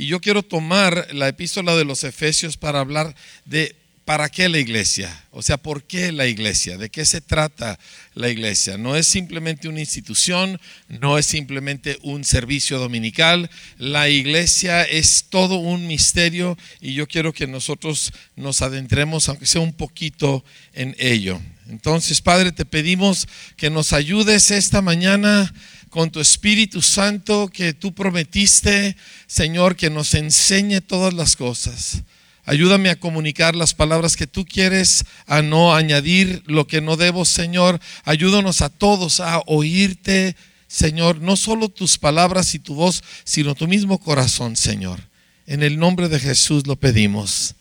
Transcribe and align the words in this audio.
y 0.00 0.06
yo 0.06 0.18
quiero 0.18 0.42
tomar 0.42 1.08
la 1.12 1.28
epístola 1.28 1.76
de 1.76 1.84
los 1.84 2.04
Efesios 2.04 2.56
para 2.56 2.80
hablar 2.80 3.14
de 3.44 3.76
¿Para 4.10 4.28
qué 4.28 4.48
la 4.48 4.58
iglesia? 4.58 5.24
O 5.30 5.40
sea, 5.40 5.56
¿por 5.56 5.84
qué 5.84 6.10
la 6.10 6.26
iglesia? 6.26 6.76
¿De 6.76 6.90
qué 6.90 7.04
se 7.04 7.20
trata 7.20 7.78
la 8.14 8.28
iglesia? 8.28 8.76
No 8.76 8.96
es 8.96 9.06
simplemente 9.06 9.68
una 9.68 9.78
institución, 9.78 10.60
no 10.88 11.16
es 11.16 11.26
simplemente 11.26 11.96
un 12.02 12.24
servicio 12.24 12.80
dominical. 12.80 13.48
La 13.78 14.08
iglesia 14.08 14.82
es 14.82 15.26
todo 15.28 15.58
un 15.58 15.86
misterio 15.86 16.58
y 16.80 16.94
yo 16.94 17.06
quiero 17.06 17.32
que 17.32 17.46
nosotros 17.46 18.12
nos 18.34 18.62
adentremos, 18.62 19.28
aunque 19.28 19.46
sea 19.46 19.60
un 19.60 19.74
poquito, 19.74 20.44
en 20.72 20.96
ello. 20.98 21.40
Entonces, 21.68 22.20
Padre, 22.20 22.50
te 22.50 22.64
pedimos 22.64 23.28
que 23.56 23.70
nos 23.70 23.92
ayudes 23.92 24.50
esta 24.50 24.82
mañana 24.82 25.54
con 25.90 26.10
tu 26.10 26.20
Espíritu 26.20 26.80
Santo 26.80 27.50
que 27.52 27.74
tú 27.74 27.92
prometiste, 27.92 28.96
Señor, 29.26 29.76
que 29.76 29.90
nos 29.90 30.14
enseñe 30.14 30.80
todas 30.80 31.12
las 31.12 31.36
cosas. 31.36 32.02
Ayúdame 32.44 32.90
a 32.90 32.98
comunicar 32.98 33.54
las 33.54 33.74
palabras 33.74 34.16
que 34.16 34.26
tú 34.26 34.44
quieres, 34.44 35.04
a 35.26 35.42
no 35.42 35.74
añadir 35.74 36.42
lo 36.46 36.66
que 36.66 36.80
no 36.80 36.96
debo, 36.96 37.24
Señor. 37.24 37.80
Ayúdanos 38.04 38.62
a 38.62 38.70
todos 38.70 39.20
a 39.20 39.42
oírte, 39.46 40.36
Señor, 40.66 41.20
no 41.20 41.36
solo 41.36 41.68
tus 41.68 41.98
palabras 41.98 42.54
y 42.54 42.60
tu 42.60 42.74
voz, 42.74 43.02
sino 43.24 43.54
tu 43.56 43.66
mismo 43.66 43.98
corazón, 43.98 44.56
Señor. 44.56 45.00
En 45.46 45.64
el 45.64 45.78
nombre 45.78 46.08
de 46.08 46.20
Jesús 46.20 46.66
lo 46.66 46.76
pedimos. 46.76 47.56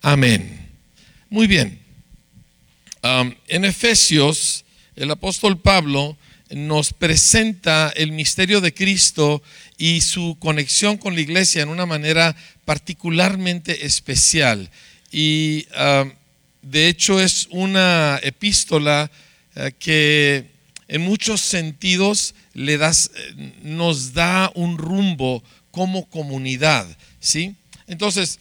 Amén. 0.00 0.70
Muy 1.28 1.46
bien. 1.46 1.80
en 3.02 3.64
Efesios, 3.66 4.64
el 4.96 5.10
apóstol 5.10 5.58
Pablo 5.58 6.16
nos 6.54 6.92
presenta 6.92 7.92
el 7.96 8.12
misterio 8.12 8.60
de 8.60 8.72
Cristo 8.72 9.42
y 9.76 10.00
su 10.00 10.36
conexión 10.38 10.96
con 10.96 11.14
la 11.14 11.20
iglesia 11.20 11.62
en 11.62 11.68
una 11.68 11.86
manera 11.86 12.36
particularmente 12.64 13.86
especial. 13.86 14.70
Y 15.10 15.66
ah, 15.74 16.04
de 16.62 16.88
hecho 16.88 17.20
es 17.20 17.48
una 17.50 18.20
epístola 18.22 19.10
ah, 19.56 19.70
que 19.72 20.46
en 20.86 21.02
muchos 21.02 21.40
sentidos 21.40 22.34
le 22.52 22.78
das, 22.78 23.10
eh, 23.16 23.52
nos 23.62 24.12
da 24.12 24.52
un 24.54 24.78
rumbo 24.78 25.42
como 25.70 26.08
comunidad. 26.08 26.86
¿sí? 27.18 27.54
Entonces, 27.88 28.38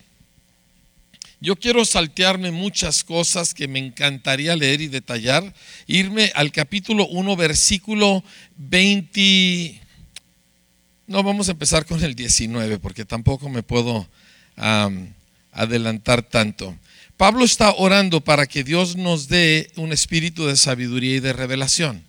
yo 1.44 1.58
quiero 1.58 1.84
saltearme 1.84 2.52
muchas 2.52 3.04
cosas 3.04 3.54
que 3.54 3.68
me 3.68 3.78
encantaría 3.78 4.56
leer 4.56 4.80
y 4.80 4.88
detallar, 4.88 5.54
irme 5.88 6.32
al 6.36 6.54
capítulo 6.54 7.06
1, 7.08 7.36
versículo 7.36 8.24
20. 8.56 9.82
No, 11.08 11.22
vamos 11.22 11.50
a 11.50 11.52
empezar 11.52 11.86
con 11.86 12.02
el 12.02 12.16
19, 12.16 12.80
porque 12.80 13.04
tampoco 13.04 13.50
me 13.50 13.62
puedo 13.62 14.08
adelantar 15.52 16.24
tanto. 16.24 16.78
Pablo 17.18 17.44
está 17.44 17.74
orando 17.74 18.22
para 18.22 18.48
que 18.48 18.64
Dios 18.64 18.96
nos 18.96 19.28
dé 19.28 19.70
un 19.76 19.92
espíritu 19.92 20.46
de 20.46 20.56
sabiduría 20.56 21.18
y 21.18 21.20
de 21.20 21.34
revelación. 21.34 22.06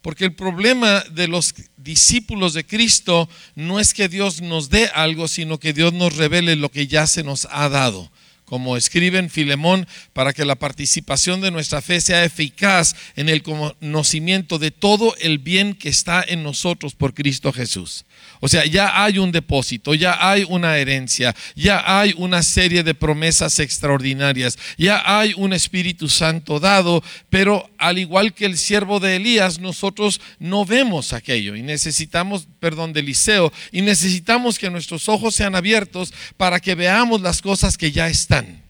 Porque 0.00 0.24
el 0.24 0.32
problema 0.32 1.04
de 1.10 1.28
los 1.28 1.54
discípulos 1.76 2.54
de 2.54 2.64
Cristo 2.64 3.28
no 3.54 3.80
es 3.80 3.92
que 3.92 4.08
Dios 4.08 4.40
nos 4.40 4.70
dé 4.70 4.86
algo, 4.94 5.28
sino 5.28 5.58
que 5.58 5.74
Dios 5.74 5.92
nos 5.92 6.16
revele 6.16 6.56
lo 6.56 6.70
que 6.70 6.86
ya 6.86 7.06
se 7.06 7.22
nos 7.22 7.46
ha 7.50 7.68
dado 7.68 8.10
como 8.48 8.76
escribe 8.76 9.18
en 9.18 9.28
Filemón, 9.28 9.86
para 10.12 10.32
que 10.32 10.44
la 10.44 10.56
participación 10.56 11.40
de 11.40 11.50
nuestra 11.50 11.82
fe 11.82 12.00
sea 12.00 12.24
eficaz 12.24 12.96
en 13.14 13.28
el 13.28 13.42
conocimiento 13.42 14.58
de 14.58 14.70
todo 14.70 15.14
el 15.18 15.38
bien 15.38 15.74
que 15.74 15.90
está 15.90 16.24
en 16.26 16.42
nosotros 16.42 16.94
por 16.94 17.12
Cristo 17.12 17.52
Jesús. 17.52 18.06
O 18.40 18.48
sea, 18.48 18.64
ya 18.64 19.02
hay 19.02 19.18
un 19.18 19.32
depósito, 19.32 19.94
ya 19.94 20.30
hay 20.30 20.44
una 20.48 20.76
herencia, 20.76 21.34
ya 21.56 21.82
hay 21.84 22.14
una 22.16 22.42
serie 22.42 22.82
de 22.82 22.94
promesas 22.94 23.58
extraordinarias, 23.58 24.58
ya 24.76 25.02
hay 25.04 25.34
un 25.36 25.52
Espíritu 25.52 26.08
Santo 26.08 26.60
dado, 26.60 27.02
pero 27.30 27.68
al 27.78 27.98
igual 27.98 28.34
que 28.34 28.46
el 28.46 28.56
siervo 28.56 29.00
de 29.00 29.16
Elías, 29.16 29.58
nosotros 29.58 30.20
no 30.38 30.64
vemos 30.64 31.12
aquello 31.12 31.56
y 31.56 31.62
necesitamos, 31.62 32.46
perdón, 32.60 32.92
de 32.92 33.00
Eliseo, 33.00 33.52
y 33.72 33.82
necesitamos 33.82 34.58
que 34.58 34.70
nuestros 34.70 35.08
ojos 35.08 35.34
sean 35.34 35.56
abiertos 35.56 36.14
para 36.36 36.60
que 36.60 36.74
veamos 36.74 37.20
las 37.20 37.42
cosas 37.42 37.76
que 37.76 37.90
ya 37.90 38.08
están. 38.08 38.62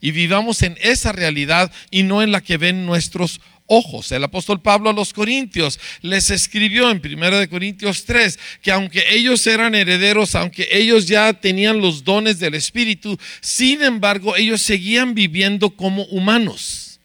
Y 0.00 0.12
vivamos 0.12 0.62
en 0.62 0.78
esa 0.80 1.12
realidad 1.12 1.70
y 1.90 2.04
no 2.04 2.22
en 2.22 2.32
la 2.32 2.40
que 2.40 2.56
ven 2.56 2.86
nuestros 2.86 3.40
ojos. 3.70 4.10
El 4.12 4.24
apóstol 4.24 4.60
Pablo 4.60 4.90
a 4.90 4.92
los 4.92 5.14
Corintios 5.14 5.78
les 6.02 6.30
escribió 6.30 6.90
en 6.90 7.00
1 7.02 7.48
Corintios 7.48 8.04
3 8.04 8.38
que 8.60 8.72
aunque 8.72 9.04
ellos 9.10 9.46
eran 9.46 9.74
herederos, 9.74 10.34
aunque 10.34 10.68
ellos 10.72 11.06
ya 11.06 11.32
tenían 11.32 11.80
los 11.80 12.04
dones 12.04 12.40
del 12.40 12.54
Espíritu, 12.54 13.16
sin 13.40 13.82
embargo 13.82 14.36
ellos 14.36 14.60
seguían 14.60 15.14
viviendo 15.14 15.70
como 15.70 16.02
humanos. 16.06 16.98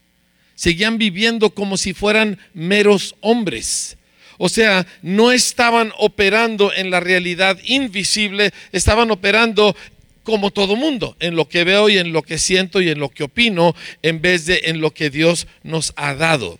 Seguían 0.56 0.98
viviendo 0.98 1.50
como 1.50 1.76
si 1.76 1.94
fueran 1.94 2.38
meros 2.52 3.14
hombres. 3.20 3.96
O 4.38 4.48
sea, 4.48 4.86
no 5.02 5.32
estaban 5.32 5.92
operando 5.98 6.72
en 6.74 6.90
la 6.90 7.00
realidad 7.00 7.58
invisible, 7.64 8.52
estaban 8.72 9.10
operando 9.10 9.76
como 10.26 10.50
todo 10.50 10.74
mundo, 10.74 11.16
en 11.20 11.36
lo 11.36 11.48
que 11.48 11.62
veo 11.62 11.88
y 11.88 11.98
en 11.98 12.12
lo 12.12 12.22
que 12.22 12.36
siento 12.36 12.82
y 12.82 12.90
en 12.90 12.98
lo 12.98 13.10
que 13.10 13.22
opino, 13.22 13.76
en 14.02 14.20
vez 14.20 14.44
de 14.44 14.62
en 14.64 14.80
lo 14.80 14.92
que 14.92 15.08
Dios 15.08 15.46
nos 15.62 15.92
ha 15.94 16.14
dado. 16.14 16.58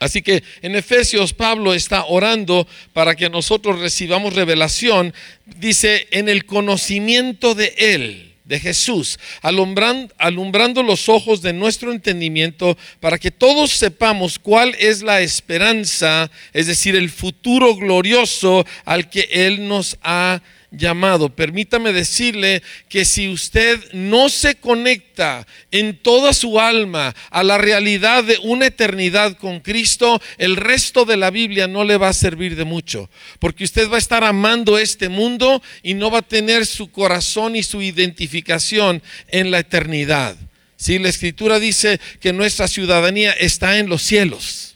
Así 0.00 0.22
que 0.22 0.42
en 0.62 0.74
Efesios 0.74 1.34
Pablo 1.34 1.74
está 1.74 2.06
orando 2.06 2.66
para 2.94 3.14
que 3.14 3.28
nosotros 3.28 3.78
recibamos 3.78 4.34
revelación, 4.34 5.12
dice, 5.44 6.08
en 6.12 6.30
el 6.30 6.46
conocimiento 6.46 7.54
de 7.54 7.74
Él, 7.76 8.32
de 8.44 8.58
Jesús, 8.58 9.18
alumbrando, 9.42 10.14
alumbrando, 10.16 10.82
los 10.82 11.10
ojos 11.10 11.42
de 11.42 11.52
nuestro 11.52 11.92
entendimiento 11.92 12.78
para 13.00 13.18
que 13.18 13.30
todos 13.30 13.72
sepamos 13.72 14.38
cuál 14.38 14.74
es 14.78 15.02
la 15.02 15.20
esperanza, 15.20 16.30
es 16.54 16.68
decir, 16.68 16.96
el 16.96 17.10
futuro 17.10 17.76
glorioso 17.76 18.64
al 18.86 19.10
que 19.10 19.28
Él 19.30 19.68
nos 19.68 19.98
ha 20.02 20.40
llamado. 20.70 21.28
Permítame 21.28 21.92
decirle 21.92 22.62
que 22.88 23.04
si 23.04 23.28
usted 23.28 23.80
no 23.92 24.28
se 24.28 24.56
conecta 24.56 25.46
en 25.70 25.96
toda 25.96 26.32
su 26.32 26.60
alma 26.60 27.14
a 27.30 27.42
la 27.42 27.58
realidad 27.58 28.24
de 28.24 28.38
una 28.42 28.66
eternidad 28.66 29.36
con 29.36 29.60
Cristo, 29.60 30.20
el 30.38 30.56
resto 30.56 31.04
de 31.04 31.16
la 31.16 31.30
Biblia 31.30 31.66
no 31.66 31.84
le 31.84 31.96
va 31.96 32.08
a 32.08 32.14
servir 32.14 32.56
de 32.56 32.64
mucho, 32.64 33.10
porque 33.38 33.64
usted 33.64 33.90
va 33.90 33.96
a 33.96 33.98
estar 33.98 34.24
amando 34.24 34.78
este 34.78 35.08
mundo 35.08 35.62
y 35.82 35.94
no 35.94 36.10
va 36.10 36.18
a 36.18 36.22
tener 36.22 36.66
su 36.66 36.90
corazón 36.90 37.56
y 37.56 37.62
su 37.62 37.82
identificación 37.82 39.02
en 39.28 39.50
la 39.50 39.60
eternidad. 39.60 40.36
Si 40.76 40.98
la 40.98 41.08
escritura 41.08 41.58
dice 41.58 42.00
que 42.20 42.32
nuestra 42.32 42.68
ciudadanía 42.68 43.32
está 43.32 43.78
en 43.78 43.88
los 43.88 44.02
cielos. 44.02 44.74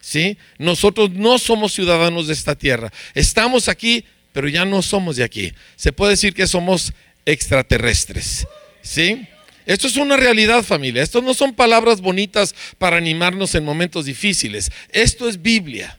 ¿Sí? 0.00 0.38
Nosotros 0.58 1.10
no 1.10 1.38
somos 1.38 1.74
ciudadanos 1.74 2.28
de 2.28 2.32
esta 2.32 2.54
tierra. 2.54 2.90
Estamos 3.14 3.68
aquí 3.68 4.04
pero 4.32 4.48
ya 4.48 4.64
no 4.64 4.82
somos 4.82 5.16
de 5.16 5.24
aquí. 5.24 5.52
Se 5.76 5.92
puede 5.92 6.12
decir 6.12 6.34
que 6.34 6.46
somos 6.46 6.92
extraterrestres. 7.24 8.46
¿Sí? 8.82 9.26
Esto 9.66 9.86
es 9.86 9.96
una 9.96 10.16
realidad 10.16 10.62
familia. 10.62 11.02
Esto 11.02 11.20
no 11.20 11.34
son 11.34 11.54
palabras 11.54 12.00
bonitas 12.00 12.54
para 12.78 12.96
animarnos 12.96 13.54
en 13.54 13.64
momentos 13.64 14.06
difíciles. 14.06 14.70
Esto 14.90 15.28
es 15.28 15.42
Biblia. 15.42 15.98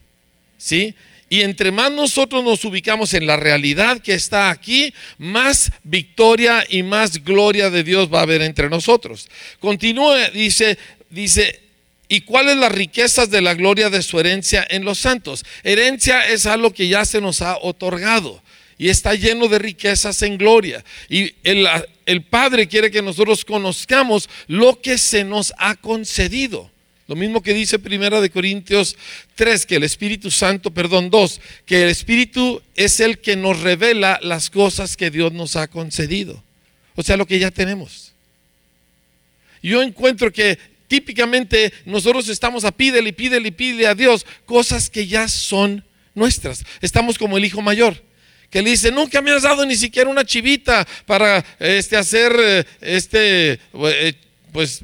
¿Sí? 0.58 0.94
Y 1.32 1.42
entre 1.42 1.70
más 1.70 1.92
nosotros 1.92 2.42
nos 2.42 2.64
ubicamos 2.64 3.14
en 3.14 3.24
la 3.24 3.36
realidad 3.36 4.00
que 4.00 4.14
está 4.14 4.50
aquí, 4.50 4.92
más 5.16 5.70
victoria 5.84 6.66
y 6.68 6.82
más 6.82 7.22
gloria 7.22 7.70
de 7.70 7.84
Dios 7.84 8.12
va 8.12 8.18
a 8.18 8.22
haber 8.22 8.42
entre 8.42 8.68
nosotros. 8.68 9.28
Continúa, 9.60 10.30
dice, 10.30 10.76
dice, 11.08 11.60
¿Y 12.12 12.22
cuáles 12.22 12.56
las 12.56 12.72
riquezas 12.72 13.30
de 13.30 13.40
la 13.40 13.54
gloria 13.54 13.88
de 13.88 14.02
su 14.02 14.18
herencia 14.18 14.66
en 14.68 14.84
los 14.84 14.98
santos? 14.98 15.44
Herencia 15.62 16.26
es 16.26 16.44
algo 16.44 16.74
que 16.74 16.88
ya 16.88 17.04
se 17.04 17.20
nos 17.20 17.40
ha 17.40 17.56
otorgado 17.58 18.42
y 18.76 18.88
está 18.88 19.14
lleno 19.14 19.46
de 19.46 19.60
riquezas 19.60 20.20
en 20.22 20.36
gloria. 20.36 20.84
Y 21.08 21.32
el, 21.44 22.22
Padre 22.22 22.66
quiere 22.66 22.90
que 22.90 23.00
nosotros 23.00 23.44
conozcamos 23.44 24.28
lo 24.48 24.80
que 24.80 24.98
se 24.98 25.22
nos 25.22 25.54
ha 25.56 25.76
concedido. 25.76 26.68
Lo 27.06 27.14
mismo 27.14 27.44
que 27.44 27.54
dice 27.54 27.78
Primera 27.78 28.20
de 28.20 28.30
Corintios 28.30 28.96
3, 29.36 29.64
que 29.64 29.76
el 29.76 29.84
Espíritu 29.84 30.32
Santo, 30.32 30.72
perdón, 30.72 31.10
2, 31.10 31.40
que 31.64 31.84
el 31.84 31.90
Espíritu 31.90 32.60
es 32.74 32.98
el 32.98 33.20
que 33.20 33.36
nos 33.36 33.60
revela 33.60 34.18
las 34.20 34.50
cosas 34.50 34.96
que 34.96 35.12
Dios 35.12 35.32
nos 35.32 35.54
ha 35.54 35.68
concedido. 35.68 36.42
O 36.96 37.04
sea, 37.04 37.16
lo 37.16 37.26
que 37.26 37.38
ya 37.38 37.52
tenemos. 37.52 38.10
Yo 39.62 39.80
encuentro 39.80 40.32
que 40.32 40.58
típicamente 40.90 41.72
nosotros 41.86 42.28
estamos 42.28 42.64
a 42.64 42.72
pídele, 42.72 43.12
pídele, 43.12 43.52
pídele 43.52 43.86
a 43.86 43.94
Dios 43.94 44.26
cosas 44.44 44.90
que 44.90 45.06
ya 45.06 45.28
son 45.28 45.84
nuestras. 46.14 46.64
Estamos 46.82 47.16
como 47.16 47.38
el 47.38 47.44
hijo 47.44 47.62
mayor 47.62 48.02
que 48.50 48.60
le 48.62 48.70
dice, 48.70 48.90
nunca 48.90 49.22
me 49.22 49.30
has 49.30 49.44
dado 49.44 49.64
ni 49.64 49.76
siquiera 49.76 50.10
una 50.10 50.24
chivita 50.24 50.84
para 51.06 51.44
este, 51.60 51.96
hacer 51.96 52.34
eh, 52.36 52.64
este, 52.80 53.60
eh, 53.74 54.14
pues, 54.50 54.82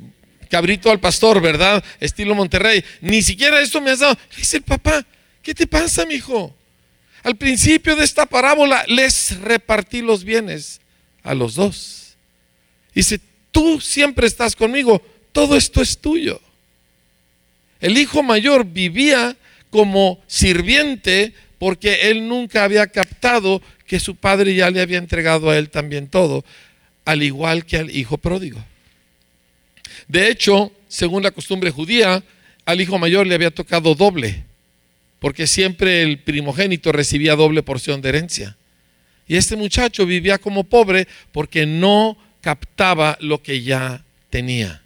cabrito 0.49 0.89
al 0.89 1.01
pastor, 1.01 1.41
¿verdad? 1.41 1.83
Estilo 1.99 2.37
Monterrey. 2.37 2.85
Ni 3.01 3.23
siquiera 3.23 3.61
esto 3.61 3.81
me 3.81 3.91
has 3.91 3.99
dado. 3.99 4.17
Le 4.31 4.37
dice 4.37 4.59
el 4.59 4.63
papá, 4.63 5.05
¿qué 5.43 5.53
te 5.53 5.67
pasa, 5.67 6.07
mi 6.07 6.15
hijo? 6.15 6.55
al 7.27 7.35
principio 7.35 7.97
de 7.97 8.05
esta 8.05 8.25
parábola 8.25 8.85
les 8.87 9.41
repartí 9.41 10.01
los 10.01 10.23
bienes 10.23 10.81
a 11.25 11.35
los 11.35 11.57
dos. 11.57 12.17
Dice, 12.95 13.21
tú 13.51 13.81
siempre 13.81 14.29
estás 14.29 14.55
conmigo, 14.55 15.03
todo 15.37 15.55
esto 15.55 15.83
es 15.83 15.99
tuyo. 15.99 16.41
El 17.79 17.99
hijo 17.99 18.23
mayor 18.23 18.65
vivía 18.65 19.37
como 19.69 20.19
sirviente 20.27 21.35
porque 21.59 22.09
él 22.09 22.27
nunca 22.27 22.65
había 22.65 22.87
captado 22.87 23.61
que 23.87 24.01
su 24.01 24.17
padre 24.17 24.55
ya 24.55 24.71
le 24.71 24.81
había 24.81 24.97
entregado 24.97 25.51
a 25.51 25.59
él 25.59 25.69
también 25.69 26.09
todo, 26.09 26.43
al 27.05 27.23
igual 27.23 27.67
que 27.67 27.77
al 27.77 27.95
hijo 27.95 28.17
pródigo. 28.17 28.65
De 30.09 30.31
hecho, 30.31 30.73
según 30.89 31.23
la 31.23 31.33
costumbre 31.33 31.71
judía, 31.71 32.25
al 32.65 32.81
hijo 32.81 32.99
mayor 32.99 33.27
le 33.27 33.35
había 33.35 33.51
tocado 33.51 33.95
doble, 33.95 34.43
porque 35.19 35.47
siempre 35.47 36.01
el 36.01 36.19
primogénito 36.19 36.93
recibía 36.93 37.37
doble 37.37 37.63
porción 37.63 38.01
de 38.01 38.09
herencia. 38.09 38.57
Y 39.29 39.37
este 39.37 39.55
muchacho 39.55 40.07
vivía 40.07 40.39
como 40.39 40.65
pobre 40.65 41.07
porque 41.31 41.67
no 41.67 42.17
captaba 42.41 43.19
lo 43.21 43.43
que 43.43 43.63
ya 43.63 44.03
tenía. 44.31 44.81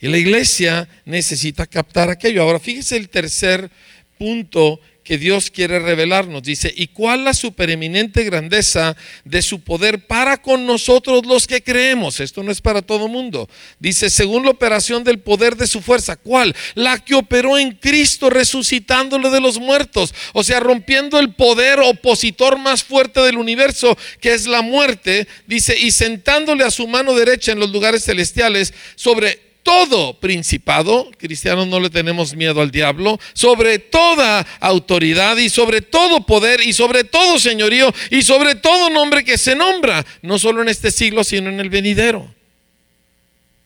Y 0.00 0.08
la 0.08 0.18
iglesia 0.18 0.88
necesita 1.04 1.66
captar 1.66 2.08
aquello. 2.08 2.42
Ahora, 2.42 2.58
fíjese 2.58 2.96
el 2.96 3.08
tercer 3.08 3.70
punto 4.18 4.80
que 5.10 5.18
Dios 5.18 5.50
quiere 5.50 5.80
revelarnos. 5.80 6.42
Dice, 6.42 6.72
¿y 6.74 6.86
cuál 6.86 7.24
la 7.24 7.34
supereminente 7.34 8.22
grandeza 8.22 8.96
de 9.24 9.42
su 9.42 9.60
poder 9.60 10.06
para 10.06 10.40
con 10.40 10.66
nosotros 10.66 11.26
los 11.26 11.46
que 11.46 11.62
creemos? 11.62 12.20
Esto 12.20 12.42
no 12.42 12.52
es 12.52 12.60
para 12.60 12.80
todo 12.80 13.08
mundo. 13.08 13.48
Dice, 13.78 14.08
según 14.08 14.44
la 14.44 14.52
operación 14.52 15.02
del 15.02 15.18
poder 15.18 15.56
de 15.56 15.66
su 15.66 15.80
fuerza. 15.80 16.16
¿Cuál? 16.16 16.54
La 16.74 16.98
que 16.98 17.14
operó 17.16 17.58
en 17.58 17.72
Cristo 17.72 18.30
resucitándole 18.30 19.30
de 19.30 19.40
los 19.40 19.58
muertos. 19.58 20.14
O 20.32 20.44
sea, 20.44 20.60
rompiendo 20.60 21.18
el 21.18 21.34
poder 21.34 21.80
opositor 21.80 22.56
más 22.58 22.84
fuerte 22.84 23.20
del 23.20 23.36
universo, 23.36 23.98
que 24.20 24.32
es 24.32 24.46
la 24.46 24.62
muerte. 24.62 25.26
Dice, 25.46 25.76
y 25.76 25.90
sentándole 25.90 26.62
a 26.62 26.70
su 26.70 26.86
mano 26.86 27.14
derecha 27.14 27.52
en 27.52 27.58
los 27.58 27.70
lugares 27.70 28.04
celestiales 28.04 28.72
sobre 28.94 29.49
todo 29.62 30.18
principado, 30.18 31.10
cristianos 31.18 31.66
no 31.66 31.80
le 31.80 31.90
tenemos 31.90 32.34
miedo 32.34 32.60
al 32.60 32.70
diablo, 32.70 33.18
sobre 33.32 33.78
toda 33.78 34.46
autoridad 34.60 35.36
y 35.36 35.48
sobre 35.48 35.82
todo 35.82 36.26
poder 36.26 36.60
y 36.60 36.72
sobre 36.72 37.04
todo 37.04 37.38
señorío 37.38 37.92
y 38.10 38.22
sobre 38.22 38.54
todo 38.54 38.90
nombre 38.90 39.24
que 39.24 39.38
se 39.38 39.54
nombra, 39.54 40.04
no 40.22 40.38
solo 40.38 40.62
en 40.62 40.68
este 40.68 40.90
siglo, 40.90 41.24
sino 41.24 41.50
en 41.50 41.60
el 41.60 41.70
venidero. 41.70 42.32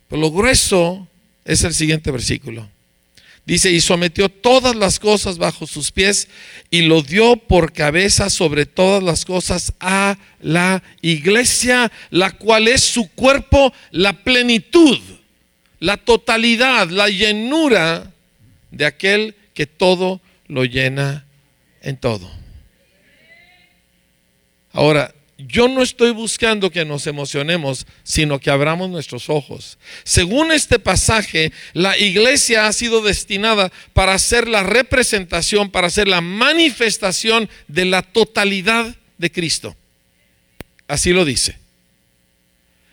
Pero 0.08 0.20
lo 0.20 0.31
grueso 0.31 1.08
es 1.44 1.64
el 1.64 1.75
siguiente 1.75 2.11
versículo. 2.11 2.69
Dice, 3.46 3.70
y 3.70 3.81
sometió 3.82 4.31
todas 4.31 4.75
las 4.75 4.99
cosas 4.99 5.37
bajo 5.37 5.67
sus 5.67 5.91
pies 5.91 6.29
y 6.70 6.82
lo 6.82 7.02
dio 7.02 7.37
por 7.37 7.75
cabeza 7.75 8.31
sobre 8.31 8.64
todas 8.64 9.02
las 9.02 9.26
cosas 9.26 9.75
a 9.81 10.17
la 10.41 10.82
iglesia, 11.02 11.93
la 12.08 12.31
cual 12.31 12.69
es 12.69 12.82
su 12.82 13.11
cuerpo, 13.11 13.73
la 13.91 14.25
plenitud 14.25 14.99
la 15.81 15.97
totalidad, 15.97 16.88
la 16.88 17.09
llenura 17.09 18.12
de 18.71 18.87
aquel 18.87 19.35
que 19.55 19.67
todo 19.67 20.21
lo 20.47 20.65
llena 20.65 21.25
en 21.82 21.97
todo. 21.97 22.31
Ahora, 24.73 25.15
yo 25.37 25.69
no 25.69 25.82
estoy 25.82 26.11
buscando 26.11 26.71
que 26.71 26.85
nos 26.85 27.06
emocionemos, 27.06 27.87
sino 28.03 28.38
que 28.38 28.50
abramos 28.50 28.88
nuestros 28.88 29.29
ojos. 29.29 29.79
Según 30.05 30.53
este 30.53 30.79
pasaje, 30.79 31.53
la 31.73 31.99
iglesia 31.99 32.67
ha 32.67 32.73
sido 32.73 33.03
destinada 33.03 33.70
para 33.93 34.19
ser 34.19 34.49
la 34.49 34.62
representación, 34.62 35.70
para 35.70 35.91
ser 35.91 36.09
la 36.09 36.20
manifestación 36.20 37.49
de 37.69 37.85
la 37.85 38.03
totalidad 38.03 38.94
de 39.19 39.32
Cristo. 39.32 39.77
Así 40.87 41.12
lo 41.12 41.25
dice. 41.25 41.59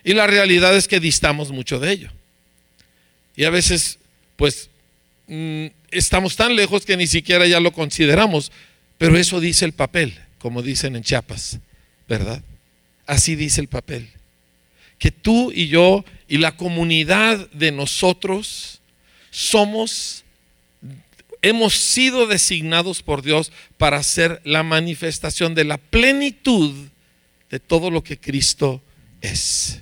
Y 0.04 0.14
la 0.14 0.28
realidad 0.28 0.76
es 0.76 0.88
que 0.88 1.00
distamos 1.00 1.52
mucho 1.52 1.80
de 1.80 1.92
ello. 1.92 2.12
Y 3.36 3.46
a 3.46 3.50
veces, 3.50 3.98
pues, 4.36 4.70
mm, 5.28 5.68
estamos 5.92 6.36
tan 6.36 6.56
lejos 6.56 6.86
que 6.86 6.98
ni 6.98 7.08
siquiera 7.08 7.48
ya 7.48 7.60
lo 7.60 7.72
consideramos. 7.72 8.52
Pero 8.98 9.18
eso 9.18 9.40
dice 9.40 9.66
el 9.66 9.74
papel, 9.74 10.20
como 10.38 10.62
dicen 10.62 10.96
en 10.96 11.04
Chiapas, 11.04 11.60
¿verdad? 12.08 12.44
Así 13.06 13.36
dice 13.36 13.62
el 13.62 13.68
papel. 13.68 14.10
Que 14.98 15.12
tú 15.12 15.52
y 15.52 15.68
yo 15.68 16.06
y 16.28 16.38
la 16.38 16.56
comunidad 16.56 17.50
de 17.52 17.72
nosotros 17.72 18.80
somos, 19.32 20.24
hemos 21.42 21.74
sido 21.74 22.28
designados 22.28 23.02
por 23.02 23.24
Dios 23.24 23.52
para 23.78 24.04
ser 24.04 24.42
la 24.44 24.62
manifestación 24.62 25.56
de 25.56 25.64
la 25.64 25.78
plenitud 25.78 26.90
de 27.50 27.60
todo 27.60 27.90
lo 27.90 28.04
que 28.04 28.18
Cristo 28.20 28.82
es. 29.22 29.80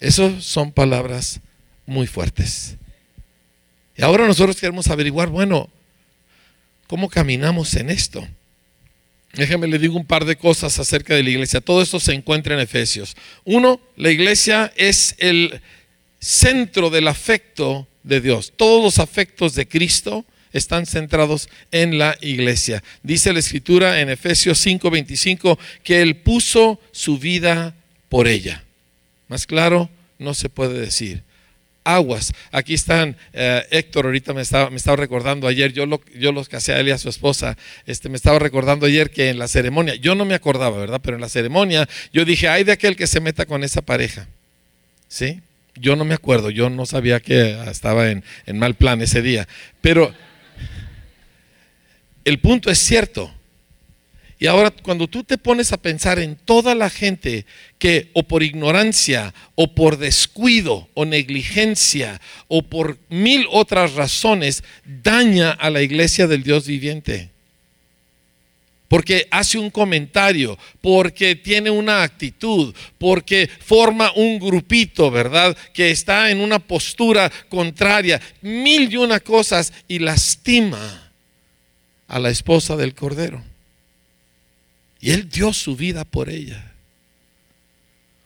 Esas 0.00 0.42
son 0.44 0.72
palabras 0.72 1.40
muy 1.86 2.06
fuertes. 2.06 2.76
Y 3.96 4.02
ahora 4.02 4.26
nosotros 4.26 4.56
queremos 4.56 4.88
averiguar, 4.88 5.28
bueno, 5.28 5.68
¿cómo 6.86 7.08
caminamos 7.08 7.74
en 7.74 7.90
esto? 7.90 8.26
Déjeme 9.34 9.68
le 9.68 9.78
digo 9.78 9.96
un 9.96 10.06
par 10.06 10.24
de 10.24 10.36
cosas 10.36 10.78
acerca 10.78 11.14
de 11.14 11.22
la 11.22 11.30
iglesia. 11.30 11.60
Todo 11.60 11.82
esto 11.82 12.00
se 12.00 12.14
encuentra 12.14 12.54
en 12.54 12.60
Efesios. 12.60 13.16
Uno, 13.44 13.80
la 13.96 14.10
iglesia 14.10 14.72
es 14.76 15.14
el 15.18 15.60
centro 16.18 16.90
del 16.90 17.08
afecto 17.08 17.86
de 18.02 18.20
Dios. 18.20 18.52
Todos 18.56 18.82
los 18.82 18.98
afectos 18.98 19.54
de 19.54 19.68
Cristo 19.68 20.24
están 20.52 20.86
centrados 20.86 21.48
en 21.70 21.98
la 21.98 22.16
iglesia. 22.20 22.82
Dice 23.02 23.32
la 23.32 23.38
escritura 23.38 24.00
en 24.00 24.08
Efesios 24.10 24.58
5:25 24.66 25.58
que 25.84 26.02
Él 26.02 26.16
puso 26.16 26.80
su 26.90 27.18
vida 27.18 27.76
por 28.08 28.26
ella. 28.26 28.64
Más 29.28 29.46
claro, 29.46 29.90
no 30.18 30.34
se 30.34 30.48
puede 30.48 30.80
decir 30.80 31.22
aguas. 31.84 32.32
Aquí 32.52 32.74
están, 32.74 33.16
eh, 33.32 33.66
Héctor 33.70 34.06
ahorita 34.06 34.34
me 34.34 34.42
estaba, 34.42 34.70
me 34.70 34.76
estaba 34.76 34.96
recordando 34.96 35.46
ayer, 35.46 35.72
yo, 35.72 35.86
lo, 35.86 36.00
yo 36.14 36.32
los 36.32 36.48
casé 36.48 36.72
a 36.72 36.80
él 36.80 36.88
y 36.88 36.90
a 36.90 36.98
su 36.98 37.08
esposa, 37.08 37.56
este, 37.86 38.08
me 38.08 38.16
estaba 38.16 38.38
recordando 38.38 38.86
ayer 38.86 39.10
que 39.10 39.30
en 39.30 39.38
la 39.38 39.48
ceremonia, 39.48 39.94
yo 39.94 40.14
no 40.14 40.24
me 40.24 40.34
acordaba, 40.34 40.78
¿verdad? 40.78 41.00
Pero 41.02 41.16
en 41.16 41.20
la 41.20 41.28
ceremonia 41.28 41.88
yo 42.12 42.24
dije, 42.24 42.48
ay 42.48 42.64
de 42.64 42.72
aquel 42.72 42.96
que 42.96 43.06
se 43.06 43.20
meta 43.20 43.46
con 43.46 43.64
esa 43.64 43.82
pareja. 43.82 44.28
¿Sí? 45.08 45.40
Yo 45.74 45.96
no 45.96 46.04
me 46.04 46.14
acuerdo, 46.14 46.50
yo 46.50 46.70
no 46.70 46.86
sabía 46.86 47.20
que 47.20 47.58
estaba 47.68 48.10
en, 48.10 48.22
en 48.46 48.58
mal 48.58 48.74
plan 48.74 49.00
ese 49.02 49.22
día. 49.22 49.48
Pero 49.80 50.14
el 52.24 52.38
punto 52.38 52.70
es 52.70 52.78
cierto. 52.78 53.32
Y 54.42 54.46
ahora 54.46 54.70
cuando 54.70 55.06
tú 55.06 55.22
te 55.22 55.36
pones 55.36 55.70
a 55.70 55.76
pensar 55.76 56.18
en 56.18 56.34
toda 56.34 56.74
la 56.74 56.88
gente 56.88 57.44
que 57.78 58.08
o 58.14 58.22
por 58.22 58.42
ignorancia 58.42 59.34
o 59.54 59.74
por 59.74 59.98
descuido 59.98 60.88
o 60.94 61.04
negligencia 61.04 62.18
o 62.48 62.62
por 62.62 62.96
mil 63.10 63.46
otras 63.50 63.92
razones 63.92 64.64
daña 65.02 65.50
a 65.50 65.68
la 65.68 65.82
iglesia 65.82 66.26
del 66.26 66.42
Dios 66.42 66.66
viviente. 66.66 67.28
Porque 68.88 69.28
hace 69.30 69.58
un 69.58 69.68
comentario, 69.70 70.58
porque 70.80 71.36
tiene 71.36 71.68
una 71.68 72.02
actitud, 72.02 72.74
porque 72.96 73.46
forma 73.60 74.10
un 74.16 74.38
grupito, 74.38 75.10
¿verdad? 75.10 75.54
Que 75.74 75.90
está 75.90 76.30
en 76.30 76.40
una 76.40 76.58
postura 76.58 77.30
contraria, 77.50 78.18
mil 78.40 78.90
y 78.90 78.96
una 78.96 79.20
cosas 79.20 79.70
y 79.86 79.98
lastima 79.98 81.12
a 82.08 82.18
la 82.18 82.30
esposa 82.30 82.74
del 82.74 82.94
Cordero. 82.94 83.49
Y 85.00 85.12
Él 85.12 85.28
dio 85.28 85.52
su 85.52 85.76
vida 85.76 86.04
por 86.04 86.28
ella. 86.28 86.72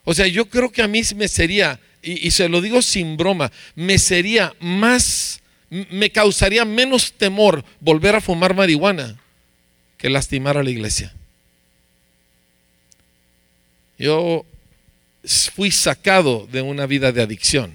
O 0.05 0.13
sea, 0.13 0.27
yo 0.27 0.47
creo 0.47 0.71
que 0.71 0.83
a 0.83 0.89
mí 0.89 1.03
me 1.17 1.29
sería, 1.29 1.81
y, 2.03 2.31
se 2.31 2.49
lo 2.49 2.61
digo 2.61 2.83
sin 2.83 3.17
broma, 3.17 3.51
me 3.75 3.99
sería 3.99 4.55
más, 4.61 5.41
me 5.71 6.11
causaría 6.11 6.65
menos 6.65 7.13
temor 7.13 7.65
volver 7.81 8.17
a 8.17 8.21
fumar 8.21 8.55
marihuana 8.55 9.19
que 9.97 10.11
lastimar 10.11 10.59
a 10.59 10.63
la 10.63 10.71
iglesia. 10.71 11.15
Yo 13.99 14.45
fui 15.55 15.71
sacado 15.71 16.47
de 16.51 16.61
una 16.61 16.87
vida 16.87 17.13
de 17.13 17.23
adicción. 17.23 17.75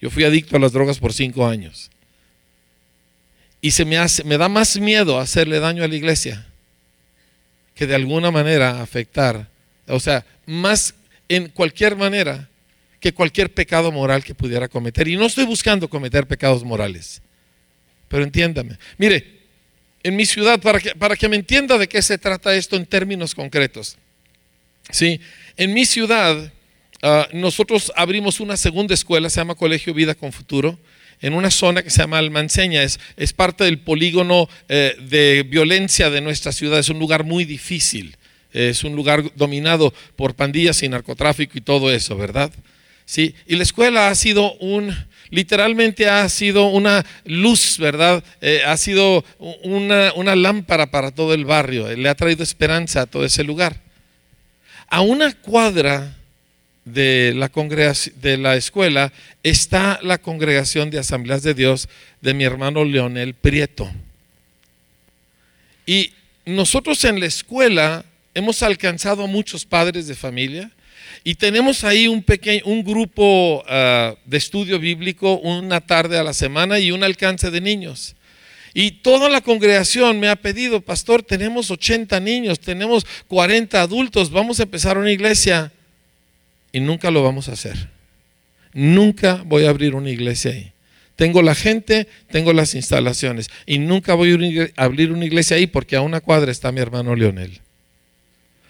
Yo 0.00 0.10
fui 0.10 0.24
adicto 0.24 0.56
a 0.56 0.60
las 0.60 0.72
drogas 0.72 0.98
por 0.98 1.14
cinco 1.14 1.46
años. 1.46 1.90
Y 3.62 3.70
se 3.70 3.86
me 3.86 3.96
hace, 3.96 4.24
me 4.24 4.36
da 4.36 4.50
más 4.50 4.76
miedo 4.78 5.18
hacerle 5.18 5.60
daño 5.60 5.82
a 5.84 5.88
la 5.88 5.96
iglesia 5.96 6.46
que 7.74 7.86
de 7.86 7.94
alguna 7.94 8.30
manera 8.30 8.80
afectar, 8.80 9.48
o 9.86 10.00
sea, 10.00 10.24
más 10.46 10.94
en 11.28 11.48
cualquier 11.48 11.96
manera 11.96 12.48
que 13.00 13.12
cualquier 13.12 13.52
pecado 13.52 13.92
moral 13.92 14.24
que 14.24 14.34
pudiera 14.34 14.68
cometer. 14.68 15.08
Y 15.08 15.16
no 15.16 15.26
estoy 15.26 15.44
buscando 15.44 15.88
cometer 15.88 16.26
pecados 16.26 16.64
morales, 16.64 17.20
pero 18.08 18.24
entiéndame. 18.24 18.78
Mire, 18.96 19.42
en 20.02 20.16
mi 20.16 20.24
ciudad, 20.24 20.60
para 20.60 20.80
que, 20.80 20.90
para 20.94 21.16
que 21.16 21.28
me 21.28 21.36
entienda 21.36 21.76
de 21.78 21.88
qué 21.88 22.00
se 22.00 22.18
trata 22.18 22.54
esto 22.54 22.76
en 22.76 22.86
términos 22.86 23.34
concretos, 23.34 23.96
¿sí? 24.90 25.20
en 25.56 25.72
mi 25.72 25.84
ciudad 25.84 26.52
ah, 27.02 27.28
nosotros 27.32 27.92
abrimos 27.96 28.40
una 28.40 28.56
segunda 28.56 28.94
escuela, 28.94 29.28
se 29.30 29.40
llama 29.40 29.54
Colegio 29.54 29.94
Vida 29.94 30.14
con 30.14 30.32
Futuro, 30.32 30.78
en 31.24 31.32
una 31.32 31.50
zona 31.50 31.82
que 31.82 31.88
se 31.88 32.02
llama 32.02 32.18
Almanceña. 32.18 32.82
Es, 32.82 33.00
es 33.16 33.32
parte 33.32 33.64
del 33.64 33.78
polígono 33.78 34.46
eh, 34.68 34.94
de 35.08 35.42
violencia 35.42 36.10
de 36.10 36.20
nuestra 36.20 36.52
ciudad. 36.52 36.78
Es 36.78 36.90
un 36.90 36.98
lugar 36.98 37.24
muy 37.24 37.46
difícil. 37.46 38.18
Es 38.52 38.84
un 38.84 38.94
lugar 38.94 39.24
dominado 39.34 39.94
por 40.16 40.34
pandillas 40.34 40.82
y 40.82 40.88
narcotráfico 40.90 41.56
y 41.56 41.62
todo 41.62 41.90
eso, 41.90 42.14
¿verdad? 42.18 42.52
Sí. 43.06 43.34
Y 43.46 43.56
la 43.56 43.62
escuela 43.62 44.08
ha 44.08 44.14
sido 44.14 44.52
un, 44.56 44.94
literalmente 45.30 46.10
ha 46.10 46.28
sido 46.28 46.66
una 46.66 47.06
luz, 47.24 47.78
¿verdad? 47.78 48.22
Eh, 48.42 48.60
ha 48.66 48.76
sido 48.76 49.24
una, 49.62 50.12
una 50.16 50.36
lámpara 50.36 50.90
para 50.90 51.10
todo 51.10 51.32
el 51.32 51.46
barrio. 51.46 51.88
Le 51.96 52.08
ha 52.10 52.14
traído 52.14 52.42
esperanza 52.42 53.00
a 53.00 53.06
todo 53.06 53.24
ese 53.24 53.44
lugar. 53.44 53.80
A 54.88 55.00
una 55.00 55.32
cuadra 55.32 56.18
de 56.84 57.32
la, 57.34 57.50
de 58.16 58.36
la 58.36 58.56
escuela 58.56 59.12
está 59.42 59.98
la 60.02 60.18
congregación 60.18 60.90
de 60.90 60.98
asambleas 60.98 61.42
de 61.42 61.54
Dios 61.54 61.88
de 62.20 62.34
mi 62.34 62.44
hermano 62.44 62.84
Leonel 62.84 63.34
Prieto. 63.34 63.90
Y 65.86 66.12
nosotros 66.44 67.04
en 67.04 67.20
la 67.20 67.26
escuela 67.26 68.04
hemos 68.34 68.62
alcanzado 68.62 69.24
a 69.24 69.28
muchos 69.28 69.64
padres 69.64 70.06
de 70.06 70.14
familia 70.14 70.70
y 71.22 71.36
tenemos 71.36 71.84
ahí 71.84 72.08
un 72.08 72.22
pequeño 72.22 72.62
un 72.66 72.84
grupo 72.84 73.64
ah, 73.68 74.14
de 74.24 74.36
estudio 74.36 74.78
bíblico 74.78 75.38
una 75.38 75.80
tarde 75.80 76.18
a 76.18 76.24
la 76.24 76.34
semana 76.34 76.78
y 76.78 76.90
un 76.90 77.02
alcance 77.02 77.50
de 77.50 77.60
niños. 77.60 78.14
Y 78.76 78.90
toda 78.90 79.28
la 79.28 79.40
congregación 79.40 80.18
me 80.18 80.28
ha 80.28 80.34
pedido, 80.34 80.80
pastor, 80.80 81.22
tenemos 81.22 81.70
80 81.70 82.18
niños, 82.18 82.58
tenemos 82.58 83.06
40 83.28 83.80
adultos, 83.80 84.30
vamos 84.30 84.58
a 84.58 84.64
empezar 84.64 84.98
una 84.98 85.12
iglesia 85.12 85.72
y 86.74 86.80
nunca 86.80 87.12
lo 87.12 87.22
vamos 87.22 87.48
a 87.48 87.52
hacer. 87.52 87.88
Nunca 88.72 89.44
voy 89.46 89.64
a 89.64 89.70
abrir 89.70 89.94
una 89.94 90.10
iglesia 90.10 90.50
ahí. 90.50 90.72
Tengo 91.14 91.40
la 91.40 91.54
gente, 91.54 92.08
tengo 92.32 92.52
las 92.52 92.74
instalaciones 92.74 93.48
y 93.64 93.78
nunca 93.78 94.14
voy 94.14 94.32
a 94.76 94.82
abrir 94.82 95.12
una 95.12 95.24
iglesia 95.24 95.56
ahí 95.56 95.68
porque 95.68 95.94
a 95.94 96.00
una 96.00 96.20
cuadra 96.20 96.50
está 96.50 96.72
mi 96.72 96.80
hermano 96.80 97.14
Leonel. 97.14 97.60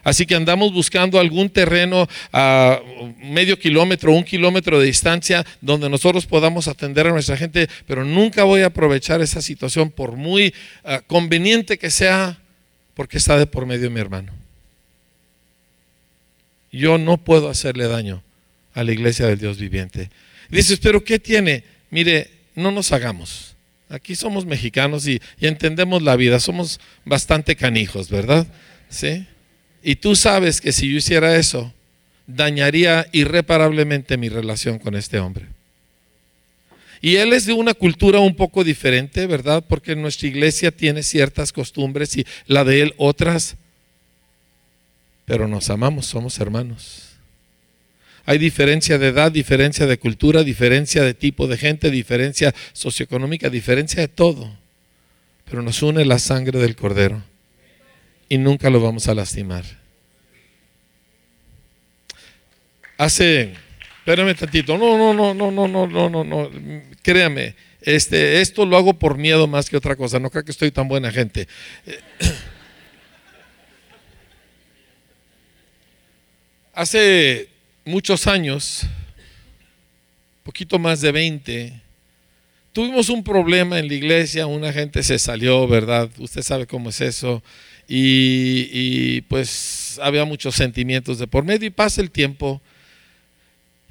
Así 0.03 0.27
que 0.27 0.35
andamos 0.35 0.71
buscando 0.75 1.19
algún 1.19 1.49
terreno 1.49 2.07
a 2.31 2.79
medio 3.23 3.59
kilómetro, 3.59 4.13
un 4.13 4.25
kilómetro 4.25 4.79
de 4.79 4.85
distancia 4.85 5.43
donde 5.63 5.89
nosotros 5.89 6.27
podamos 6.27 6.69
atender 6.69 7.07
a 7.07 7.11
nuestra 7.11 7.39
gente, 7.39 7.71
pero 7.87 8.05
nunca 8.05 8.45
voy 8.45 8.61
a 8.61 8.67
aprovechar 8.67 9.23
esa 9.23 9.41
situación 9.41 9.91
por 9.91 10.13
muy 10.13 10.53
ah, 10.85 11.01
conveniente 11.07 11.79
que 11.79 11.89
sea, 11.89 12.39
porque 12.93 13.17
está 13.17 13.39
de 13.39 13.47
por 13.47 13.65
medio 13.65 13.91
mi 13.91 14.01
hermano. 14.01 14.44
Yo 16.75 16.99
no 16.99 17.19
puedo 17.19 17.49
hacerle 17.49 17.87
daño 17.87 18.23
a 18.73 18.83
la 18.83 18.93
iglesia 18.93 19.27
del 19.27 19.39
Dios 19.39 19.59
viviente. 19.59 20.11
dices, 20.51 20.81
pero 20.83 21.05
¿qué 21.05 21.21
tiene? 21.21 21.63
Mire, 21.91 22.31
no 22.57 22.73
nos 22.73 22.91
hagamos. 22.91 23.55
Aquí 23.89 24.17
somos 24.17 24.45
mexicanos 24.45 25.07
y, 25.07 25.21
y 25.39 25.47
entendemos 25.47 26.03
la 26.03 26.17
vida, 26.17 26.41
somos 26.41 26.81
bastante 27.05 27.55
canijos, 27.55 28.11
¿verdad? 28.11 28.47
¿Sí? 28.89 29.25
Y 29.85 29.97
tú 29.97 30.17
sabes 30.17 30.61
que 30.61 30.73
si 30.73 30.91
yo 30.91 30.97
hiciera 30.97 31.37
eso, 31.37 31.73
dañaría 32.27 33.07
irreparablemente 33.13 34.17
mi 34.17 34.29
relación 34.29 34.81
con 34.81 34.97
este 34.97 35.21
hombre. 35.21 35.47
Y 37.01 37.17
él 37.17 37.35
es 37.35 37.47
de 37.47 37.53
una 37.53 37.75
cultura 37.75 38.19
un 38.19 38.35
poco 38.35 38.65
diferente, 38.65 39.27
¿verdad? 39.27 39.63
Porque 39.69 39.95
nuestra 39.95 40.27
iglesia 40.27 40.73
tiene 40.73 41.03
ciertas 41.05 41.53
costumbres 41.53 42.17
y 42.17 42.27
la 42.47 42.65
de 42.65 42.81
él 42.81 42.95
otras 42.97 43.57
pero 45.25 45.49
nos 45.49 45.71
amamos, 45.71 46.07
somos 46.07 46.39
hermanos. 46.39 47.11
Hay 48.27 48.39
diferencia 48.39 48.99
de 48.99 49.09
edad, 49.09 49.31
diferencia 49.31 49.87
de 49.87 49.99
cultura, 49.99 50.43
diferencia 50.43 51.03
de 51.03 51.15
tipo 51.15 51.47
de 51.47 51.59
gente, 51.59 51.91
diferencia 51.91 52.55
socioeconómica, 52.73 53.51
diferencia 53.51 54.01
de 54.01 54.09
todo. 54.09 54.51
Pero 55.45 55.63
nos 55.63 55.83
une 55.83 56.05
la 56.07 56.19
sangre 56.19 56.59
del 56.59 56.75
Cordero 56.75 57.23
y 58.29 58.39
nunca 58.39 58.71
lo 58.71 58.81
vamos 58.81 59.09
a 59.09 59.15
lastimar. 59.15 59.65
Hace, 62.97 63.53
espérame 63.99 64.35
tantito, 64.35 64.79
no, 64.79 64.97
no, 64.97 65.13
no, 65.13 65.35
no, 65.35 65.51
no, 65.51 65.69
no, 65.69 65.87
no, 65.87 66.09
no, 66.09 66.25
no, 66.25 66.51
créame, 67.03 67.57
este, 67.83 68.41
esto 68.41 68.65
lo 68.65 68.77
hago 68.77 68.95
por 68.95 69.19
miedo 69.19 69.47
más 69.47 69.69
que 69.69 69.77
otra 69.77 69.97
cosa, 69.97 70.19
no 70.19 70.31
creo 70.31 70.45
que 70.45 70.53
estoy 70.53 70.71
tan 70.71 70.89
buena 70.89 71.11
gente. 71.11 71.49
Hace 76.77 77.49
muchos 77.85 78.27
años, 78.27 78.83
poquito 80.43 80.77
más 80.77 81.01
de 81.01 81.13
20, 81.13 81.73
tuvimos 82.73 83.09
un 83.11 83.23
problema 83.23 83.79
en 83.79 83.87
la 83.87 83.95
iglesia, 83.95 84.49
una 84.49 84.73
gente 84.73 85.05
se 85.05 85.21
salió, 85.21 85.69
¿verdad? 85.69 86.11
Usted 86.19 86.43
sabe 86.43 86.67
cómo 86.67 86.91
es 86.91 87.01
eso. 87.01 87.45
Y, 87.87 88.69
y 88.73 89.21
pues 89.21 90.01
había 90.03 90.25
muchos 90.25 90.57
sentimientos 90.57 91.21
de 91.21 91.29
por 91.29 91.45
medio 91.45 91.69
y 91.69 91.71
pasa 91.71 92.01
el 92.01 92.11
tiempo 92.11 92.61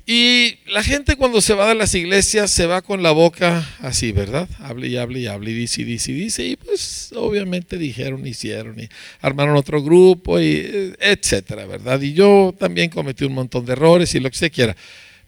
y 0.05 0.57
la 0.67 0.83
gente 0.83 1.15
cuando 1.15 1.39
se 1.39 1.53
va 1.53 1.69
de 1.69 1.75
las 1.75 1.95
iglesias 1.95 2.51
se 2.51 2.65
va 2.65 2.81
con 2.81 3.01
la 3.03 3.12
boca 3.12 3.65
así, 3.79 4.12
¿verdad? 4.12 4.50
Hable 4.60 4.89
y 4.89 4.98
hable 4.98 5.22
y 5.22 5.27
hable 5.27 5.51
y 5.51 5.53
dice 5.53 5.81
y 5.81 5.86
dice 5.86 6.12
y 6.12 6.15
dice. 6.15 6.45
Y 6.45 6.55
pues 6.57 7.12
obviamente 7.15 7.77
dijeron, 7.77 8.27
hicieron 8.27 8.77
y 8.81 8.89
armaron 9.22 9.55
otro 9.55 9.81
grupo 9.81 10.41
y 10.41 10.62
eh, 10.65 10.93
etcétera, 11.00 11.65
¿verdad? 11.65 12.01
Y 12.01 12.13
yo 12.13 12.53
también 12.60 12.89
cometí 12.89 13.24
un 13.24 13.33
montón 13.33 13.65
de 13.65 13.74
errores 13.74 14.13
y 14.13 14.19
lo 14.19 14.29
que 14.29 14.38
se 14.38 14.51
quiera. 14.51 14.75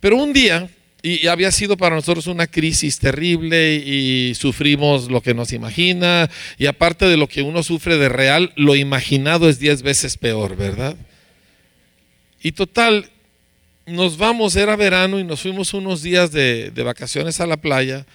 Pero 0.01 0.17
un 0.17 0.34
día, 0.34 0.70
y 1.01 1.27
había 1.27 1.51
sido 1.51 1.77
para 1.77 1.96
nosotros 1.96 2.27
una 2.27 2.48
crisis 2.48 3.00
terrible 3.00 3.75
y 3.75 4.34
sufrimos 4.36 5.10
lo 5.10 5.22
que 5.22 5.34
nos 5.34 5.53
imagina. 5.53 6.29
Y 6.58 6.65
aparte 6.65 7.05
de 7.05 7.15
lo 7.15 7.27
que 7.27 7.44
uno 7.44 7.63
sufre 7.63 7.98
de 7.98 8.10
real, 8.10 8.51
lo 8.58 8.75
imaginado 8.75 9.48
es 9.48 9.58
diez 9.60 9.84
veces 9.84 10.17
peor, 10.17 10.58
¿verdad? 10.58 10.98
Y 12.41 12.51
total, 12.51 13.10
nos 13.86 14.18
vamos, 14.18 14.56
era 14.56 14.75
verano 14.75 15.20
y 15.20 15.24
nos 15.24 15.42
fuimos 15.42 15.74
unos 15.74 16.01
días 16.01 16.32
de, 16.32 16.72
vacaciones 16.84 17.39
a 17.39 17.48
la 17.48 17.58
playa. 17.58 18.06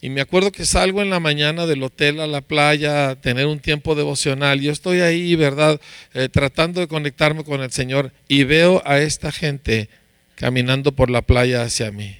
Y 0.00 0.10
me 0.10 0.20
acuerdo 0.20 0.52
que 0.52 0.64
salgo 0.64 1.02
en 1.02 1.10
la 1.10 1.18
mañana 1.18 1.66
del 1.66 1.82
hotel 1.82 2.20
a 2.20 2.26
la 2.26 2.40
playa 2.40 3.10
a 3.10 3.16
tener 3.16 3.46
un 3.46 3.58
tiempo 3.58 3.94
devocional. 3.94 4.60
Yo 4.60 4.70
estoy 4.70 5.00
ahí, 5.00 5.34
¿verdad? 5.34 5.80
Eh, 6.14 6.28
tratando 6.28 6.80
de 6.80 6.86
conectarme 6.86 7.42
con 7.42 7.62
el 7.62 7.72
Señor 7.72 8.12
y 8.28 8.44
veo 8.44 8.80
a 8.84 9.00
esta 9.00 9.32
gente 9.32 9.88
caminando 10.36 10.92
por 10.92 11.10
la 11.10 11.22
playa 11.22 11.62
hacia 11.62 11.90
mí. 11.90 12.16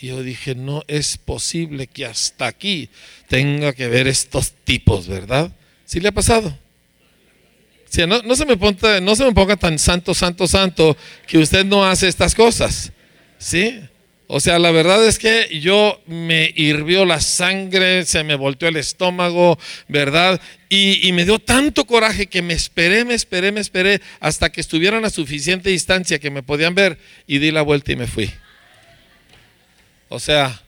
Y 0.00 0.08
yo 0.08 0.22
dije, 0.24 0.56
no 0.56 0.82
es 0.88 1.16
posible 1.16 1.86
que 1.86 2.06
hasta 2.06 2.48
aquí 2.48 2.90
tenga 3.28 3.72
que 3.72 3.86
ver 3.86 4.08
estos 4.08 4.50
tipos, 4.64 5.06
¿verdad? 5.06 5.52
¿Sí 5.84 6.00
le 6.00 6.08
ha 6.08 6.12
pasado? 6.12 6.58
No, 8.06 8.36
se 8.36 8.46
me 8.46 8.56
ponga, 8.56 9.00
no 9.00 9.14
se 9.14 9.24
me 9.24 9.32
ponga 9.32 9.56
tan 9.56 9.78
santo, 9.78 10.14
santo, 10.14 10.46
santo 10.46 10.96
que 11.26 11.38
usted 11.38 11.64
no 11.64 11.84
hace 11.84 12.08
estas 12.08 12.34
cosas. 12.34 12.92
¿Sí? 13.38 13.80
O 14.28 14.40
sea, 14.40 14.58
la 14.58 14.70
verdad 14.70 15.04
es 15.06 15.18
que 15.18 15.60
yo 15.60 16.00
me 16.06 16.52
hirvió 16.56 17.04
la 17.04 17.20
sangre, 17.20 18.06
se 18.06 18.24
me 18.24 18.34
volteó 18.34 18.68
el 18.68 18.76
estómago, 18.76 19.58
¿verdad? 19.88 20.40
Y, 20.70 21.06
y, 21.06 21.12
me 21.12 21.26
dio 21.26 21.38
tanto 21.38 21.84
coraje 21.84 22.28
que 22.28 22.40
me 22.40 22.54
esperé, 22.54 23.04
me 23.04 23.12
esperé, 23.12 23.52
me 23.52 23.60
esperé 23.60 24.00
hasta 24.20 24.50
que 24.50 24.62
estuvieran 24.62 25.04
a 25.04 25.10
suficiente 25.10 25.68
distancia 25.68 26.18
que 26.18 26.30
me 26.30 26.42
podían 26.42 26.74
ver 26.74 26.98
y 27.26 27.38
di 27.40 27.50
la 27.50 27.60
vuelta 27.60 27.92
y 27.92 27.96
me 27.96 28.06
fui. 28.06 28.30
O 30.08 30.18
sea, 30.18 30.62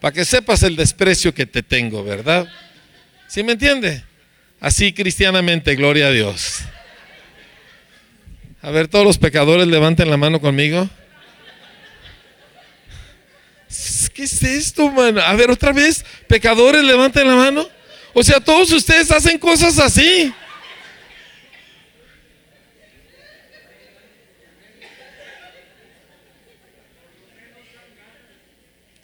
para 0.00 0.12
que 0.12 0.24
sepas 0.24 0.64
el 0.64 0.74
desprecio 0.74 1.32
que 1.32 1.46
te 1.46 1.62
tengo, 1.62 2.02
¿verdad? 2.02 2.48
¿Sí 3.28 3.44
me 3.44 3.52
entiende? 3.52 4.02
Así 4.60 4.92
cristianamente, 4.92 5.74
gloria 5.74 6.08
a 6.08 6.10
Dios. 6.10 6.60
A 8.62 8.70
ver, 8.70 8.88
todos 8.88 9.04
los 9.04 9.18
pecadores 9.18 9.66
levanten 9.66 10.10
la 10.10 10.16
mano 10.16 10.40
conmigo. 10.40 10.88
¿Qué 14.14 14.22
es 14.22 14.42
esto, 14.42 14.90
mano? 14.90 15.20
A 15.20 15.34
ver, 15.34 15.50
otra 15.50 15.72
vez, 15.72 16.04
pecadores 16.26 16.82
levanten 16.82 17.28
la 17.28 17.36
mano. 17.36 17.68
O 18.14 18.22
sea, 18.22 18.40
todos 18.40 18.72
ustedes 18.72 19.10
hacen 19.10 19.38
cosas 19.38 19.78
así. 19.78 20.32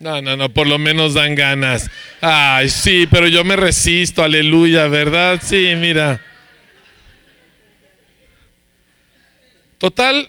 No, 0.02 0.20
no, 0.20 0.36
no, 0.36 0.48
por 0.48 0.66
lo 0.66 0.78
menos 0.78 1.14
dan 1.14 1.36
ganas. 1.36 1.88
Ay, 2.20 2.68
sí, 2.68 3.06
pero 3.08 3.28
yo 3.28 3.44
me 3.44 3.54
resisto, 3.54 4.24
aleluya, 4.24 4.88
¿verdad? 4.88 5.40
Sí, 5.40 5.74
mira. 5.76 6.20
Total, 9.78 10.28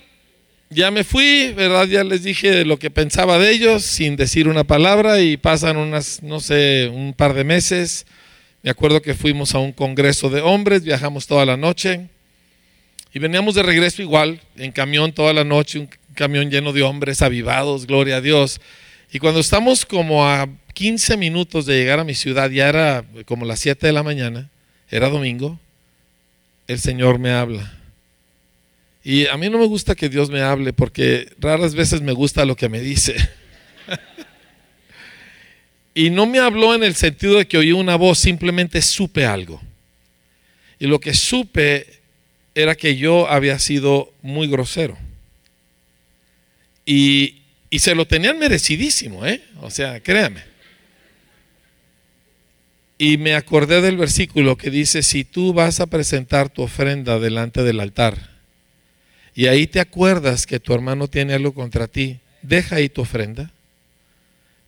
ya 0.69 0.91
me 0.91 1.03
fui, 1.03 1.53
¿verdad? 1.55 1.87
Ya 1.87 2.03
les 2.03 2.21
dije 2.21 2.65
lo 2.65 2.77
que 2.77 2.91
pensaba 2.91 3.39
de 3.39 3.49
ellos 3.49 3.81
sin 3.81 4.15
decir 4.15 4.47
una 4.47 4.63
palabra 4.63 5.21
y 5.21 5.37
pasan 5.37 5.77
unas, 5.77 6.21
no 6.21 6.39
sé, 6.39 6.91
un 6.93 7.15
par 7.15 7.33
de 7.33 7.43
meses. 7.43 8.05
Me 8.61 8.69
acuerdo 8.69 9.01
que 9.01 9.15
fuimos 9.15 9.55
a 9.55 9.57
un 9.57 9.71
congreso 9.71 10.29
de 10.29 10.41
hombres, 10.41 10.83
viajamos 10.83 11.25
toda 11.25 11.47
la 11.47 11.57
noche 11.57 12.09
y 13.11 13.17
veníamos 13.17 13.55
de 13.55 13.63
regreso 13.63 14.03
igual, 14.03 14.39
en 14.55 14.71
camión 14.71 15.13
toda 15.13 15.33
la 15.33 15.43
noche, 15.43 15.79
un 15.79 15.89
camión 16.13 16.51
lleno 16.51 16.73
de 16.73 16.83
hombres 16.83 17.23
avivados, 17.23 17.87
gloria 17.87 18.17
a 18.17 18.21
Dios. 18.21 18.61
Y 19.13 19.19
cuando 19.19 19.41
estamos 19.41 19.85
como 19.85 20.27
a 20.27 20.49
15 20.73 21.17
minutos 21.17 21.67
de 21.67 21.77
llegar 21.77 21.99
a 21.99 22.03
mi 22.03 22.15
ciudad, 22.15 22.49
ya 22.49 22.67
era 22.67 23.05
como 23.25 23.45
las 23.45 23.59
7 23.59 23.85
de 23.85 23.93
la 23.93 24.01
mañana, 24.01 24.49
era 24.89 25.07
domingo, 25.07 25.59
el 26.67 26.79
Señor 26.79 27.19
me 27.19 27.29
habla. 27.29 27.79
Y 29.03 29.27
a 29.27 29.37
mí 29.37 29.51
no 29.51 29.59
me 29.59 29.67
gusta 29.67 29.93
que 29.93 30.09
Dios 30.09 30.31
me 30.31 30.41
hable 30.41 30.73
porque 30.73 31.31
raras 31.37 31.75
veces 31.75 32.01
me 32.01 32.11
gusta 32.11 32.43
lo 32.43 32.55
que 32.55 32.69
me 32.69 32.79
dice. 32.79 33.15
y 35.93 36.09
no 36.09 36.25
me 36.25 36.39
habló 36.39 36.73
en 36.73 36.83
el 36.83 36.95
sentido 36.95 37.37
de 37.37 37.47
que 37.47 37.59
oí 37.59 37.71
una 37.71 37.97
voz, 37.97 38.17
simplemente 38.17 38.81
supe 38.81 39.27
algo. 39.27 39.61
Y 40.79 40.87
lo 40.87 40.99
que 40.99 41.13
supe 41.13 41.85
era 42.55 42.73
que 42.73 42.97
yo 42.97 43.29
había 43.29 43.59
sido 43.59 44.11
muy 44.23 44.47
grosero. 44.47 44.97
Y, 46.83 47.42
y 47.73 47.79
se 47.79 47.95
lo 47.95 48.05
tenían 48.05 48.37
merecidísimo, 48.37 49.25
¿eh? 49.25 49.41
O 49.59 49.71
sea, 49.71 49.99
créame. 49.99 50.43
Y 52.99 53.17
me 53.17 53.33
acordé 53.33 53.81
del 53.81 53.97
versículo 53.97 54.57
que 54.57 54.69
dice, 54.69 55.01
si 55.01 55.23
tú 55.23 55.53
vas 55.53 55.79
a 55.79 55.87
presentar 55.87 56.49
tu 56.49 56.61
ofrenda 56.61 57.17
delante 57.17 57.63
del 57.63 57.79
altar, 57.79 58.29
y 59.33 59.47
ahí 59.47 59.65
te 59.65 59.79
acuerdas 59.79 60.45
que 60.45 60.59
tu 60.59 60.71
hermano 60.75 61.07
tiene 61.07 61.33
algo 61.33 61.55
contra 61.55 61.87
ti, 61.87 62.19
deja 62.43 62.75
ahí 62.75 62.89
tu 62.89 63.01
ofrenda, 63.01 63.51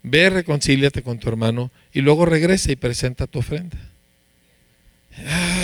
ve, 0.02 0.32
reconcíliate 0.32 1.04
con 1.04 1.20
tu 1.20 1.30
hermano 1.30 1.70
y 1.94 2.02
luego 2.02 2.26
regresa 2.26 2.72
y 2.72 2.76
presenta 2.76 3.28
tu 3.28 3.38
ofrenda. 3.38 3.78
Ah, 5.28 5.55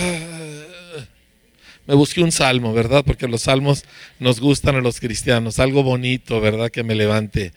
me 1.92 1.96
busqué 1.96 2.22
un 2.22 2.32
salmo, 2.32 2.72
¿verdad? 2.72 3.04
Porque 3.04 3.28
los 3.28 3.42
salmos 3.42 3.84
nos 4.18 4.40
gustan 4.40 4.76
a 4.76 4.80
los 4.80 4.98
cristianos, 4.98 5.58
algo 5.58 5.82
bonito, 5.82 6.40
¿verdad? 6.40 6.70
Que 6.70 6.82
me 6.82 6.94
levante. 6.94 7.52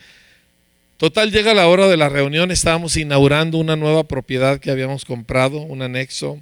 Total, 0.97 1.31
llega 1.31 1.53
la 1.53 1.69
hora 1.69 1.87
de 1.87 1.95
la 1.95 2.09
reunión, 2.09 2.51
estábamos 2.51 2.97
inaugurando 2.97 3.57
una 3.57 3.77
nueva 3.77 4.03
propiedad 4.03 4.59
que 4.59 4.71
habíamos 4.71 5.05
comprado, 5.05 5.59
un 5.59 5.81
anexo. 5.81 6.41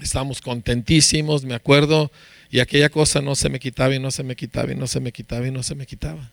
Estábamos 0.00 0.40
contentísimos, 0.40 1.44
me 1.44 1.54
acuerdo, 1.54 2.10
y 2.50 2.60
aquella 2.60 2.88
cosa 2.88 3.20
no 3.20 3.34
se 3.34 3.50
me 3.50 3.60
quitaba 3.60 3.94
y 3.94 3.98
no 3.98 4.10
se 4.10 4.22
me 4.22 4.34
quitaba 4.34 4.72
y 4.72 4.74
no 4.74 4.86
se 4.86 5.00
me 5.00 5.12
quitaba 5.12 5.46
y 5.46 5.50
no 5.50 5.62
se 5.62 5.74
me 5.74 5.84
quitaba. 5.84 6.30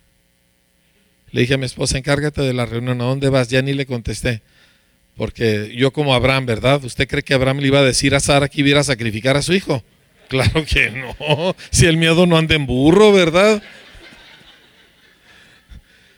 Le 1.32 1.42
dije 1.42 1.56
a 1.56 1.58
mi 1.58 1.66
esposa, 1.66 1.98
encárgate 1.98 2.42
de 2.42 2.54
la 2.54 2.66
reunión, 2.66 3.02
¿a 3.02 3.04
dónde 3.04 3.28
vas? 3.28 3.50
Ya 3.50 3.62
ni 3.62 3.74
le 3.74 3.86
contesté. 3.86 4.42
Porque 5.18 5.74
yo 5.76 5.92
como 5.92 6.14
Abraham, 6.14 6.46
¿verdad? 6.46 6.82
¿Usted 6.86 7.06
cree 7.06 7.22
que 7.22 7.34
Abraham 7.34 7.58
le 7.58 7.68
iba 7.68 7.80
a 7.80 7.84
decir 7.84 8.16
a 8.16 8.22
Sara 8.22 8.48
que 8.48 8.62
iba 8.62 8.80
a 8.80 8.86
sacrificar 8.86 9.36
a 9.36 9.42
su 9.42 9.52
hijo? 9.52 9.84
Claro 10.30 10.66
que 10.66 10.90
no. 10.90 11.56
Si 11.70 11.86
el 11.86 11.98
miedo 11.98 12.26
no 12.26 12.38
anda 12.38 12.56
en 12.56 12.66
burro, 12.66 13.12
¿verdad? 13.12 13.62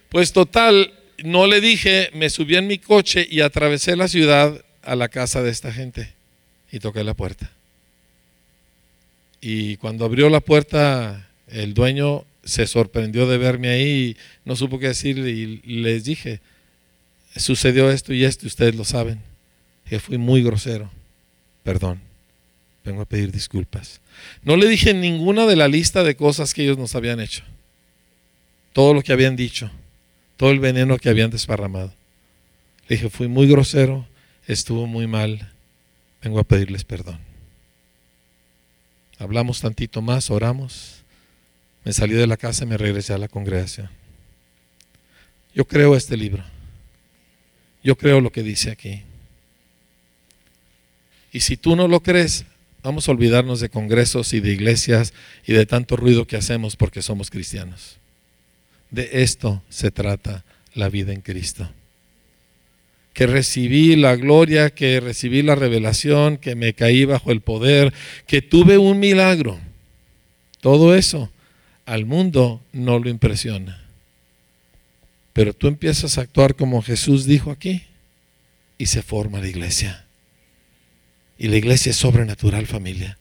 Pues 0.09 0.31
total, 0.31 0.93
no 1.23 1.47
le 1.47 1.59
dije, 1.59 2.09
me 2.13 2.29
subí 2.29 2.55
en 2.55 2.67
mi 2.67 2.77
coche 2.77 3.27
y 3.29 3.41
atravesé 3.41 3.95
la 3.97 4.07
ciudad 4.07 4.63
a 4.83 4.95
la 4.95 5.09
casa 5.09 5.41
de 5.41 5.49
esta 5.49 5.73
gente 5.73 6.13
y 6.71 6.79
toqué 6.79 7.03
la 7.03 7.13
puerta. 7.13 7.51
Y 9.41 9.75
cuando 9.77 10.05
abrió 10.05 10.29
la 10.29 10.39
puerta, 10.39 11.27
el 11.47 11.73
dueño 11.73 12.25
se 12.43 12.67
sorprendió 12.67 13.27
de 13.27 13.37
verme 13.37 13.69
ahí 13.69 13.87
y 13.87 14.17
no 14.45 14.55
supo 14.55 14.79
qué 14.79 14.87
decir 14.87 15.17
y 15.17 15.57
les 15.81 16.05
dije, 16.05 16.39
sucedió 17.35 17.91
esto 17.91 18.13
y 18.13 18.23
esto, 18.23 18.45
y 18.45 18.47
ustedes 18.47 18.75
lo 18.75 18.85
saben, 18.85 19.19
que 19.89 19.99
fui 19.99 20.17
muy 20.17 20.43
grosero, 20.43 20.89
perdón, 21.63 21.99
vengo 22.85 23.01
a 23.01 23.05
pedir 23.05 23.31
disculpas. 23.31 23.99
No 24.43 24.55
le 24.55 24.67
dije 24.67 24.93
ninguna 24.93 25.45
de 25.45 25.55
la 25.55 25.67
lista 25.67 26.03
de 26.03 26.15
cosas 26.15 26.53
que 26.53 26.63
ellos 26.63 26.77
nos 26.77 26.95
habían 26.95 27.19
hecho. 27.19 27.43
Todo 28.73 28.93
lo 28.93 29.01
que 29.01 29.11
habían 29.11 29.35
dicho. 29.35 29.71
Todo 30.37 30.51
el 30.51 30.59
veneno 30.59 30.97
que 30.97 31.09
habían 31.09 31.31
desparramado. 31.31 31.93
Le 32.87 32.97
dije, 32.97 33.09
fui 33.09 33.27
muy 33.27 33.47
grosero, 33.47 34.07
estuvo 34.47 34.85
muy 34.85 35.07
mal. 35.07 35.51
Vengo 36.21 36.39
a 36.39 36.43
pedirles 36.43 36.83
perdón. 36.83 37.19
Hablamos 39.17 39.61
tantito 39.61 40.01
más, 40.01 40.29
oramos. 40.29 41.03
Me 41.83 41.93
salí 41.93 42.13
de 42.13 42.27
la 42.27 42.37
casa 42.37 42.65
y 42.65 42.67
me 42.67 42.77
regresé 42.77 43.13
a 43.13 43.17
la 43.17 43.27
congregación. 43.27 43.89
Yo 45.53 45.65
creo 45.65 45.95
este 45.95 46.17
libro. 46.17 46.43
Yo 47.83 47.97
creo 47.97 48.21
lo 48.21 48.31
que 48.31 48.43
dice 48.43 48.71
aquí. 48.71 49.03
Y 51.31 51.39
si 51.39 51.57
tú 51.57 51.75
no 51.75 51.87
lo 51.87 52.01
crees, 52.01 52.45
Vamos 52.85 53.09
a 53.09 53.13
olvidarnos 53.13 53.61
de 53.61 53.69
congresos 53.69 54.31
y 54.33 54.41
de 54.41 54.53
iglesias 54.53 55.11
y 55.43 55.53
de 55.53 55.65
tanto 55.65 55.95
ruido 55.95 56.27
que 56.27 56.37
hacemos 56.37 56.75
porque 56.75 57.01
somos 57.01 57.31
cristianos. 57.31 57.97
De 58.91 59.23
esto 59.23 59.63
se 59.69 59.89
trata 59.89 60.45
la 60.75 60.87
vida 60.89 61.11
en 61.11 61.21
Cristo. 61.21 61.67
Que 63.13 63.25
recibí 63.25 63.95
la 63.95 64.15
gloria, 64.15 64.69
que 64.69 64.99
recibí 64.99 65.41
la 65.41 65.55
revelación, 65.55 66.37
que 66.37 66.53
me 66.53 66.75
caí 66.75 67.05
bajo 67.05 67.31
el 67.31 67.41
poder, 67.41 67.91
que 68.27 68.43
tuve 68.43 68.77
un 68.77 68.99
milagro. 68.99 69.59
Todo 70.61 70.93
eso 70.93 71.31
al 71.87 72.05
mundo 72.05 72.61
no 72.71 72.99
lo 72.99 73.09
impresiona. 73.09 73.83
Pero 75.33 75.55
tú 75.55 75.67
empiezas 75.67 76.19
a 76.19 76.21
actuar 76.21 76.55
como 76.55 76.83
Jesús 76.83 77.25
dijo 77.25 77.49
aquí 77.49 77.81
y 78.77 78.85
se 78.85 79.01
forma 79.01 79.41
la 79.41 79.47
iglesia. 79.47 80.04
Y 81.37 81.47
la 81.47 81.57
iglesia 81.57 81.89
es 81.91 81.97
sobrenatural, 81.97 82.65
familia. 82.65 83.17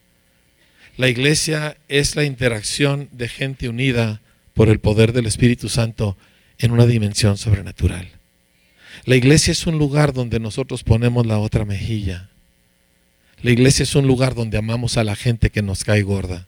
La 0.97 1.09
iglesia 1.09 1.77
es 1.89 2.15
la 2.15 2.23
interacción 2.23 3.09
de 3.11 3.27
gente 3.27 3.67
unida 3.67 4.21
por 4.53 4.69
el 4.69 4.79
poder 4.79 5.11
del 5.11 5.25
Espíritu 5.25 5.67
Santo 5.67 6.17
en 6.57 6.71
una 6.71 6.85
dimensión 6.85 7.37
sobrenatural. 7.37 8.07
La 9.03 9.17
iglesia 9.17 9.51
es 9.51 9.67
un 9.67 9.77
lugar 9.77 10.13
donde 10.13 10.39
nosotros 10.39 10.83
ponemos 10.83 11.25
la 11.25 11.37
otra 11.37 11.65
mejilla. 11.65 12.29
La 13.41 13.51
iglesia 13.51 13.83
es 13.83 13.93
un 13.95 14.07
lugar 14.07 14.33
donde 14.33 14.57
amamos 14.57 14.97
a 14.97 15.03
la 15.03 15.15
gente 15.15 15.49
que 15.49 15.61
nos 15.61 15.83
cae 15.83 16.01
gorda. 16.01 16.47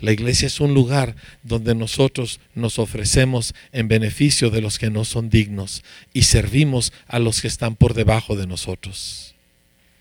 La 0.00 0.12
iglesia 0.12 0.46
es 0.46 0.60
un 0.60 0.74
lugar 0.74 1.16
donde 1.42 1.74
nosotros 1.74 2.40
nos 2.54 2.78
ofrecemos 2.78 3.54
en 3.72 3.88
beneficio 3.88 4.48
de 4.48 4.62
los 4.62 4.78
que 4.78 4.90
no 4.90 5.04
son 5.04 5.28
dignos 5.28 5.82
y 6.14 6.22
servimos 6.22 6.92
a 7.08 7.18
los 7.18 7.42
que 7.42 7.48
están 7.48 7.76
por 7.76 7.94
debajo 7.94 8.36
de 8.36 8.46
nosotros. 8.46 9.27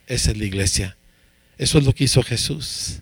Esa 0.07 0.31
es 0.31 0.37
la 0.37 0.45
iglesia. 0.45 0.97
Eso 1.57 1.77
es 1.77 1.85
lo 1.85 1.93
que 1.93 2.05
hizo 2.05 2.23
Jesús. 2.23 3.01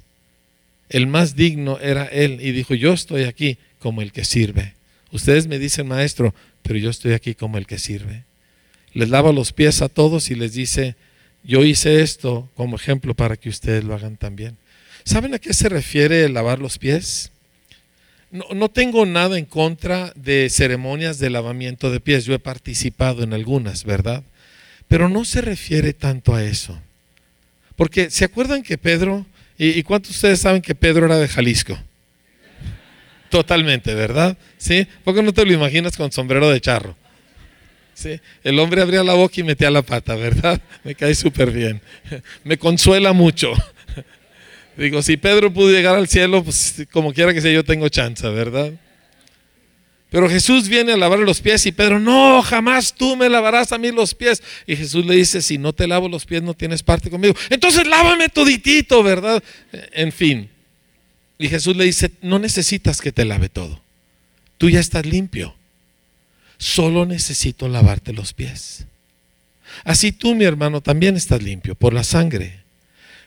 El 0.89 1.07
más 1.07 1.35
digno 1.35 1.79
era 1.79 2.05
Él 2.05 2.39
y 2.41 2.51
dijo, 2.51 2.73
yo 2.73 2.93
estoy 2.93 3.23
aquí 3.23 3.57
como 3.79 4.01
el 4.01 4.11
que 4.11 4.25
sirve. 4.25 4.73
Ustedes 5.11 5.47
me 5.47 5.59
dicen, 5.59 5.87
maestro, 5.87 6.33
pero 6.61 6.77
yo 6.77 6.89
estoy 6.89 7.13
aquí 7.13 7.35
como 7.35 7.57
el 7.57 7.67
que 7.67 7.79
sirve. 7.79 8.23
Les 8.93 9.09
lava 9.09 9.31
los 9.31 9.51
pies 9.51 9.81
a 9.81 9.89
todos 9.89 10.31
y 10.31 10.35
les 10.35 10.53
dice, 10.53 10.95
yo 11.43 11.63
hice 11.63 12.01
esto 12.01 12.49
como 12.55 12.75
ejemplo 12.75 13.13
para 13.13 13.37
que 13.37 13.49
ustedes 13.49 13.83
lo 13.83 13.93
hagan 13.93 14.17
también. 14.17 14.57
¿Saben 15.03 15.33
a 15.33 15.39
qué 15.39 15.53
se 15.53 15.69
refiere 15.69 16.27
lavar 16.29 16.59
los 16.59 16.77
pies? 16.79 17.31
No, 18.31 18.45
no, 18.55 18.69
tengo 18.69 19.05
nada 19.05 19.37
en 19.37 19.45
contra 19.45 20.11
de 20.15 20.49
ceremonias 20.49 21.19
de 21.19 21.29
lavamiento 21.29 21.91
de 21.91 21.99
pies. 21.99 22.25
Yo 22.25 22.33
he 22.33 22.39
participado 22.39 23.23
en 23.23 23.33
algunas, 23.33 23.83
¿verdad? 23.83 24.23
Pero 24.87 25.09
no 25.09 25.25
se 25.25 25.41
refiere 25.41 25.93
tanto 25.93 26.33
a 26.33 26.43
eso. 26.43 26.81
Porque 27.75 28.09
¿se 28.09 28.25
acuerdan 28.25 28.63
que 28.63 28.77
Pedro, 28.77 29.25
y, 29.57 29.81
cuántos 29.83 30.11
de 30.11 30.15
ustedes 30.15 30.39
saben 30.39 30.61
que 30.61 30.75
Pedro 30.75 31.05
era 31.05 31.17
de 31.17 31.27
Jalisco? 31.27 31.77
Totalmente, 33.29 33.93
¿verdad? 33.93 34.37
¿Sí? 34.57 34.87
¿Por 35.03 35.15
qué 35.15 35.23
no 35.23 35.33
te 35.33 35.45
lo 35.45 35.53
imaginas 35.53 35.97
con 35.97 36.11
sombrero 36.11 36.49
de 36.49 36.61
charro? 36.61 36.95
¿Sí? 37.93 38.19
El 38.43 38.59
hombre 38.59 38.81
abría 38.81 39.03
la 39.03 39.13
boca 39.13 39.35
y 39.37 39.43
metía 39.43 39.71
la 39.71 39.81
pata, 39.81 40.15
¿verdad? 40.15 40.61
Me 40.83 40.95
cae 40.95 41.15
súper 41.15 41.51
bien. 41.51 41.81
Me 42.43 42.57
consuela 42.57 43.13
mucho. 43.13 43.53
Digo, 44.77 45.01
si 45.01 45.17
Pedro 45.17 45.53
pudo 45.53 45.71
llegar 45.71 45.95
al 45.95 46.07
cielo, 46.07 46.43
pues 46.43 46.85
como 46.91 47.13
quiera 47.13 47.33
que 47.33 47.41
sea, 47.41 47.51
yo 47.51 47.63
tengo 47.63 47.87
chance, 47.89 48.27
¿verdad? 48.29 48.73
Pero 50.15 50.29
Jesús 50.29 50.69
viene 50.69 50.93
a 50.93 50.95
lavar 50.95 51.19
los 51.19 51.41
pies 51.41 51.65
y 51.65 51.73
Pedro, 51.73 51.99
no, 51.99 52.41
jamás 52.41 52.93
tú 52.93 53.17
me 53.17 53.27
lavarás 53.27 53.73
a 53.73 53.77
mí 53.77 53.91
los 53.91 54.15
pies. 54.15 54.41
Y 54.65 54.77
Jesús 54.77 55.05
le 55.05 55.13
dice, 55.13 55.41
si 55.41 55.57
no 55.57 55.73
te 55.73 55.87
lavo 55.87 56.07
los 56.07 56.25
pies 56.25 56.41
no 56.41 56.53
tienes 56.53 56.83
parte 56.83 57.09
conmigo. 57.09 57.35
Entonces 57.49 57.85
lávame 57.85 58.29
toditito, 58.29 59.03
¿verdad? 59.03 59.43
En 59.91 60.13
fin. 60.13 60.49
Y 61.37 61.49
Jesús 61.49 61.75
le 61.75 61.83
dice, 61.83 62.11
no 62.21 62.39
necesitas 62.39 63.01
que 63.01 63.11
te 63.11 63.25
lave 63.25 63.49
todo. 63.49 63.81
Tú 64.57 64.69
ya 64.69 64.79
estás 64.79 65.05
limpio. 65.05 65.53
Solo 66.57 67.05
necesito 67.05 67.67
lavarte 67.67 68.13
los 68.13 68.31
pies. 68.31 68.85
Así 69.83 70.13
tú, 70.13 70.33
mi 70.33 70.45
hermano, 70.45 70.79
también 70.79 71.17
estás 71.17 71.43
limpio 71.43 71.75
por 71.75 71.93
la 71.93 72.05
sangre. 72.05 72.61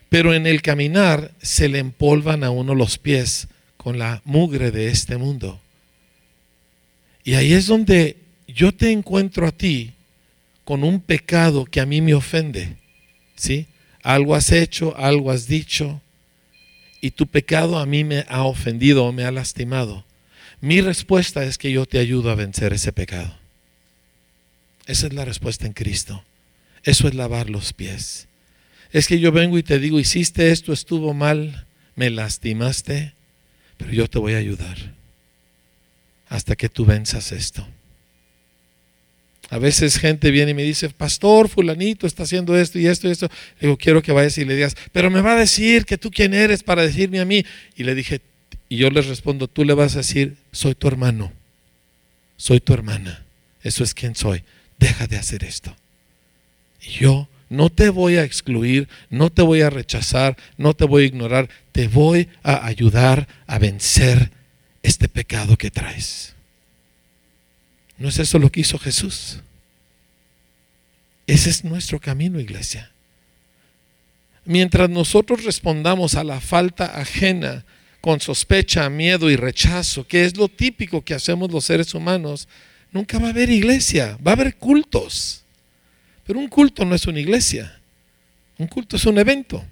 Pero 0.09 0.33
en 0.33 0.47
el 0.47 0.63
caminar 0.63 1.33
se 1.43 1.69
le 1.69 1.81
empolvan 1.81 2.45
a 2.45 2.51
uno 2.51 2.75
los 2.75 2.97
pies 2.97 3.49
con 3.77 3.99
la 3.99 4.23
mugre 4.25 4.71
de 4.71 4.89
este 4.89 5.19
mundo. 5.19 5.61
Y 7.29 7.35
ahí 7.35 7.53
es 7.53 7.67
donde 7.67 8.17
yo 8.47 8.73
te 8.73 8.91
encuentro 8.91 9.47
a 9.47 9.53
ti 9.53 9.93
con 10.65 10.83
un 10.83 10.99
pecado 10.99 11.67
que 11.67 11.79
a 11.79 11.85
mí 11.85 12.01
me 12.01 12.15
ofende. 12.15 12.77
¿Sí? 13.37 13.67
Algo 14.03 14.35
has 14.35 14.51
hecho, 14.51 14.97
algo 14.97 15.31
has 15.31 15.47
dicho, 15.47 16.01
y 17.03 17.11
tu 17.11 17.27
pecado 17.27 17.79
a 17.79 17.85
mí 17.85 18.03
me 18.03 18.25
ha 18.31 18.45
ofendido 18.45 19.05
o 19.05 19.13
me 19.13 19.25
ha 19.25 19.31
lastimado. 19.31 20.07
Mi 20.63 20.81
respuesta 20.81 21.45
es 21.45 21.59
que 21.59 21.71
yo 21.71 21.85
te 21.85 21.99
ayudo 21.99 22.31
a 22.31 22.35
vencer 22.35 22.73
ese 22.73 22.95
pecado. 22.95 23.37
Esa 24.87 25.09
es 25.09 25.13
la 25.13 25.27
respuesta 25.27 25.67
en 25.67 25.75
Cristo. 25.75 26.25
Eso 26.83 27.09
es 27.09 27.15
lavar 27.15 27.51
los 27.51 27.75
pies. 27.75 28.27
Es 28.91 29.07
que 29.07 29.21
yo 29.21 29.33
vengo 29.33 29.59
y 29.59 29.63
te 29.63 29.79
digo, 29.79 30.01
hiciste 30.01 30.51
esto, 30.51 30.73
estuvo 30.73 31.13
mal, 31.13 31.67
me 31.95 32.09
lastimaste, 32.09 33.13
pero 33.77 33.93
yo 33.93 34.09
te 34.09 34.19
voy 34.19 34.33
a 34.33 34.39
ayudar 34.39 34.97
hasta 36.29 36.57
que 36.57 36.69
tú 36.69 36.85
venzas 36.85 37.33
esto. 37.33 37.67
A 39.51 39.59
veces 39.59 39.97
gente 39.99 40.31
viene 40.31 40.51
y 40.51 40.55
me 40.55 40.63
dice, 40.63 40.91
pastor, 40.91 41.49
fulanito 41.49 42.07
está 42.07 42.25
haciendo 42.25 42.57
esto 42.57 42.79
y 42.79 42.87
esto 42.87 43.09
y 43.09 43.13
esto. 43.13 43.29
Le 43.61 43.69
digo, 43.69 43.79
quiero 43.79 44.03
que 44.03 44.13
vayas 44.13 44.37
y 44.37 44.45
le 44.45 44.55
digas, 44.55 44.77
pero 44.93 45.11
me 45.11 45.23
va 45.23 45.33
a 45.33 45.39
decir 45.39 45.87
que 45.87 45.97
tú 45.97 46.11
quién 46.11 46.35
eres 46.35 46.63
para 46.63 46.83
decirme 46.83 47.21
a 47.21 47.25
mí. 47.25 47.45
Y 47.75 47.85
le 47.85 47.95
dije, 47.95 48.21
y 48.69 48.77
yo 48.77 48.91
les 48.91 49.07
respondo, 49.07 49.49
tú 49.49 49.65
le 49.65 49.73
vas 49.73 49.95
a 49.95 49.99
decir, 49.99 50.37
soy 50.53 50.75
tu 50.75 50.87
hermano, 50.87 51.33
soy 52.37 52.61
tu 52.61 52.75
hermana, 52.75 53.25
eso 53.63 53.83
es 53.83 53.95
quien 53.95 54.15
soy, 54.15 54.45
deja 54.79 55.07
de 55.07 55.17
hacer 55.17 55.45
esto. 55.45 55.75
Y 56.83 56.91
yo 57.05 57.29
no 57.49 57.71
te 57.71 57.89
voy 57.89 58.17
a 58.17 58.25
excluir, 58.25 58.89
no 59.09 59.31
te 59.31 59.41
voy 59.41 59.63
a 59.63 59.71
rechazar, 59.71 60.37
no 60.59 60.75
te 60.75 60.85
voy 60.85 61.05
a 61.05 61.07
ignorar, 61.07 61.49
te 61.73 61.89
voy 61.89 62.29
a 62.43 62.67
ayudar 62.67 63.27
a 63.47 63.59
vencer 63.59 64.31
este 64.83 65.09
pecado 65.09 65.57
que 65.57 65.71
traes. 65.71 66.35
¿No 67.99 68.09
es 68.09 68.19
eso 68.19 68.39
lo 68.39 68.51
que 68.51 68.61
hizo 68.61 68.79
Jesús? 68.79 69.41
Ese 71.27 71.51
es 71.51 71.65
nuestro 71.65 72.01
camino, 72.01 72.41
iglesia. 72.41 72.91
Mientras 74.45 74.89
nosotros 74.89 75.45
respondamos 75.45 76.15
a 76.15 76.25
la 76.25 76.41
falta 76.41 76.99
ajena 76.99 77.65
con 78.01 78.21
sospecha, 78.21 78.89
miedo 78.89 79.29
y 79.29 79.37
rechazo, 79.37 80.07
que 80.07 80.25
es 80.25 80.37
lo 80.37 80.49
típico 80.49 81.03
que 81.03 81.15
hacemos 81.15 81.51
los 81.51 81.65
seres 81.65 81.93
humanos, 81.93 82.49
nunca 82.93 83.19
va 83.19 83.27
a 83.27 83.31
haber 83.31 83.51
iglesia, 83.51 84.17
va 84.27 84.31
a 84.31 84.35
haber 84.35 84.57
cultos. 84.57 85.43
Pero 86.25 86.39
un 86.39 86.49
culto 86.49 86.85
no 86.85 86.95
es 86.95 87.07
una 87.07 87.21
iglesia, 87.21 87.79
un 88.57 88.69
culto 88.69 88.97
es 88.97 89.05
un 89.05 89.19
evento. 89.19 89.65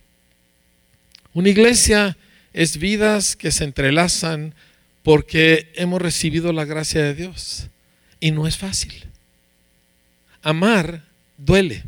Una 1.33 1.49
iglesia 1.49 2.17
es 2.53 2.79
vidas 2.79 3.37
que 3.37 3.51
se 3.51 3.65
entrelazan 3.65 4.55
porque 5.07 5.71
hemos 5.77 6.03
recibido 6.03 6.53
la 6.53 6.65
gracia 6.65 7.01
de 7.01 7.15
Dios. 7.15 7.69
Y 8.19 8.33
no 8.33 8.49
es 8.49 8.57
fácil. 8.57 9.05
Amar 10.43 11.05
duele. 11.39 11.85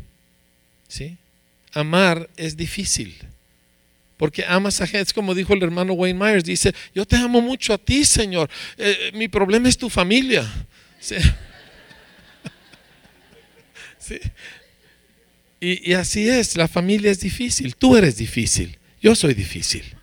¿sí? 0.87 1.17
Amar 1.73 2.29
es 2.37 2.55
difícil. 2.55 3.17
Porque 4.15 4.45
amas 4.47 4.79
a 4.79 4.87
gente, 4.87 5.01
es 5.01 5.11
como 5.11 5.35
dijo 5.35 5.53
el 5.53 5.61
hermano 5.61 5.91
Wayne 5.95 6.17
Myers, 6.17 6.45
dice, 6.45 6.73
yo 6.95 7.05
te 7.05 7.17
amo 7.17 7.41
mucho 7.41 7.73
a 7.73 7.77
ti, 7.77 8.05
Señor. 8.05 8.49
Eh, 8.77 9.11
mi 9.13 9.27
problema 9.27 9.67
es 9.67 9.77
tu 9.77 9.89
familia. 9.89 10.49
¿Sí? 11.01 11.15
Y, 15.61 15.91
y 15.91 15.93
así 15.93 16.29
es, 16.29 16.55
la 16.55 16.69
familia 16.69 17.11
es 17.11 17.19
difícil. 17.19 17.75
Tú 17.75 17.97
eres 17.97 18.15
difícil. 18.15 18.79
Yo 19.01 19.13
soy 19.13 19.33
difícil. 19.33 19.98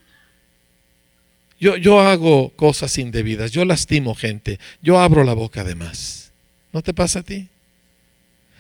Yo, 1.59 1.77
yo, 1.77 2.01
hago 2.01 2.51
cosas 2.51 2.99
indebidas, 2.99 3.51
yo 3.51 3.65
lastimo 3.65 4.15
gente, 4.15 4.59
yo 4.83 4.99
abro 4.99 5.25
la 5.25 5.33
boca 5.33 5.65
de 5.65 5.75
más. 5.75 6.31
¿No 6.73 6.83
te 6.83 6.93
pasa 6.93 7.21
a 7.21 7.23
ti? 7.23 7.49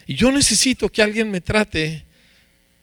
Y 0.07 0.15
yo 0.15 0.33
necesito 0.33 0.89
que 0.89 1.03
alguien 1.03 1.31
me 1.31 1.41
trate, 1.41 2.05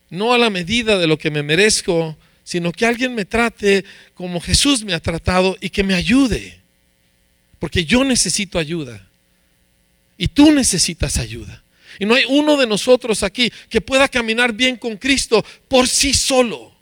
no 0.10 0.34
a 0.34 0.38
la 0.38 0.50
medida 0.50 0.98
de 0.98 1.08
lo 1.08 1.18
que 1.18 1.32
me 1.32 1.42
merezco, 1.42 2.16
sino 2.44 2.72
que 2.72 2.86
alguien 2.86 3.16
me 3.16 3.26
trate 3.26 3.86
como 4.14 4.42
Jesús 4.42 4.84
me 4.84 4.94
ha 4.94 5.00
tratado 5.00 5.58
y 5.62 5.70
que 5.70 5.84
me 5.84 5.94
ayude. 5.94 6.60
Porque 7.60 7.86
yo 7.86 8.04
necesito 8.04 8.60
ayuda. 8.60 9.08
Y 10.18 10.28
tú 10.28 10.52
necesitas 10.52 11.18
ayuda. 11.18 11.64
Y 12.00 12.06
no 12.06 12.16
hay 12.16 12.26
uno 12.28 12.58
de 12.58 12.68
nosotros 12.68 13.24
aquí 13.24 13.52
que 13.70 13.82
pueda 13.82 14.08
caminar 14.08 14.52
bien 14.54 14.76
con 14.76 14.98
Cristo 14.98 15.46
por 15.68 15.88
sí 15.88 16.14
solo. 16.14 16.73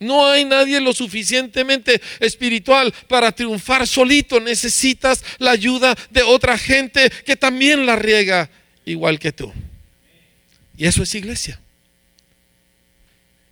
No 0.00 0.26
hay 0.26 0.46
nadie 0.46 0.80
lo 0.80 0.94
suficientemente 0.94 2.00
espiritual 2.20 2.92
para 3.06 3.32
triunfar 3.32 3.86
solito. 3.86 4.40
Necesitas 4.40 5.22
la 5.38 5.50
ayuda 5.50 5.94
de 6.10 6.22
otra 6.22 6.56
gente 6.56 7.10
que 7.26 7.36
también 7.36 7.84
la 7.84 7.96
riega 7.96 8.50
igual 8.86 9.18
que 9.18 9.30
tú. 9.30 9.52
Y 10.76 10.86
eso 10.86 11.02
es 11.02 11.14
iglesia. 11.14 11.60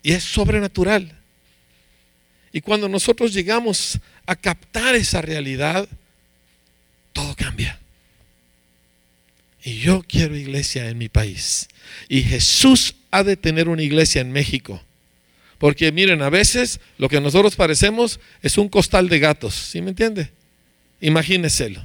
Y 0.02 0.12
es 0.12 0.24
sobrenatural. 0.24 1.14
Y 2.50 2.62
cuando 2.62 2.88
nosotros 2.88 3.34
llegamos 3.34 3.98
a 4.24 4.34
captar 4.34 4.94
esa 4.94 5.20
realidad, 5.20 5.86
todo 7.12 7.34
cambia. 7.36 7.78
Y 9.62 9.80
yo 9.80 10.02
quiero 10.02 10.34
iglesia 10.34 10.88
en 10.88 10.96
mi 10.96 11.10
país. 11.10 11.68
Y 12.08 12.22
Jesús 12.22 12.94
ha 13.10 13.22
de 13.22 13.36
tener 13.36 13.68
una 13.68 13.82
iglesia 13.82 14.22
en 14.22 14.32
México. 14.32 14.82
Porque 15.58 15.90
miren, 15.90 16.22
a 16.22 16.30
veces 16.30 16.80
lo 16.98 17.08
que 17.08 17.20
nosotros 17.20 17.56
parecemos 17.56 18.20
es 18.42 18.56
un 18.58 18.68
costal 18.68 19.08
de 19.08 19.18
gatos, 19.18 19.54
¿sí 19.54 19.82
me 19.82 19.90
entiende? 19.90 20.30
Imagíneselo. 21.00 21.84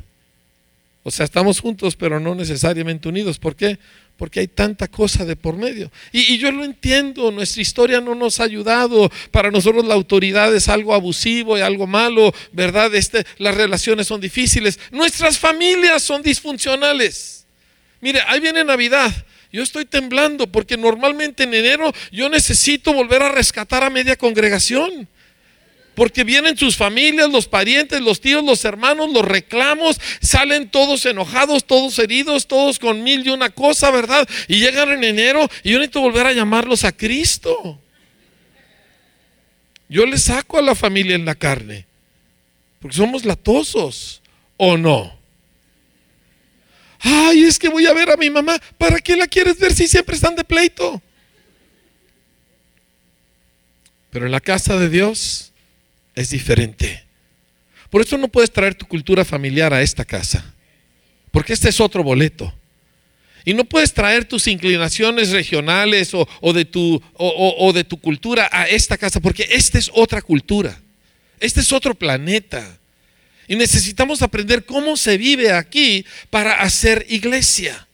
O 1.04 1.12
sea, 1.12 1.26
estamos 1.26 1.60
juntos, 1.60 1.98
pero 1.98 2.20
no 2.20 2.34
necesariamente 2.34 3.10
unidos. 3.10 3.38
¿Por 3.38 3.58
qué? 3.58 3.78
Porque 4.16 4.40
hay 4.40 4.48
tanta 4.48 4.88
cosa 4.88 5.26
de 5.26 5.36
por 5.36 5.58
medio. 5.58 5.92
Y, 6.14 6.38
yo 6.38 6.50
lo 6.52 6.64
entiendo, 6.64 7.30
nuestra 7.30 7.62
historia 7.62 8.00
no 8.00 8.16
nos 8.16 8.40
ha 8.40 8.46
ayudado. 8.46 9.12
Para 9.32 9.52
nosotros 9.52 9.86
la 9.86 9.96
autoridad 9.96 10.56
es 10.56 10.70
algo 10.70 10.94
abusivo 10.94 11.58
y 11.58 11.62
algo 11.62 11.88
malo, 11.88 12.34
¿verdad? 12.54 12.96
Este, 12.96 13.26
las 13.38 13.56
relaciones 13.56 14.08
son 14.08 14.22
difíciles. 14.22 14.80
Nuestras 14.92 15.38
familias 15.38 16.04
son 16.04 16.22
disfuncionales. 16.22 17.46
Mire, 18.00 18.22
ahí 18.28 18.40
viene 18.40 18.64
Navidad. 18.64 19.12
Yo 19.54 19.62
estoy 19.62 19.86
temblando 19.86 20.48
porque 20.48 20.78
normalmente 20.78 21.44
en 21.44 21.54
enero 21.54 21.94
yo 22.12 22.28
necesito 22.28 22.92
volver 22.92 23.22
a 23.22 23.32
rescatar 23.32 23.84
a 23.84 23.92
media 23.92 24.16
congregación. 24.18 25.08
Porque 25.94 26.24
vienen 26.24 26.58
sus 26.58 26.76
familias, 26.76 27.30
los 27.30 27.48
parientes, 27.48 28.02
los 28.02 28.20
tíos, 28.20 28.44
los 28.44 28.66
hermanos, 28.66 29.14
los 29.14 29.24
reclamos, 29.24 30.02
salen 30.22 30.72
todos 30.72 31.06
enojados, 31.06 31.66
todos 31.66 32.00
heridos, 32.00 32.48
todos 32.48 32.80
con 32.80 33.04
mil 33.04 33.28
y 33.28 33.30
una 33.30 33.52
cosa, 33.52 33.92
¿verdad? 33.92 34.28
Y 34.48 34.58
llegan 34.58 34.90
en 34.90 35.04
enero 35.04 35.48
y 35.62 35.70
yo 35.70 35.78
necesito 35.78 36.02
volver 36.02 36.26
a 36.26 36.34
llamarlos 36.34 36.84
a 36.84 36.92
Cristo. 36.92 37.80
Yo 39.88 40.08
le 40.08 40.18
saco 40.18 40.58
a 40.58 40.64
la 40.64 40.74
familia 40.74 41.16
en 41.16 41.26
la 41.26 41.36
carne, 41.36 41.86
porque 42.80 42.98
somos 42.98 43.24
latosos, 43.24 44.24
¿o 44.58 44.78
no? 44.78 45.23
Ay, 47.04 47.44
es 47.44 47.60
que 47.60 47.68
voy 47.68 47.86
a 47.86 47.94
ver 47.94 48.10
a 48.10 48.18
mi 48.18 48.30
mamá. 48.30 48.60
¿Para 48.78 49.00
qué 49.00 49.18
la 49.18 49.28
quieres 49.28 49.60
ver 49.60 49.74
si 49.74 49.88
siempre 49.88 50.16
están 50.16 50.36
de 50.36 50.44
pleito? 50.44 51.02
Pero 54.10 54.26
en 54.26 54.32
la 54.32 54.40
casa 54.40 54.78
de 54.78 54.90
Dios 54.90 55.52
es 56.16 56.30
diferente. 56.30 57.04
Por 57.90 58.02
eso 58.02 58.18
no 58.18 58.30
puedes 58.30 58.52
traer 58.52 58.74
tu 58.76 58.88
cultura 58.88 59.26
familiar 59.26 59.74
a 59.74 59.82
esta 59.82 60.06
casa. 60.06 60.54
Porque 61.32 61.52
este 61.52 61.70
es 61.70 61.82
otro 61.82 62.04
boleto. 62.04 62.54
Y 63.44 63.54
no 63.54 63.66
puedes 63.66 63.94
traer 63.94 64.24
tus 64.24 64.48
inclinaciones 64.48 65.32
regionales 65.32 66.14
o, 66.14 66.54
de 66.54 66.64
tu, 66.64 67.02
o 67.16 67.74
de 67.74 67.84
tu 67.84 68.00
cultura 68.00 68.48
a 68.50 68.70
esta 68.70 68.98
casa, 68.98 69.20
porque 69.20 69.46
esta 69.52 69.78
es 69.78 69.92
otra 69.94 70.22
cultura. 70.22 70.80
Este 71.42 71.60
es 71.60 71.74
otro 71.74 71.94
planeta. 71.94 72.80
Y 73.48 73.56
necesitamos 73.56 74.22
aprender 74.22 74.66
cómo 74.66 74.96
se 74.98 75.18
vive 75.18 75.52
aquí 75.52 76.06
para 76.30 76.54
hacer 76.62 77.06
iglesia. 77.10 77.88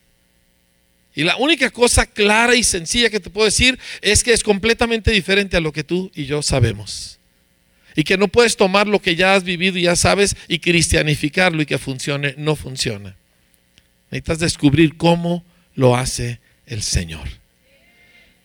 Y 1.16 1.24
la 1.24 1.38
única 1.38 1.70
cosa 1.70 2.06
clara 2.06 2.56
y 2.56 2.64
sencilla 2.64 3.10
que 3.10 3.20
te 3.20 3.30
puedo 3.30 3.46
decir 3.46 3.80
es 4.02 4.24
que 4.24 4.32
es 4.32 4.44
completamente 4.44 5.12
diferente 5.12 5.58
a 5.58 5.60
lo 5.60 5.72
que 5.72 5.84
tú 5.84 6.12
y 6.16 6.26
yo 6.26 6.42
sabemos. 6.42 7.20
Y 7.96 8.04
que 8.04 8.18
no 8.18 8.28
puedes 8.28 8.56
tomar 8.56 8.88
lo 8.88 9.02
que 9.02 9.16
ya 9.16 9.34
has 9.34 9.44
vivido 9.44 9.78
y 9.78 9.84
ya 9.84 9.96
sabes 9.96 10.36
y 10.48 10.60
cristianificarlo 10.60 11.62
y 11.62 11.66
que 11.66 11.78
funcione, 11.78 12.36
no 12.38 12.56
funciona. 12.56 13.18
Necesitas 14.12 14.40
descubrir 14.40 14.98
cómo 14.98 15.44
lo 15.76 15.96
hace 15.96 16.40
el 16.66 16.84
Señor. 16.84 17.39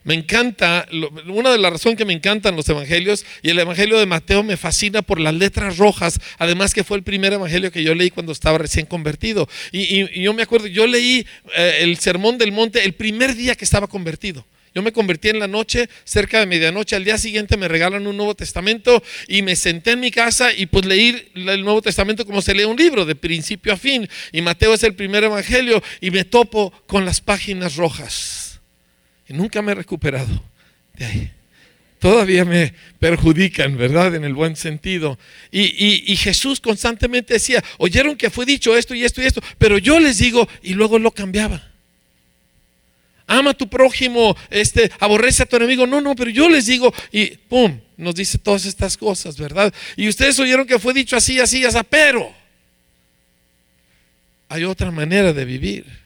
Me 0.04 0.12
encanta, 0.12 0.86
una 1.26 1.50
de 1.50 1.56
las 1.56 1.72
razones 1.72 1.96
que 1.96 2.04
me 2.04 2.12
encantan 2.12 2.56
los 2.56 2.68
evangelios 2.68 3.24
y 3.42 3.48
el 3.48 3.58
evangelio 3.58 3.98
de 3.98 4.04
Mateo 4.04 4.42
me 4.42 4.58
fascina 4.58 5.00
por 5.00 5.18
las 5.18 5.32
letras 5.32 5.78
rojas, 5.78 6.20
además 6.38 6.74
que 6.74 6.84
fue 6.84 6.98
el 6.98 7.02
primer 7.02 7.32
evangelio 7.32 7.72
que 7.72 7.82
yo 7.82 7.94
leí 7.94 8.10
cuando 8.10 8.32
estaba 8.32 8.58
recién 8.58 8.84
convertido. 8.84 9.48
Y, 9.72 10.22
yo 10.22 10.34
me 10.34 10.42
acuerdo, 10.42 10.66
yo 10.66 10.86
leí 10.86 11.26
eh, 11.56 11.78
el 11.80 11.96
Sermón 11.96 12.36
del 12.36 12.52
Monte 12.52 12.84
el 12.84 12.92
primer 12.92 13.34
día 13.34 13.54
que 13.54 13.64
estaba 13.64 13.86
convertido. 13.86 14.44
Yo 14.74 14.82
me 14.82 14.92
convertí 14.92 15.30
en 15.30 15.38
la 15.38 15.48
noche, 15.48 15.88
cerca 16.04 16.40
de 16.40 16.46
medianoche. 16.46 16.96
Al 16.96 17.04
día 17.04 17.16
siguiente 17.16 17.56
me 17.56 17.68
regalan 17.68 18.06
un 18.06 18.16
Nuevo 18.16 18.34
Testamento 18.34 19.02
y 19.26 19.40
me 19.40 19.56
senté 19.56 19.92
en 19.92 20.00
mi 20.00 20.10
casa 20.10 20.52
y 20.52 20.66
pues 20.66 20.84
leí 20.84 21.30
el 21.34 21.62
Nuevo 21.62 21.80
Testamento 21.80 22.26
como 22.26 22.42
se 22.42 22.54
lee 22.54 22.64
un 22.64 22.76
libro, 22.76 23.06
de 23.06 23.14
principio 23.14 23.72
a 23.72 23.76
fin. 23.78 24.06
Y 24.32 24.42
Mateo 24.42 24.74
es 24.74 24.82
el 24.82 24.94
primer 24.94 25.24
evangelio 25.24 25.82
y 26.00 26.10
me 26.10 26.24
topo 26.24 26.72
con 26.86 27.06
las 27.06 27.22
páginas 27.22 27.76
rojas 27.76 28.43
nunca 29.32 29.62
me 29.62 29.72
he 29.72 29.74
recuperado 29.74 30.42
de 30.94 31.04
ahí. 31.04 31.30
Todavía 31.98 32.44
me 32.44 32.74
perjudican, 32.98 33.78
¿verdad? 33.78 34.14
En 34.14 34.24
el 34.24 34.34
buen 34.34 34.56
sentido. 34.56 35.18
Y, 35.50 36.12
y, 36.12 36.16
Jesús 36.16 36.60
constantemente 36.60 37.32
decía, 37.32 37.64
oyeron 37.78 38.16
que 38.16 38.28
fue 38.28 38.44
dicho 38.44 38.76
esto 38.76 38.94
y 38.94 39.04
esto 39.04 39.22
y 39.22 39.24
esto, 39.24 39.40
pero 39.56 39.78
yo 39.78 39.98
les 39.98 40.18
digo, 40.18 40.46
y 40.62 40.74
luego 40.74 40.98
lo 40.98 41.12
cambiaba. 41.12 41.66
ama 43.26 43.52
a 43.52 43.54
tu 43.54 43.70
prójimo, 43.70 44.36
este, 44.50 44.92
aborrece 45.00 45.44
a 45.44 45.46
tu 45.46 45.56
enemigo. 45.56 45.86
No, 45.86 46.02
no, 46.02 46.14
pero 46.14 46.28
yo 46.28 46.46
les 46.50 46.66
digo, 46.66 46.92
y 47.10 47.28
pum, 47.38 47.80
nos 47.96 48.14
dice 48.14 48.36
todas 48.36 48.66
estas 48.66 48.98
cosas, 48.98 49.38
¿verdad? 49.38 49.72
Y 49.96 50.06
ustedes 50.06 50.38
oyeron 50.38 50.66
que 50.66 50.78
fue 50.78 50.92
dicho 50.92 51.16
así, 51.16 51.40
así, 51.40 51.64
así, 51.64 51.78
pero 51.88 52.34
hay 54.50 54.64
otra 54.64 54.90
manera 54.90 55.32
de 55.32 55.44
vivir. 55.46 56.03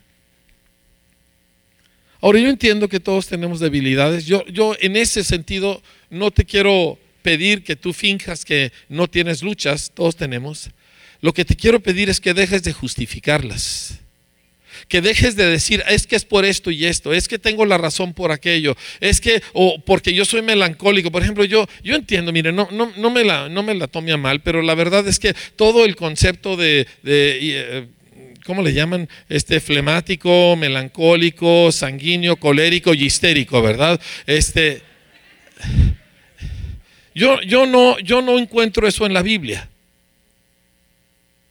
Ahora 2.20 2.40
yo 2.40 2.48
entiendo 2.48 2.88
que 2.88 3.00
todos 3.00 3.26
tenemos 3.26 3.60
debilidades. 3.60 4.26
Yo, 4.26 4.44
yo 4.46 4.76
en 4.80 4.96
ese 4.96 5.22
sentido 5.22 5.82
no 6.10 6.30
te 6.30 6.44
quiero 6.44 6.98
pedir 7.22 7.62
que 7.62 7.76
tú 7.76 7.92
finjas 7.92 8.44
que 8.44 8.72
no 8.88 9.08
tienes 9.08 9.42
luchas, 9.42 9.92
todos 9.94 10.16
tenemos. 10.16 10.70
Lo 11.20 11.32
que 11.32 11.44
te 11.44 11.56
quiero 11.56 11.80
pedir 11.80 12.08
es 12.08 12.20
que 12.20 12.34
dejes 12.34 12.62
de 12.62 12.72
justificarlas. 12.72 14.00
Que 14.86 15.00
dejes 15.00 15.34
de 15.34 15.46
decir, 15.46 15.82
es 15.88 16.06
que 16.06 16.16
es 16.16 16.24
por 16.24 16.44
esto 16.44 16.70
y 16.70 16.86
esto, 16.86 17.12
es 17.12 17.26
que 17.26 17.38
tengo 17.38 17.66
la 17.66 17.78
razón 17.78 18.14
por 18.14 18.30
aquello, 18.30 18.76
es 19.00 19.20
que, 19.20 19.42
o 19.52 19.80
porque 19.84 20.14
yo 20.14 20.24
soy 20.24 20.40
melancólico. 20.40 21.10
Por 21.10 21.22
ejemplo, 21.22 21.44
yo, 21.44 21.66
yo 21.82 21.96
entiendo, 21.96 22.32
mire, 22.32 22.52
no, 22.52 22.68
no, 22.70 22.92
no, 22.96 23.10
me 23.10 23.24
la, 23.24 23.48
no 23.48 23.62
me 23.62 23.74
la 23.74 23.88
tome 23.88 24.12
a 24.12 24.16
mal, 24.16 24.40
pero 24.40 24.62
la 24.62 24.74
verdad 24.74 25.06
es 25.08 25.18
que 25.18 25.34
todo 25.56 25.84
el 25.84 25.96
concepto 25.96 26.56
de, 26.56 26.86
eh, 27.04 27.86
¿cómo 28.48 28.62
le 28.62 28.72
llaman? 28.72 29.10
Este 29.28 29.60
flemático, 29.60 30.56
melancólico, 30.56 31.70
sanguíneo, 31.70 32.36
colérico 32.36 32.94
y 32.94 33.04
histérico, 33.04 33.60
¿verdad? 33.60 34.00
Este, 34.26 34.80
yo, 37.14 37.42
yo, 37.42 37.66
no, 37.66 37.98
yo 37.98 38.22
no 38.22 38.38
encuentro 38.38 38.88
eso 38.88 39.04
en 39.04 39.12
la 39.12 39.20
Biblia. 39.20 39.68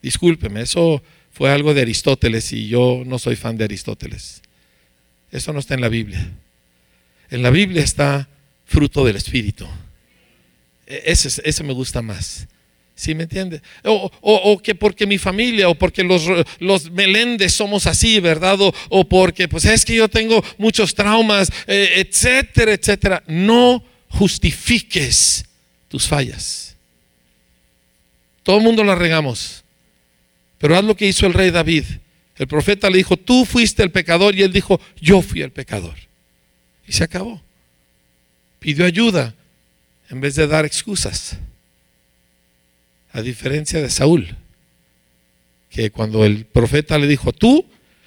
Discúlpeme, 0.02 0.62
eso 0.62 1.04
fue 1.32 1.52
algo 1.52 1.76
de 1.76 1.82
Aristóteles 1.82 2.52
y 2.52 2.68
yo 2.68 3.04
no 3.06 3.20
soy 3.20 3.36
fan 3.36 3.58
de 3.58 3.66
Aristóteles. 3.66 4.42
Eso 5.32 5.54
no 5.54 5.60
está 5.60 5.76
en 5.76 5.82
la 5.82 5.90
Biblia. 5.90 6.32
En 7.30 7.44
la 7.44 7.52
Biblia 7.52 7.84
está 7.84 8.28
fruto 8.66 9.06
del 9.06 9.18
Espíritu. 9.18 9.68
E, 10.88 11.04
ese, 11.06 11.44
ese 11.46 11.64
me 11.64 11.74
gusta 11.74 12.02
más. 12.02 12.48
¿Sí 12.98 13.14
me 13.14 13.24
entiende? 13.24 13.62
O, 13.84 14.60
que 14.62 14.74
porque 14.74 15.06
mi 15.06 15.20
familia, 15.20 15.70
o 15.70 15.76
porque 15.76 16.04
los, 16.04 16.24
los 16.58 16.90
meléndez 16.90 17.54
somos 17.54 17.86
así, 17.86 18.20
¿verdad? 18.20 18.58
O, 18.90 19.08
porque 19.08 19.48
pues 19.48 19.66
es 19.66 19.86
que 19.86 19.96
yo 19.96 20.10
tengo 20.10 20.44
muchos 20.58 20.96
traumas, 20.96 21.52
eh, 21.68 21.92
etcétera, 21.98 22.74
etcétera. 22.74 23.24
No 23.28 23.84
justifiques 24.10 25.46
tus 25.88 26.08
fallas. 26.08 26.76
Todo 28.42 28.58
el 28.58 28.64
mundo 28.64 28.84
la 28.84 28.96
regamos. 28.96 29.64
Pero 30.58 30.76
haz 30.76 30.84
lo 30.84 30.98
que 30.98 31.06
hizo 31.06 31.28
el 31.28 31.36
rey 31.36 31.52
David. 31.52 31.84
El 32.36 32.48
profeta 32.48 32.90
le 32.90 32.98
dijo, 32.98 33.16
tú 33.16 33.46
fuiste 33.46 33.84
el 33.84 33.92
pecador 33.92 34.36
y 34.36 34.42
él 34.42 34.52
dijo, 34.52 34.82
yo 35.00 35.22
fui 35.22 35.44
el 35.44 35.52
pecador. 35.52 35.96
Y 36.88 36.94
se 36.94 37.04
acabó. 37.04 37.44
Pidió 38.58 38.86
ayuda 38.86 39.36
en 40.10 40.20
vez 40.20 40.34
de 40.34 40.48
dar 40.48 40.66
excusas. 40.66 41.38
A 43.18 43.24
diferencia 43.24 43.82
de 43.82 43.90
Saúl, 43.90 44.28
que 45.72 45.90
cuando 45.90 46.24
el 46.24 46.46
profeta 46.46 47.00
le 47.00 47.08
dijo, 47.08 47.34
tú, 47.34 47.66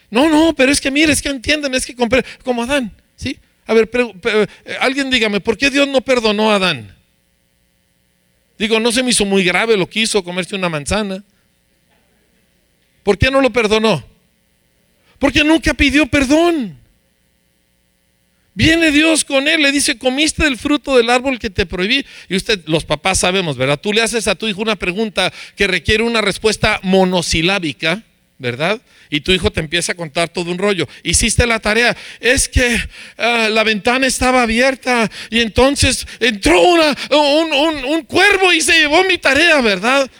no, 0.09 0.31
no, 0.31 0.55
pero 0.55 0.71
es 0.71 0.81
que 0.81 0.93
mire, 0.93 1.13
es 1.13 1.21
que 1.21 1.31
entienden, 1.31 1.75
es 1.75 1.85
que 1.85 1.97
compré, 1.97 2.25
como 2.45 2.63
Adán, 2.63 2.93
¿sí? 3.17 3.37
A 3.67 3.75
ver, 3.75 3.91
eh, 3.93 4.47
alguien 4.79 5.11
dígame, 5.11 5.41
¿por 5.41 5.59
qué 5.59 5.69
Dios 5.69 5.89
no 5.89 6.01
perdonó 6.01 6.53
a 6.53 6.55
Adán? 6.55 6.95
Digo, 8.57 8.79
no 8.79 8.93
se 8.93 9.03
me 9.03 9.11
hizo 9.11 9.25
muy 9.25 9.43
grave 9.43 9.77
lo 9.77 9.91
que 9.91 9.99
hizo 9.99 10.23
comerse 10.23 10.55
una 10.55 10.69
manzana. 10.69 11.25
¿Por 13.03 13.19
qué 13.19 13.33
no 13.33 13.41
lo 13.41 13.51
perdonó? 13.51 14.05
Porque 15.19 15.43
nunca 15.43 15.75
pidió 15.75 16.07
perdón. 16.07 16.80
Viene 18.55 18.91
Dios 18.91 19.25
con 19.25 19.47
él, 19.47 19.63
le 19.63 19.71
dice, 19.71 19.97
comiste 19.97 20.45
del 20.45 20.59
fruto 20.59 20.97
del 20.97 21.09
árbol 21.09 21.39
que 21.39 21.51
te 21.51 21.67
prohibí. 21.67 22.05
Y 22.29 22.37
usted, 22.37 22.61
los 22.67 22.85
papás 22.85 23.19
sabemos, 23.19 23.57
¿verdad? 23.57 23.79
Tú 23.81 23.93
le 23.93 24.03
haces 24.03 24.27
a 24.27 24.35
tu 24.35 24.49
hijo 24.49 24.61
una 24.61 24.77
pregunta 24.77 25.33
que 25.57 25.67
requiere 25.67 26.03
una 26.03 26.21
respuesta 26.21 26.81
monosilábica, 26.83 28.03
¿verdad? 28.39 28.81
Y 29.09 29.21
tu 29.21 29.33
hijo 29.33 29.53
te 29.53 29.61
empieza 29.61 29.93
a 29.93 29.95
contar 29.95 30.29
todo 30.29 30.51
un 30.51 30.59
rollo. 30.59 30.89
Hiciste 31.05 31.47
la 31.47 31.61
tarea. 31.61 31.97
Es 32.19 32.49
que 32.49 32.77
ah, 33.19 33.49
la 33.51 33.63
ventana 33.63 34.07
estaba 34.07 34.43
abierta 34.43 35.11
y 35.31 35.41
entonces 35.41 36.07
entró 36.19 36.61
una, 36.61 36.97
un, 37.11 37.85
un 37.85 38.03
cuervo 38.03 38.53
y 38.53 38.61
se 38.61 38.79
llevó 38.79 39.05
mi 39.05 39.19
tarea, 39.19 39.61
¿verdad? 39.61 40.11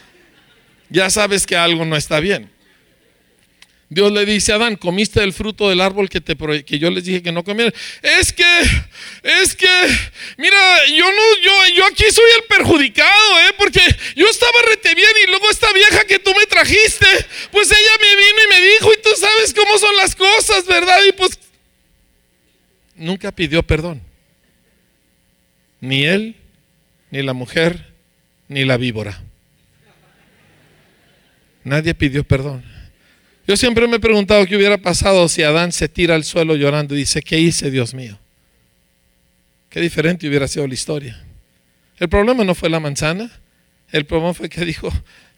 Ya 0.89 1.11
sabes 1.11 1.47
que 1.47 1.57
algo 1.57 1.85
no 1.85 1.97
está 1.97 2.21
bien. 2.21 2.51
Dios 3.93 4.13
le 4.13 4.25
dice 4.25 4.53
a 4.53 4.55
Adán, 4.55 4.77
comiste 4.77 5.19
del 5.19 5.33
fruto 5.33 5.69
del 5.69 5.81
árbol 5.81 6.09
que, 6.09 6.21
te, 6.21 6.37
que 6.65 6.79
yo 6.79 6.93
les 6.93 7.05
dije 7.05 7.25
que 7.25 7.33
no 7.33 7.43
comieran. 7.43 7.75
Es 8.03 8.33
que, 8.33 8.61
es 9.25 9.57
que, 9.57 9.67
mira, 10.39 10.87
yo 10.87 11.11
no, 11.11 11.43
yo, 11.43 11.75
yo 11.75 11.87
aquí 11.87 12.05
soy 12.13 12.31
el 12.37 12.45
perjudicado, 12.45 13.41
¿eh? 13.41 13.53
Porque 13.59 13.81
yo 14.15 14.29
estaba 14.29 14.53
rete 14.69 14.95
bien 14.95 15.11
y 15.25 15.31
luego 15.31 15.51
esta 15.51 15.73
vieja 15.73 16.05
que 16.05 16.21
tú 16.21 16.31
me 16.39 16.47
trajiste, 16.47 17.07
pues 17.51 17.69
ella 17.69 17.91
me 18.01 18.17
vino 18.17 18.39
y 18.45 18.61
me 18.61 18.71
dijo, 18.75 18.93
y 18.93 19.03
tú 19.03 19.11
sabes 19.19 19.53
cómo 19.53 19.77
son 19.77 19.97
las 19.97 20.15
cosas, 20.15 20.67
¿verdad? 20.67 20.99
Y 21.09 21.13
pues, 21.13 21.37
nunca 22.95 23.33
pidió 23.33 23.65
perdón. 23.65 24.01
Ni 25.81 26.05
él, 26.05 26.37
ni 27.11 27.23
la 27.23 27.33
mujer, 27.33 27.93
ni 28.47 28.65
la 28.65 28.77
víbora. 28.77 29.21
Nadie 31.65 31.93
pidió 31.93 32.23
perdón. 32.23 32.70
Yo 33.51 33.57
siempre 33.57 33.89
me 33.89 33.97
he 33.97 33.99
preguntado 33.99 34.47
qué 34.47 34.55
hubiera 34.55 34.79
pasado 34.79 35.29
si 35.29 35.43
Adán 35.43 35.73
se 35.73 35.89
tira 35.89 36.15
al 36.15 36.23
suelo 36.23 36.55
llorando 36.55 36.95
y 36.95 36.99
dice, 36.99 37.21
¿qué 37.21 37.41
hice, 37.41 37.69
Dios 37.69 37.95
mío? 37.95 38.17
Qué 39.69 39.81
diferente 39.81 40.29
hubiera 40.29 40.47
sido 40.47 40.69
la 40.69 40.75
historia. 40.75 41.21
El 41.99 42.09
problema 42.09 42.45
no 42.45 42.55
fue 42.55 42.71
la 42.71 42.79
manzana, 42.79 43.29
el 43.91 44.07
problema 44.07 44.35
fue 44.35 44.49
que 44.49 44.65
dijo, 44.65 44.89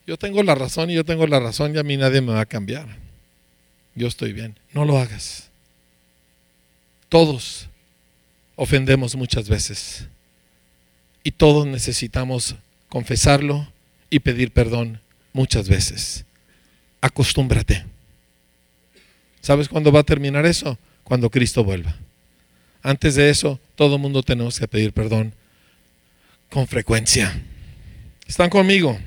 yo 0.07 0.18
tengo 0.18 0.42
la 0.42 0.55
razón 0.55 0.90
y 0.90 0.94
yo 0.94 1.07
tengo 1.07 1.27
la 1.27 1.40
razón 1.40 1.75
y 1.75 1.79
a 1.79 1.83
mí 1.83 1.96
nadie 1.96 2.20
me 2.20 2.35
va 2.35 2.42
a 2.42 2.44
cambiar. 2.44 2.87
Yo 3.94 4.09
estoy 4.09 4.35
bien. 4.35 4.59
No 4.75 4.85
lo 4.85 4.98
hagas. 4.98 5.48
Todos 7.09 7.70
ofendemos 8.57 9.16
muchas 9.16 9.48
veces 9.48 10.07
y 11.25 11.31
todos 11.31 11.66
necesitamos 11.66 12.57
confesarlo 12.90 13.72
y 14.11 14.18
pedir 14.18 14.51
perdón 14.51 15.01
muchas 15.33 15.66
veces. 15.66 16.27
Acostúmbrate. 17.01 17.91
¿Sabes 19.42 19.68
cuándo 19.68 19.92
va 19.92 20.00
a 20.00 20.05
terminar 20.05 20.46
eso? 20.46 20.78
Cuando 21.05 21.28
Cristo 21.28 21.64
vuelva. 21.64 21.94
Antes 22.83 23.16
de 23.16 23.28
eso, 23.28 23.61
todo 23.74 23.96
el 23.96 24.00
mundo 24.00 24.22
tenemos 24.22 24.59
que 24.59 24.68
pedir 24.68 24.92
perdón 24.92 25.35
con 26.48 26.66
frecuencia. 26.66 27.42
¿Están 28.26 28.48
conmigo? 28.48 28.98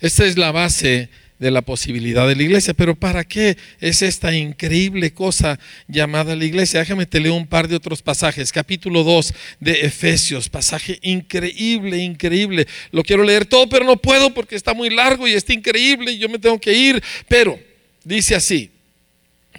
Esta 0.00 0.24
es 0.24 0.38
la 0.38 0.52
base 0.52 1.08
de 1.38 1.50
la 1.50 1.62
posibilidad 1.62 2.26
de 2.28 2.36
la 2.36 2.42
iglesia. 2.42 2.74
Pero 2.74 2.94
¿para 2.94 3.24
qué 3.24 3.56
es 3.80 4.02
esta 4.02 4.34
increíble 4.34 5.12
cosa 5.12 5.58
llamada 5.88 6.36
la 6.36 6.44
iglesia? 6.44 6.80
Déjame 6.80 7.06
te 7.06 7.28
un 7.28 7.46
par 7.46 7.66
de 7.66 7.76
otros 7.76 8.02
pasajes. 8.02 8.52
Capítulo 8.52 9.02
2 9.02 9.34
de 9.58 9.80
Efesios, 9.80 10.48
pasaje 10.48 10.98
increíble, 11.02 11.98
increíble. 11.98 12.68
Lo 12.92 13.02
quiero 13.02 13.24
leer 13.24 13.46
todo, 13.46 13.68
pero 13.68 13.84
no 13.84 13.96
puedo 13.96 14.32
porque 14.32 14.54
está 14.54 14.74
muy 14.74 14.90
largo 14.90 15.26
y 15.26 15.32
está 15.32 15.52
increíble 15.52 16.12
y 16.12 16.18
yo 16.18 16.28
me 16.28 16.38
tengo 16.38 16.60
que 16.60 16.72
ir. 16.72 17.02
Pero 17.28 17.58
dice 18.04 18.34
así, 18.34 18.70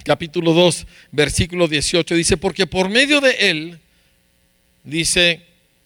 capítulo 0.08 0.54
2, 0.54 0.86
versículo 1.12 1.68
18, 1.68 2.14
dice, 2.14 2.38
porque 2.38 2.66
por 2.66 2.88
medio 2.88 3.20
de 3.20 3.50
él, 3.50 3.78
dice, 4.82 5.42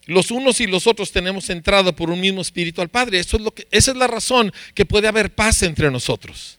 los 0.07 0.31
unos 0.31 0.61
y 0.61 0.69
los 0.69 0.87
otros 0.87 1.11
tenemos 1.11 1.51
entrada 1.51 1.91
por 1.91 2.09
un 2.09 2.21
mismo 2.21 2.41
espíritu 2.41 2.81
al 2.81 2.89
Padre. 2.89 3.19
Eso 3.19 3.37
es 3.37 3.43
lo 3.43 3.51
que, 3.53 3.67
esa 3.73 3.91
es 3.91 3.97
la 3.97 4.07
razón 4.07 4.53
que 4.77 4.87
puede 4.87 5.09
haber 5.09 5.35
paz 5.35 5.65
entre 5.65 5.91
nosotros, 5.91 6.57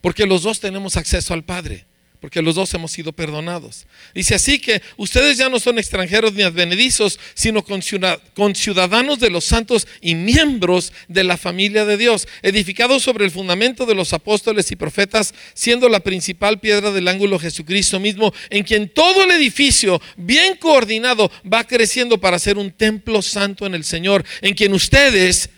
porque 0.00 0.26
los 0.26 0.42
dos 0.42 0.58
tenemos 0.58 0.96
acceso 0.96 1.34
al 1.34 1.44
Padre 1.44 1.84
porque 2.20 2.42
los 2.42 2.56
dos 2.56 2.72
hemos 2.74 2.90
sido 2.90 3.12
perdonados. 3.12 3.86
Dice 4.14 4.34
así 4.34 4.58
que 4.58 4.82
ustedes 4.96 5.38
ya 5.38 5.48
no 5.48 5.60
son 5.60 5.78
extranjeros 5.78 6.32
ni 6.34 6.42
advenedizos, 6.42 7.18
sino 7.34 7.64
conciudadanos 7.64 9.20
de 9.20 9.30
los 9.30 9.44
santos 9.44 9.86
y 10.00 10.14
miembros 10.14 10.92
de 11.06 11.24
la 11.24 11.36
familia 11.36 11.84
de 11.84 11.96
Dios, 11.96 12.26
edificados 12.42 13.02
sobre 13.02 13.24
el 13.24 13.30
fundamento 13.30 13.86
de 13.86 13.94
los 13.94 14.12
apóstoles 14.12 14.70
y 14.72 14.76
profetas, 14.76 15.32
siendo 15.54 15.88
la 15.88 16.00
principal 16.00 16.58
piedra 16.58 16.90
del 16.90 17.08
ángulo 17.08 17.38
Jesucristo 17.38 18.00
mismo, 18.00 18.32
en 18.50 18.64
quien 18.64 18.88
todo 18.88 19.24
el 19.24 19.30
edificio, 19.30 20.00
bien 20.16 20.56
coordinado, 20.56 21.30
va 21.50 21.64
creciendo 21.64 22.18
para 22.18 22.38
ser 22.38 22.58
un 22.58 22.72
templo 22.72 23.22
santo 23.22 23.66
en 23.66 23.74
el 23.74 23.84
Señor, 23.84 24.24
en 24.42 24.54
quien 24.54 24.72
ustedes 24.74 25.50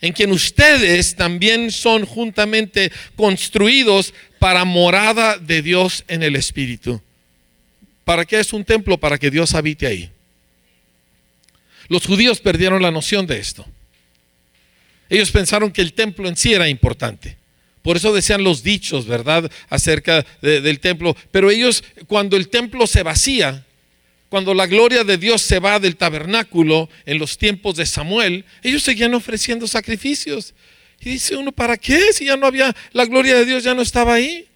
en 0.00 0.12
quien 0.12 0.30
ustedes 0.30 1.16
también 1.16 1.72
son 1.72 2.06
juntamente 2.06 2.92
construidos 3.16 4.14
para 4.38 4.64
morada 4.64 5.38
de 5.38 5.62
Dios 5.62 6.04
en 6.08 6.22
el 6.22 6.36
Espíritu. 6.36 7.00
¿Para 8.04 8.24
qué 8.24 8.40
es 8.40 8.52
un 8.52 8.64
templo? 8.64 8.98
Para 8.98 9.18
que 9.18 9.30
Dios 9.30 9.54
habite 9.54 9.86
ahí. 9.86 10.10
Los 11.88 12.06
judíos 12.06 12.40
perdieron 12.40 12.82
la 12.82 12.90
noción 12.90 13.26
de 13.26 13.38
esto. 13.38 13.66
Ellos 15.08 15.30
pensaron 15.30 15.70
que 15.70 15.82
el 15.82 15.94
templo 15.94 16.28
en 16.28 16.36
sí 16.36 16.52
era 16.52 16.68
importante. 16.68 17.36
Por 17.82 17.96
eso 17.96 18.12
decían 18.12 18.44
los 18.44 18.62
dichos, 18.62 19.06
¿verdad? 19.06 19.50
Acerca 19.70 20.24
del 20.42 20.80
templo. 20.80 21.16
Pero 21.30 21.50
ellos, 21.50 21.82
cuando 22.06 22.36
el 22.36 22.48
templo 22.48 22.86
se 22.86 23.02
vacía, 23.02 23.64
cuando 24.28 24.52
la 24.52 24.66
gloria 24.66 25.04
de 25.04 25.16
Dios 25.16 25.40
se 25.40 25.58
va 25.58 25.80
del 25.80 25.96
tabernáculo 25.96 26.90
en 27.06 27.18
los 27.18 27.38
tiempos 27.38 27.76
de 27.76 27.86
Samuel, 27.86 28.44
ellos 28.62 28.82
seguían 28.82 29.14
ofreciendo 29.14 29.66
sacrificios. 29.66 30.52
Y 31.00 31.10
dice 31.10 31.36
uno, 31.36 31.52
¿para 31.52 31.76
qué? 31.76 32.12
Si 32.12 32.24
ya 32.24 32.36
no 32.36 32.46
había, 32.46 32.74
la 32.92 33.04
gloria 33.04 33.36
de 33.36 33.44
Dios 33.44 33.62
ya 33.62 33.74
no 33.74 33.82
estaba 33.82 34.14
ahí. 34.14 34.48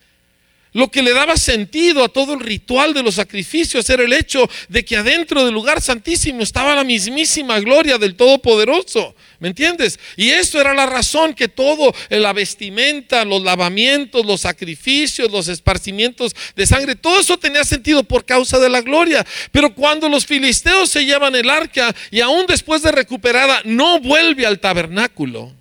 Lo 0.74 0.90
que 0.90 1.02
le 1.02 1.12
daba 1.12 1.36
sentido 1.36 2.02
a 2.02 2.08
todo 2.08 2.32
el 2.32 2.40
ritual 2.40 2.94
de 2.94 3.02
los 3.02 3.16
sacrificios 3.16 3.88
era 3.90 4.04
el 4.04 4.12
hecho 4.14 4.48
de 4.70 4.84
que 4.86 4.96
adentro 4.96 5.44
del 5.44 5.52
lugar 5.52 5.82
santísimo 5.82 6.42
estaba 6.42 6.74
la 6.74 6.82
mismísima 6.82 7.60
gloria 7.60 7.98
del 7.98 8.14
Todopoderoso. 8.14 9.14
¿Me 9.38 9.48
entiendes? 9.48 9.98
Y 10.16 10.30
eso 10.30 10.58
era 10.60 10.72
la 10.72 10.86
razón 10.86 11.34
que 11.34 11.48
todo, 11.48 11.94
eh, 12.08 12.18
la 12.18 12.32
vestimenta, 12.32 13.26
los 13.26 13.42
lavamientos, 13.42 14.24
los 14.24 14.40
sacrificios, 14.40 15.30
los 15.30 15.48
esparcimientos 15.48 16.34
de 16.56 16.66
sangre, 16.66 16.96
todo 16.96 17.20
eso 17.20 17.36
tenía 17.38 17.64
sentido 17.64 18.02
por 18.02 18.24
causa 18.24 18.58
de 18.58 18.70
la 18.70 18.80
gloria. 18.80 19.26
Pero 19.50 19.74
cuando 19.74 20.08
los 20.08 20.24
filisteos 20.24 20.88
se 20.88 21.04
llevan 21.04 21.34
el 21.34 21.50
arca 21.50 21.94
y 22.10 22.20
aún 22.20 22.46
después 22.46 22.80
de 22.80 22.92
recuperada 22.92 23.60
no 23.64 24.00
vuelve 24.00 24.46
al 24.46 24.58
tabernáculo. 24.58 25.52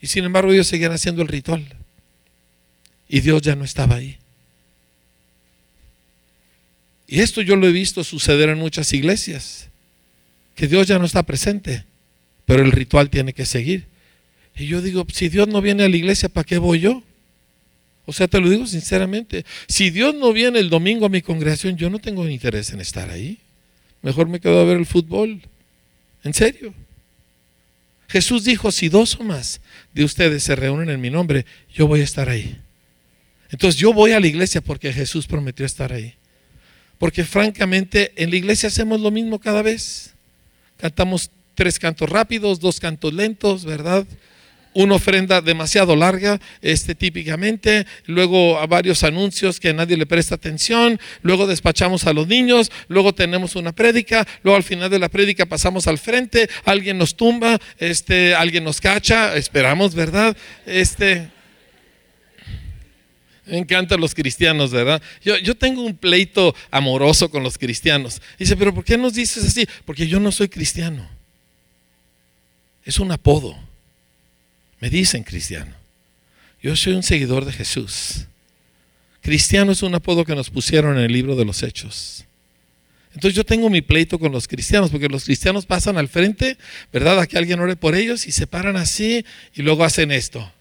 Y 0.00 0.06
sin 0.06 0.24
embargo 0.24 0.52
ellos 0.52 0.66
seguían 0.66 0.92
haciendo 0.92 1.22
el 1.22 1.28
ritual 1.28 1.66
y 3.08 3.20
Dios 3.20 3.42
ya 3.42 3.56
no 3.56 3.64
estaba 3.64 3.96
ahí. 3.96 4.18
Y 7.06 7.20
esto 7.20 7.40
yo 7.40 7.56
lo 7.56 7.66
he 7.66 7.72
visto 7.72 8.04
suceder 8.04 8.50
en 8.50 8.58
muchas 8.58 8.92
iglesias, 8.92 9.70
que 10.54 10.66
Dios 10.66 10.86
ya 10.86 10.98
no 10.98 11.06
está 11.06 11.22
presente, 11.22 11.84
pero 12.44 12.62
el 12.62 12.70
ritual 12.70 13.08
tiene 13.08 13.32
que 13.32 13.46
seguir. 13.46 13.86
Y 14.54 14.66
yo 14.66 14.82
digo, 14.82 15.06
si 15.12 15.30
Dios 15.30 15.48
no 15.48 15.62
viene 15.62 15.84
a 15.84 15.88
la 15.88 15.96
iglesia, 15.96 16.28
¿para 16.28 16.44
qué 16.44 16.58
voy 16.58 16.80
yo? 16.80 17.02
O 18.04 18.12
sea, 18.12 18.28
te 18.28 18.40
lo 18.40 18.50
digo 18.50 18.66
sinceramente, 18.66 19.44
si 19.68 19.90
Dios 19.90 20.14
no 20.14 20.32
viene 20.32 20.58
el 20.58 20.68
domingo 20.68 21.06
a 21.06 21.10
mi 21.10 21.22
congregación, 21.22 21.76
yo 21.76 21.88
no 21.88 21.98
tengo 21.98 22.28
interés 22.28 22.72
en 22.72 22.80
estar 22.80 23.10
ahí. 23.10 23.38
Mejor 24.02 24.28
me 24.28 24.40
quedo 24.40 24.60
a 24.60 24.64
ver 24.64 24.76
el 24.76 24.86
fútbol. 24.86 25.40
En 26.24 26.34
serio. 26.34 26.74
Jesús 28.08 28.44
dijo, 28.44 28.72
si 28.72 28.88
dos 28.88 29.16
o 29.20 29.24
más 29.24 29.60
de 29.92 30.04
ustedes 30.04 30.42
se 30.42 30.56
reúnen 30.56 30.88
en 30.88 31.00
mi 31.00 31.10
nombre, 31.10 31.44
yo 31.72 31.86
voy 31.86 32.00
a 32.00 32.04
estar 32.04 32.28
ahí. 32.28 32.58
Entonces 33.50 33.78
yo 33.78 33.92
voy 33.92 34.12
a 34.12 34.20
la 34.20 34.26
iglesia 34.26 34.60
porque 34.60 34.92
Jesús 34.92 35.26
prometió 35.26 35.64
estar 35.66 35.92
ahí. 35.92 36.14
Porque 36.98 37.24
francamente 37.24 38.12
en 38.16 38.30
la 38.30 38.36
iglesia 38.36 38.68
hacemos 38.68 39.00
lo 39.00 39.10
mismo 39.10 39.38
cada 39.38 39.62
vez. 39.62 40.14
Cantamos 40.78 41.30
tres 41.54 41.78
cantos 41.78 42.08
rápidos, 42.08 42.60
dos 42.60 42.80
cantos 42.80 43.12
lentos, 43.12 43.64
¿verdad? 43.64 44.06
Una 44.74 44.94
ofrenda 44.94 45.40
demasiado 45.40 45.96
larga, 45.96 46.40
este 46.62 46.94
típicamente, 46.94 47.86
luego 48.06 48.58
a 48.58 48.66
varios 48.66 49.02
anuncios 49.02 49.58
que 49.58 49.72
nadie 49.72 49.96
le 49.96 50.06
presta 50.06 50.34
atención, 50.34 51.00
luego 51.22 51.46
despachamos 51.46 52.06
a 52.06 52.12
los 52.12 52.28
niños, 52.28 52.70
luego 52.88 53.14
tenemos 53.14 53.56
una 53.56 53.72
prédica, 53.72 54.26
luego 54.42 54.56
al 54.56 54.62
final 54.62 54.90
de 54.90 54.98
la 54.98 55.08
prédica 55.08 55.46
pasamos 55.46 55.86
al 55.86 55.98
frente, 55.98 56.48
alguien 56.64 56.98
nos 56.98 57.16
tumba, 57.16 57.58
este, 57.78 58.34
alguien 58.34 58.64
nos 58.64 58.80
cacha, 58.80 59.36
esperamos, 59.36 59.94
¿verdad? 59.94 60.36
Este, 60.66 61.28
me 63.48 63.58
encantan 63.58 64.00
los 64.00 64.14
cristianos, 64.14 64.70
¿verdad? 64.70 65.02
Yo, 65.22 65.38
yo, 65.38 65.56
tengo 65.56 65.82
un 65.82 65.96
pleito 65.96 66.54
amoroso 66.70 67.30
con 67.30 67.42
los 67.42 67.56
cristianos. 67.56 68.20
Dice, 68.38 68.56
pero 68.56 68.74
¿por 68.74 68.84
qué 68.84 68.98
nos 68.98 69.14
dices 69.14 69.44
así? 69.44 69.66
Porque 69.84 70.06
yo 70.06 70.20
no 70.20 70.30
soy 70.30 70.48
cristiano. 70.48 71.08
Es 72.84 72.98
un 72.98 73.10
apodo. 73.10 73.67
Me 74.80 74.90
dicen 74.90 75.24
cristiano. 75.24 75.72
Yo 76.62 76.74
soy 76.76 76.94
un 76.94 77.02
seguidor 77.02 77.44
de 77.44 77.52
Jesús. 77.52 78.26
Cristiano 79.20 79.72
es 79.72 79.82
un 79.82 79.94
apodo 79.94 80.24
que 80.24 80.34
nos 80.34 80.50
pusieron 80.50 80.96
en 80.98 81.04
el 81.04 81.12
libro 81.12 81.36
de 81.36 81.44
los 81.44 81.62
Hechos. 81.62 82.24
Entonces 83.14 83.34
yo 83.36 83.44
tengo 83.44 83.68
mi 83.70 83.80
pleito 83.80 84.18
con 84.18 84.32
los 84.32 84.46
cristianos, 84.46 84.90
porque 84.90 85.08
los 85.08 85.24
cristianos 85.24 85.66
pasan 85.66 85.98
al 85.98 86.08
frente, 86.08 86.56
¿verdad? 86.92 87.18
A 87.18 87.26
que 87.26 87.36
alguien 87.38 87.58
ore 87.58 87.74
por 87.74 87.94
ellos 87.94 88.26
y 88.26 88.32
se 88.32 88.46
paran 88.46 88.76
así 88.76 89.24
y 89.54 89.62
luego 89.62 89.84
hacen 89.84 90.12
esto 90.12 90.52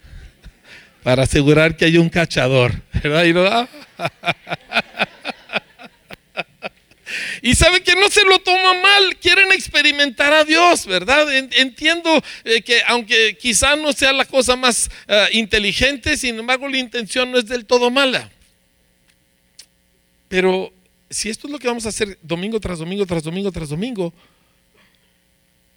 para 1.04 1.22
asegurar 1.24 1.76
que 1.76 1.84
hay 1.84 1.96
un 1.98 2.08
cachador. 2.08 2.82
Y, 2.94 3.32
sabe 7.54 7.82
que 7.82 7.94
no 7.94 8.08
se 8.10 8.24
lo 8.24 8.38
toma 8.40 8.74
mal, 8.74 9.16
quieren 9.18 9.50
experimentar 9.52 10.32
a 10.32 10.44
Dios, 10.44 10.86
¿verdad? 10.86 11.26
Entiendo 11.34 12.22
eh, 12.44 12.62
que 12.62 12.82
aunque 12.86 13.36
quizá 13.38 13.76
no 13.76 13.92
sea 13.92 14.12
la 14.12 14.26
cosa 14.26 14.56
más 14.56 14.90
eh, 15.08 15.28
inteligente, 15.32 16.16
sin 16.16 16.38
embargo 16.38 16.68
la 16.68 16.78
intención 16.78 17.32
no 17.32 17.38
es 17.38 17.46
del 17.46 17.64
todo 17.64 17.90
mala. 17.90 18.30
Pero 20.28 20.72
si 21.08 21.28
esto 21.30 21.46
es 21.46 21.52
lo 21.52 21.58
que 21.58 21.68
vamos 21.68 21.86
a 21.86 21.88
hacer 21.88 22.18
domingo 22.22 22.60
tras 22.60 22.78
domingo, 22.78 23.06
tras 23.06 23.22
domingo, 23.22 23.50
tras 23.50 23.68
domingo, 23.70 24.12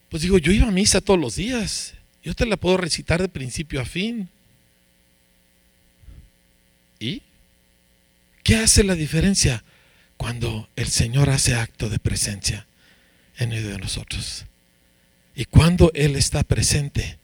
pues 0.09 0.21
digo, 0.21 0.37
yo 0.37 0.51
iba 0.51 0.67
a 0.67 0.71
misa 0.71 1.01
todos 1.01 1.19
los 1.19 1.35
días, 1.35 1.93
yo 2.23 2.35
te 2.35 2.45
la 2.45 2.57
puedo 2.57 2.77
recitar 2.77 3.21
de 3.21 3.29
principio 3.29 3.81
a 3.81 3.85
fin. 3.85 4.29
¿Y 6.99 7.21
qué 8.43 8.57
hace 8.57 8.83
la 8.83 8.95
diferencia 8.95 9.63
cuando 10.23 10.69
el 10.77 10.87
Señor 10.87 11.29
hace 11.29 11.53
acto 11.53 11.89
de 11.89 11.99
presencia 11.99 12.65
en 13.39 13.49
medio 13.49 13.67
de 13.67 13.77
nosotros? 13.77 14.45
Y 15.35 15.43
cuando 15.43 15.91
Él 15.93 16.15
está 16.15 16.43
presente, 16.43 17.17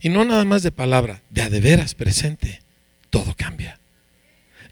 y 0.00 0.08
no 0.08 0.24
nada 0.24 0.44
más 0.44 0.64
de 0.64 0.72
palabra, 0.72 1.22
de 1.30 1.42
a 1.42 1.48
de 1.48 1.60
veras 1.60 1.94
presente, 1.94 2.60
todo 3.08 3.36
cambia. 3.36 3.78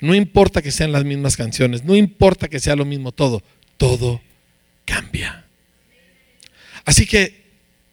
No 0.00 0.16
importa 0.16 0.60
que 0.60 0.72
sean 0.72 0.90
las 0.90 1.04
mismas 1.04 1.36
canciones, 1.36 1.84
no 1.84 1.94
importa 1.94 2.48
que 2.48 2.58
sea 2.58 2.74
lo 2.74 2.84
mismo 2.84 3.12
todo, 3.12 3.44
todo 3.76 4.20
cambia. 4.84 5.44
Así 6.84 7.06
que, 7.06 7.44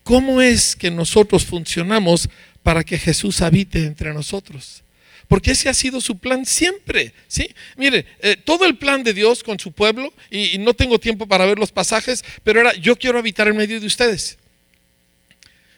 ¿cómo 0.02 0.42
es 0.42 0.76
que 0.76 0.90
nosotros 0.90 1.46
funcionamos 1.46 2.28
para 2.64 2.84
que 2.84 2.98
Jesús 2.98 3.40
habite 3.44 3.86
entre 3.86 4.16
nosotros? 4.16 4.84
Porque 5.28 5.52
ese 5.52 5.70
ha 5.70 5.74
sido 5.74 6.02
su 6.02 6.18
plan 6.18 6.46
siempre. 6.46 7.14
¿sí? 7.28 7.50
Mire, 7.78 8.06
eh, 8.20 8.38
todo 8.38 8.66
el 8.66 8.78
plan 8.78 9.04
de 9.04 9.14
Dios 9.14 9.44
con 9.44 9.60
su 9.60 9.72
pueblo, 9.72 10.14
y, 10.30 10.58
no 10.60 10.74
tengo 10.74 11.00
tiempo 11.00 11.28
para 11.28 11.46
ver 11.46 11.60
los 11.60 11.72
pasajes, 11.72 12.24
pero 12.44 12.62
era, 12.62 12.74
yo 12.76 12.96
quiero 12.96 13.20
habitar 13.20 13.48
en 13.48 13.58
medio 13.58 13.80
de 13.80 13.88
ustedes. 13.88 14.38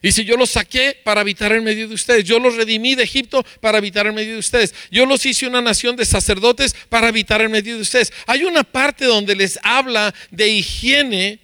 Y 0.02 0.12
si 0.12 0.26
yo 0.26 0.38
los 0.38 0.52
saqué 0.52 0.98
para 1.04 1.22
habitar 1.22 1.52
en 1.52 1.64
medio 1.64 1.88
de 1.88 1.96
ustedes, 1.96 2.24
yo 2.24 2.40
los 2.40 2.56
redimí 2.56 2.96
de 2.96 3.04
Egipto 3.04 3.44
para 3.62 3.80
habitar 3.80 4.06
en 4.06 4.16
medio 4.16 4.34
de 4.34 4.40
ustedes, 4.40 4.74
yo 4.92 5.06
los 5.06 5.26
hice 5.26 5.48
una 5.48 5.62
nación 5.62 5.96
de 5.96 6.06
sacerdotes 6.06 6.76
para 6.90 7.08
habitar 7.08 7.42
en 7.42 7.52
medio 7.52 7.76
de 7.76 7.82
ustedes. 7.82 8.14
Hay 8.28 8.44
una 8.44 8.64
parte 8.64 9.06
donde 9.06 9.36
les 9.36 9.60
habla 9.64 10.14
de 10.30 10.50
higiene 10.50 11.40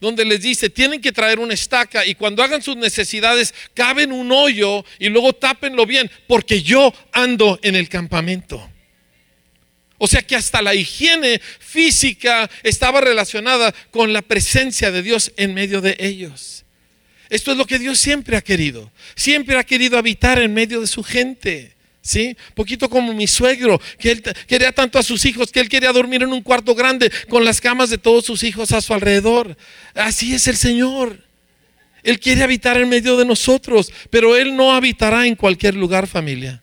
donde 0.00 0.24
les 0.24 0.42
dice, 0.42 0.70
tienen 0.70 1.00
que 1.00 1.12
traer 1.12 1.38
una 1.38 1.54
estaca 1.54 2.04
y 2.04 2.14
cuando 2.14 2.42
hagan 2.42 2.62
sus 2.62 2.76
necesidades, 2.76 3.54
caben 3.74 4.12
un 4.12 4.30
hoyo 4.30 4.84
y 4.98 5.08
luego 5.08 5.32
tápenlo 5.32 5.86
bien, 5.86 6.10
porque 6.26 6.62
yo 6.62 6.92
ando 7.12 7.58
en 7.62 7.76
el 7.76 7.88
campamento. 7.88 8.70
O 9.98 10.06
sea 10.06 10.22
que 10.22 10.36
hasta 10.36 10.60
la 10.60 10.74
higiene 10.74 11.40
física 11.58 12.50
estaba 12.62 13.00
relacionada 13.00 13.74
con 13.90 14.12
la 14.12 14.22
presencia 14.22 14.90
de 14.90 15.02
Dios 15.02 15.32
en 15.36 15.54
medio 15.54 15.80
de 15.80 15.96
ellos. 15.98 16.64
Esto 17.30 17.52
es 17.52 17.56
lo 17.56 17.66
que 17.66 17.78
Dios 17.78 17.98
siempre 17.98 18.36
ha 18.36 18.42
querido. 18.42 18.92
Siempre 19.14 19.58
ha 19.58 19.64
querido 19.64 19.98
habitar 19.98 20.38
en 20.38 20.52
medio 20.52 20.80
de 20.80 20.86
su 20.86 21.02
gente. 21.02 21.75
¿Sí? 22.06 22.36
Poquito 22.54 22.88
como 22.88 23.12
mi 23.12 23.26
suegro, 23.26 23.80
que 23.98 24.12
él 24.12 24.22
quería 24.46 24.70
tanto 24.70 24.96
a 24.96 25.02
sus 25.02 25.24
hijos 25.24 25.50
que 25.50 25.58
él 25.58 25.68
quería 25.68 25.90
dormir 25.90 26.22
en 26.22 26.32
un 26.32 26.40
cuarto 26.40 26.72
grande 26.76 27.10
con 27.28 27.44
las 27.44 27.60
camas 27.60 27.90
de 27.90 27.98
todos 27.98 28.24
sus 28.24 28.44
hijos 28.44 28.70
a 28.70 28.80
su 28.80 28.94
alrededor. 28.94 29.56
Así 29.92 30.32
es 30.32 30.46
el 30.46 30.56
Señor. 30.56 31.20
Él 32.04 32.20
quiere 32.20 32.44
habitar 32.44 32.76
en 32.76 32.88
medio 32.88 33.16
de 33.16 33.24
nosotros, 33.24 33.92
pero 34.08 34.36
Él 34.36 34.54
no 34.54 34.72
habitará 34.72 35.26
en 35.26 35.34
cualquier 35.34 35.74
lugar, 35.74 36.06
familia. 36.06 36.62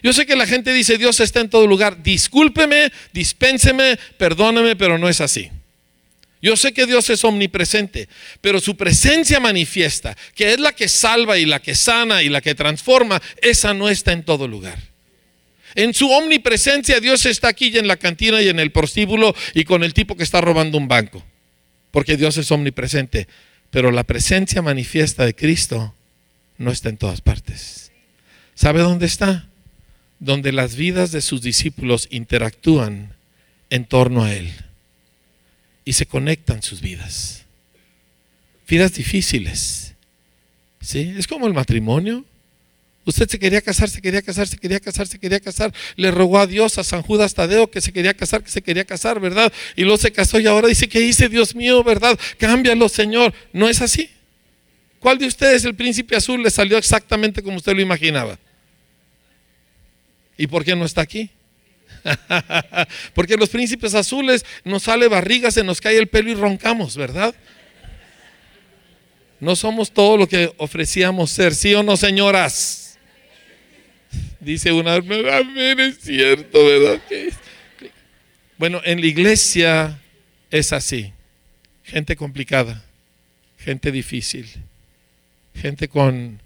Yo 0.00 0.12
sé 0.12 0.26
que 0.26 0.36
la 0.36 0.46
gente 0.46 0.72
dice, 0.72 0.96
Dios 0.96 1.18
está 1.18 1.40
en 1.40 1.50
todo 1.50 1.66
lugar. 1.66 2.00
Discúlpeme, 2.00 2.92
dispénseme, 3.12 3.98
perdóneme, 4.16 4.76
pero 4.76 4.96
no 4.96 5.08
es 5.08 5.20
así. 5.20 5.50
Yo 6.44 6.56
sé 6.56 6.74
que 6.74 6.84
Dios 6.84 7.08
es 7.08 7.24
omnipresente, 7.24 8.06
pero 8.42 8.60
su 8.60 8.76
presencia 8.76 9.40
manifiesta, 9.40 10.14
que 10.34 10.52
es 10.52 10.60
la 10.60 10.72
que 10.72 10.88
salva 10.88 11.38
y 11.38 11.46
la 11.46 11.62
que 11.62 11.74
sana 11.74 12.22
y 12.22 12.28
la 12.28 12.42
que 12.42 12.54
transforma, 12.54 13.22
esa 13.40 13.72
no 13.72 13.88
está 13.88 14.12
en 14.12 14.24
todo 14.24 14.46
lugar. 14.46 14.78
En 15.74 15.92
su 15.94 16.10
omnipresencia 16.10 17.00
Dios 17.00 17.26
está 17.26 17.48
aquí 17.48 17.68
y 17.68 17.78
en 17.78 17.88
la 17.88 17.96
cantina 17.96 18.40
y 18.40 18.48
en 18.48 18.60
el 18.60 18.70
prostíbulo 18.70 19.34
y 19.54 19.64
con 19.64 19.82
el 19.82 19.94
tipo 19.94 20.16
que 20.16 20.22
está 20.22 20.40
robando 20.40 20.78
un 20.78 20.88
banco, 20.88 21.24
porque 21.90 22.16
Dios 22.16 22.36
es 22.36 22.50
omnipresente, 22.50 23.28
pero 23.70 23.90
la 23.90 24.04
presencia 24.04 24.62
manifiesta 24.62 25.24
de 25.24 25.34
Cristo 25.34 25.94
no 26.58 26.70
está 26.70 26.88
en 26.88 26.96
todas 26.96 27.20
partes. 27.20 27.92
¿Sabe 28.54 28.80
dónde 28.80 29.06
está? 29.06 29.48
Donde 30.20 30.52
las 30.52 30.76
vidas 30.76 31.10
de 31.10 31.20
sus 31.20 31.42
discípulos 31.42 32.06
interactúan 32.10 33.14
en 33.70 33.84
torno 33.84 34.22
a 34.22 34.32
Él 34.32 34.52
y 35.84 35.94
se 35.94 36.06
conectan 36.06 36.62
sus 36.62 36.80
vidas. 36.80 37.44
Vidas 38.68 38.94
difíciles. 38.94 39.94
¿Sí? 40.80 41.14
Es 41.16 41.26
como 41.26 41.46
el 41.46 41.54
matrimonio. 41.54 42.24
Usted 43.06 43.28
se 43.28 43.38
quería 43.38 43.60
casar, 43.60 43.90
se 43.90 44.00
quería 44.00 44.22
casar, 44.22 44.46
se 44.46 44.56
quería 44.56 44.80
casar, 44.80 45.06
se 45.06 45.18
quería 45.18 45.38
casar. 45.38 45.74
Le 45.96 46.10
rogó 46.10 46.38
a 46.38 46.46
Dios, 46.46 46.78
a 46.78 46.84
San 46.84 47.02
Judas 47.02 47.34
Tadeo, 47.34 47.70
que 47.70 47.82
se 47.82 47.92
quería 47.92 48.14
casar, 48.14 48.42
que 48.42 48.50
se 48.50 48.62
quería 48.62 48.84
casar, 48.84 49.20
¿verdad? 49.20 49.52
Y 49.76 49.82
luego 49.82 49.98
se 49.98 50.10
casó 50.10 50.40
y 50.40 50.46
ahora 50.46 50.68
dice, 50.68 50.88
¿qué 50.88 51.00
hice, 51.00 51.28
Dios 51.28 51.54
mío, 51.54 51.84
verdad? 51.84 52.18
Cámbialo, 52.38 52.88
Señor. 52.88 53.34
¿No 53.52 53.68
es 53.68 53.82
así? 53.82 54.08
¿Cuál 55.00 55.18
de 55.18 55.26
ustedes, 55.26 55.66
el 55.66 55.74
príncipe 55.74 56.16
azul, 56.16 56.42
le 56.42 56.50
salió 56.50 56.78
exactamente 56.78 57.42
como 57.42 57.58
usted 57.58 57.74
lo 57.74 57.82
imaginaba? 57.82 58.38
¿Y 60.38 60.46
por 60.46 60.64
qué 60.64 60.74
no 60.74 60.86
está 60.86 61.02
aquí? 61.02 61.28
Porque 63.14 63.36
los 63.36 63.50
príncipes 63.50 63.94
azules 63.94 64.46
nos 64.64 64.84
sale 64.84 65.08
barriga, 65.08 65.50
se 65.50 65.62
nos 65.62 65.80
cae 65.80 65.98
el 65.98 66.08
pelo 66.08 66.30
y 66.30 66.34
roncamos, 66.34 66.96
¿verdad? 66.96 67.34
No 69.40 69.56
somos 69.56 69.92
todo 69.92 70.16
lo 70.16 70.26
que 70.26 70.54
ofrecíamos 70.56 71.30
ser, 71.30 71.54
¿sí 71.54 71.74
o 71.74 71.82
no, 71.82 71.98
señoras? 71.98 72.83
Dice 74.44 74.72
una, 74.72 74.94
amén, 74.94 75.80
es 75.80 76.00
cierto, 76.00 76.64
¿verdad? 76.64 77.00
Bueno, 78.58 78.80
en 78.84 79.00
la 79.00 79.06
iglesia 79.06 80.00
es 80.50 80.72
así. 80.72 81.12
Gente 81.82 82.14
complicada, 82.16 82.84
gente 83.58 83.90
difícil, 83.90 84.48
gente 85.54 85.88
con 85.88 86.40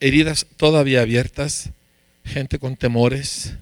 heridas 0.00 0.46
todavía 0.56 1.02
abiertas, 1.02 1.70
gente 2.24 2.58
con 2.58 2.76
temores. 2.76 3.54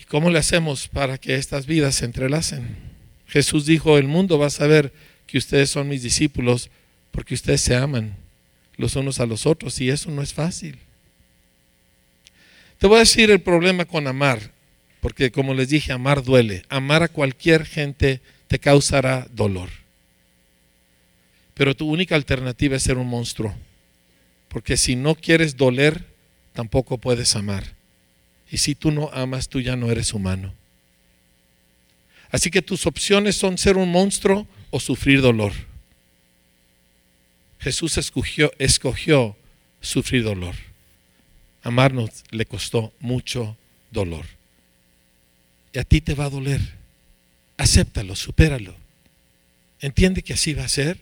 ¿Y 0.00 0.04
cómo 0.04 0.30
le 0.30 0.38
hacemos 0.38 0.88
para 0.88 1.18
que 1.18 1.34
estas 1.34 1.66
vidas 1.66 1.94
se 1.96 2.04
entrelacen? 2.04 2.76
Jesús 3.26 3.66
dijo, 3.66 3.96
el 3.96 4.06
mundo 4.06 4.38
va 4.38 4.46
a 4.46 4.50
saber 4.50 4.92
que 5.26 5.38
ustedes 5.38 5.70
son 5.70 5.88
mis 5.88 6.02
discípulos 6.02 6.70
porque 7.10 7.34
ustedes 7.34 7.62
se 7.62 7.74
aman 7.74 8.16
los 8.76 8.96
unos 8.96 9.20
a 9.20 9.26
los 9.26 9.46
otros 9.46 9.80
y 9.80 9.88
eso 9.88 10.10
no 10.10 10.22
es 10.22 10.34
fácil. 10.34 10.78
Te 12.78 12.86
voy 12.86 12.96
a 12.96 13.00
decir 13.00 13.30
el 13.30 13.40
problema 13.40 13.84
con 13.84 14.06
amar, 14.06 14.52
porque 15.00 15.30
como 15.30 15.54
les 15.54 15.68
dije, 15.68 15.92
amar 15.92 16.22
duele. 16.22 16.64
Amar 16.68 17.02
a 17.02 17.08
cualquier 17.08 17.66
gente 17.66 18.20
te 18.48 18.58
causará 18.58 19.26
dolor. 19.30 19.70
Pero 21.54 21.76
tu 21.76 21.88
única 21.88 22.14
alternativa 22.16 22.76
es 22.76 22.82
ser 22.82 22.98
un 22.98 23.06
monstruo, 23.06 23.54
porque 24.48 24.76
si 24.76 24.96
no 24.96 25.14
quieres 25.14 25.56
doler, 25.56 26.04
tampoco 26.52 26.98
puedes 26.98 27.36
amar. 27.36 27.74
Y 28.50 28.58
si 28.58 28.74
tú 28.74 28.90
no 28.90 29.10
amas, 29.12 29.48
tú 29.48 29.60
ya 29.60 29.76
no 29.76 29.90
eres 29.90 30.12
humano. 30.12 30.54
Así 32.30 32.50
que 32.50 32.62
tus 32.62 32.86
opciones 32.86 33.36
son 33.36 33.58
ser 33.58 33.76
un 33.76 33.90
monstruo 33.90 34.46
o 34.70 34.80
sufrir 34.80 35.20
dolor. 35.20 35.52
Jesús 37.60 37.96
escogió, 37.96 38.52
escogió 38.58 39.36
sufrir 39.80 40.24
dolor. 40.24 40.54
Amarnos 41.64 42.10
le 42.30 42.44
costó 42.44 42.92
mucho 43.00 43.56
dolor. 43.90 44.26
Y 45.72 45.78
a 45.78 45.84
ti 45.84 46.02
te 46.02 46.14
va 46.14 46.26
a 46.26 46.30
doler. 46.30 46.60
Acéptalo, 47.56 48.14
supéralo. 48.14 48.76
Entiende 49.80 50.22
que 50.22 50.34
así 50.34 50.52
va 50.52 50.64
a 50.64 50.68
ser 50.68 51.00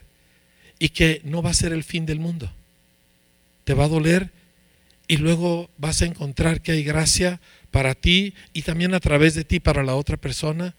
y 0.79 0.91
que 0.91 1.21
no 1.25 1.43
va 1.43 1.51
a 1.51 1.55
ser 1.55 1.73
el 1.73 1.83
fin 1.83 2.07
del 2.07 2.21
mundo. 2.21 2.51
Te 3.65 3.75
va 3.75 3.85
a 3.85 3.89
doler 3.89 4.31
y 5.09 5.17
luego 5.17 5.69
vas 5.79 6.01
a 6.01 6.07
encontrar 6.07 6.63
que 6.63 6.73
hay 6.73 6.85
gracia 6.85 7.41
para 7.73 7.97
ti 7.97 8.35
y 8.53 8.63
también 8.63 8.95
a 8.95 9.01
través 9.01 9.35
de 9.35 9.45
ti 9.45 9.59
para 9.59 9.83
la 9.83 9.97
otra 9.97 10.17
persona 10.17 10.77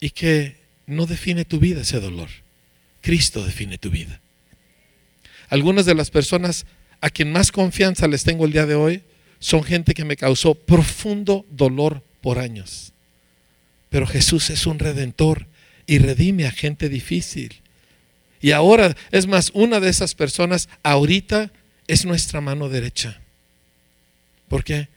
y 0.00 0.10
que 0.10 0.56
no 0.86 1.06
define 1.06 1.44
tu 1.44 1.60
vida 1.60 1.82
ese 1.82 2.00
dolor. 2.00 2.28
Cristo 3.00 3.44
define 3.44 3.78
tu 3.78 3.90
vida. 3.90 4.20
Algunas 5.48 5.86
de 5.86 5.94
las 5.94 6.10
personas 6.10 6.66
a 7.00 7.10
quien 7.10 7.30
más 7.30 7.52
confianza 7.52 8.08
les 8.08 8.24
tengo 8.24 8.44
el 8.44 8.52
día 8.52 8.66
de 8.66 8.74
hoy 8.74 9.02
son 9.40 9.64
gente 9.64 9.92
que 9.94 10.04
me 10.04 10.16
causó 10.16 10.54
profundo 10.54 11.44
dolor 11.50 12.04
por 12.20 12.38
años. 12.38 12.92
Pero 13.88 14.06
Jesús 14.06 14.50
es 14.50 14.66
un 14.66 14.78
redentor 14.78 15.48
y 15.86 15.98
redime 15.98 16.46
a 16.46 16.52
gente 16.52 16.88
difícil. 16.88 17.56
Y 18.40 18.52
ahora, 18.52 18.96
es 19.10 19.26
más, 19.26 19.50
una 19.52 19.80
de 19.80 19.90
esas 19.90 20.14
personas 20.14 20.68
ahorita 20.84 21.50
es 21.88 22.04
nuestra 22.04 22.40
mano 22.40 22.68
derecha. 22.68 23.20
¿Por 24.46 24.62
qué? 24.62 24.88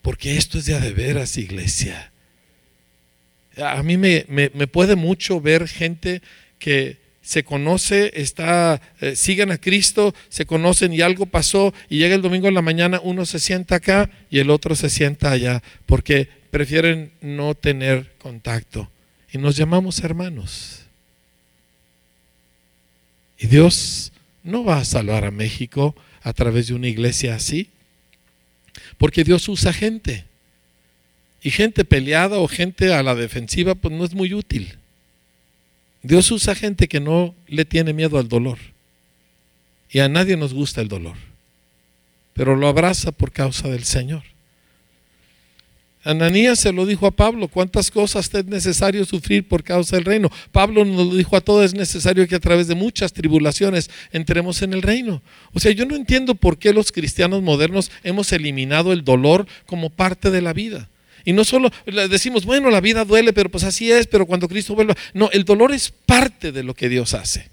Porque 0.00 0.38
esto 0.38 0.58
es 0.58 0.64
de 0.64 0.74
a 0.74 0.80
de 0.80 0.92
veras, 0.92 1.36
iglesia 1.36 2.10
a 3.56 3.82
mí 3.82 3.96
me, 3.96 4.24
puede 4.66 4.96
mucho 4.96 5.40
ver 5.40 5.68
gente 5.68 6.22
que 6.58 6.98
se 7.26 7.42
conoce, 7.42 8.12
está, 8.14 8.80
eh, 9.00 9.16
siguen 9.16 9.50
a 9.50 9.58
Cristo, 9.58 10.14
se 10.28 10.46
conocen 10.46 10.92
y 10.92 11.00
algo 11.00 11.26
pasó 11.26 11.74
y 11.90 11.98
llega 11.98 12.14
el 12.14 12.22
domingo 12.22 12.46
en 12.46 12.54
la 12.54 12.62
mañana, 12.62 13.00
uno 13.02 13.26
se 13.26 13.40
sienta 13.40 13.74
acá 13.74 14.08
y 14.30 14.38
el 14.38 14.48
otro 14.48 14.76
se 14.76 14.88
sienta 14.88 15.32
allá, 15.32 15.60
porque 15.86 16.28
prefieren 16.52 17.10
no 17.20 17.56
tener 17.56 18.12
contacto. 18.18 18.88
Y 19.32 19.38
nos 19.38 19.56
llamamos 19.56 19.98
hermanos. 20.04 20.82
Y 23.40 23.48
Dios 23.48 24.12
no 24.44 24.62
va 24.62 24.78
a 24.78 24.84
salvar 24.84 25.24
a 25.24 25.32
México 25.32 25.96
a 26.22 26.32
través 26.32 26.68
de 26.68 26.74
una 26.74 26.86
iglesia 26.86 27.34
así, 27.34 27.70
porque 28.98 29.24
Dios 29.24 29.48
usa 29.48 29.72
gente. 29.72 30.26
Y 31.42 31.50
gente 31.50 31.84
peleada 31.84 32.38
o 32.38 32.46
gente 32.46 32.94
a 32.94 33.02
la 33.02 33.16
defensiva, 33.16 33.74
pues 33.74 33.92
no 33.92 34.04
es 34.04 34.14
muy 34.14 34.32
útil. 34.32 34.78
Dios 36.06 36.30
usa 36.30 36.54
gente 36.54 36.86
que 36.86 37.00
no 37.00 37.34
le 37.48 37.64
tiene 37.64 37.92
miedo 37.92 38.18
al 38.18 38.28
dolor. 38.28 38.58
Y 39.90 39.98
a 39.98 40.08
nadie 40.08 40.36
nos 40.36 40.54
gusta 40.54 40.80
el 40.80 40.86
dolor. 40.86 41.16
Pero 42.32 42.54
lo 42.54 42.68
abraza 42.68 43.10
por 43.10 43.32
causa 43.32 43.68
del 43.68 43.82
Señor. 43.84 44.22
Ananías 46.04 46.60
se 46.60 46.72
lo 46.72 46.86
dijo 46.86 47.08
a 47.08 47.10
Pablo, 47.10 47.48
cuántas 47.48 47.90
cosas 47.90 48.32
es 48.32 48.44
necesario 48.44 49.04
sufrir 49.04 49.48
por 49.48 49.64
causa 49.64 49.96
del 49.96 50.04
reino. 50.04 50.30
Pablo 50.52 50.84
nos 50.84 51.08
lo 51.08 51.16
dijo 51.16 51.36
a 51.36 51.40
todos, 51.40 51.64
es 51.64 51.74
necesario 51.74 52.28
que 52.28 52.36
a 52.36 52.40
través 52.40 52.68
de 52.68 52.76
muchas 52.76 53.12
tribulaciones 53.12 53.90
entremos 54.12 54.62
en 54.62 54.74
el 54.74 54.82
reino. 54.82 55.20
O 55.52 55.58
sea, 55.58 55.72
yo 55.72 55.86
no 55.86 55.96
entiendo 55.96 56.36
por 56.36 56.58
qué 56.58 56.72
los 56.72 56.92
cristianos 56.92 57.42
modernos 57.42 57.90
hemos 58.04 58.30
eliminado 58.32 58.92
el 58.92 59.02
dolor 59.02 59.48
como 59.66 59.90
parte 59.90 60.30
de 60.30 60.42
la 60.42 60.52
vida. 60.52 60.88
Y 61.26 61.32
no 61.32 61.44
solo 61.44 61.72
decimos, 62.08 62.44
bueno, 62.44 62.70
la 62.70 62.80
vida 62.80 63.04
duele, 63.04 63.32
pero 63.32 63.50
pues 63.50 63.64
así 63.64 63.90
es, 63.90 64.06
pero 64.06 64.26
cuando 64.26 64.48
Cristo 64.48 64.76
vuelva. 64.76 64.94
No, 65.12 65.28
el 65.32 65.44
dolor 65.44 65.72
es 65.72 65.90
parte 65.90 66.52
de 66.52 66.62
lo 66.62 66.72
que 66.72 66.88
Dios 66.88 67.14
hace. 67.14 67.50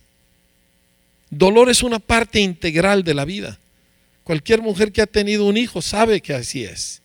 Dolor 1.32 1.72
es 1.72 1.82
una 1.82 1.98
parte 1.98 2.40
integral 2.40 3.04
de 3.04 3.16
la 3.16 3.26
vida. 3.26 3.58
Cualquier 4.24 4.62
mujer 4.62 4.92
que 4.92 5.02
ha 5.02 5.08
tenido 5.08 5.46
un 5.46 5.58
hijo 5.58 5.82
sabe 5.82 6.22
que 6.22 6.36
así 6.36 6.64
es. 6.64 7.02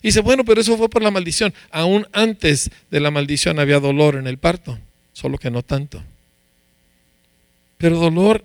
Dice, 0.00 0.20
bueno, 0.20 0.44
pero 0.44 0.60
eso 0.60 0.78
fue 0.78 0.88
por 0.88 1.02
la 1.02 1.10
maldición. 1.10 1.52
Aún 1.72 2.06
antes 2.12 2.70
de 2.88 3.00
la 3.00 3.10
maldición 3.10 3.58
había 3.58 3.80
dolor 3.80 4.14
en 4.14 4.28
el 4.28 4.38
parto, 4.38 4.78
solo 5.12 5.38
que 5.38 5.50
no 5.50 5.64
tanto. 5.64 6.04
Pero 7.78 7.98
dolor 7.98 8.44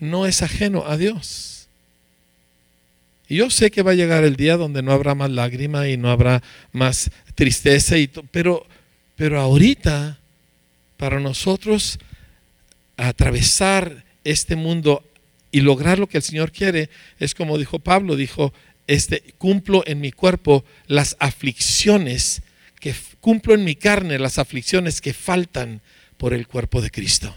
no 0.00 0.26
es 0.26 0.42
ajeno 0.42 0.84
a 0.84 0.96
Dios. 0.96 1.53
Yo 3.34 3.50
sé 3.50 3.70
que 3.70 3.82
va 3.82 3.90
a 3.90 3.96
llegar 3.96 4.22
el 4.22 4.36
día 4.36 4.56
donde 4.56 4.82
no 4.82 4.92
habrá 4.92 5.14
más 5.14 5.30
lágrima 5.30 5.88
y 5.88 5.96
no 5.96 6.10
habrá 6.10 6.42
más 6.72 7.10
tristeza, 7.34 7.98
y 7.98 8.08
pero, 8.30 8.66
pero 9.16 9.40
ahorita, 9.40 10.18
para 10.96 11.18
nosotros, 11.18 11.98
atravesar 12.96 14.04
este 14.22 14.54
mundo 14.54 15.02
y 15.50 15.60
lograr 15.60 15.98
lo 15.98 16.06
que 16.06 16.18
el 16.18 16.22
Señor 16.22 16.52
quiere, 16.52 16.90
es 17.18 17.34
como 17.34 17.58
dijo 17.58 17.78
Pablo, 17.78 18.16
dijo, 18.16 18.52
este, 18.86 19.34
cumplo 19.38 19.82
en 19.86 20.00
mi 20.00 20.12
cuerpo 20.12 20.64
las 20.86 21.16
aflicciones, 21.18 22.42
que 22.80 22.94
cumplo 23.20 23.54
en 23.54 23.64
mi 23.64 23.74
carne 23.74 24.18
las 24.18 24.38
aflicciones 24.38 25.00
que 25.00 25.12
faltan 25.12 25.80
por 26.16 26.34
el 26.34 26.46
cuerpo 26.46 26.80
de 26.80 26.90
Cristo. 26.90 27.34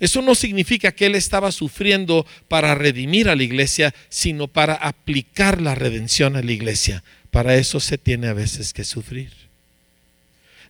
Eso 0.00 0.22
no 0.22 0.34
significa 0.34 0.92
que 0.92 1.06
Él 1.06 1.14
estaba 1.14 1.52
sufriendo 1.52 2.26
para 2.48 2.74
redimir 2.74 3.28
a 3.28 3.36
la 3.36 3.42
iglesia, 3.42 3.94
sino 4.08 4.48
para 4.48 4.74
aplicar 4.74 5.60
la 5.60 5.74
redención 5.74 6.36
a 6.36 6.42
la 6.42 6.52
iglesia. 6.52 7.02
Para 7.30 7.56
eso 7.56 7.80
se 7.80 7.98
tiene 7.98 8.28
a 8.28 8.32
veces 8.32 8.72
que 8.72 8.84
sufrir. 8.84 9.30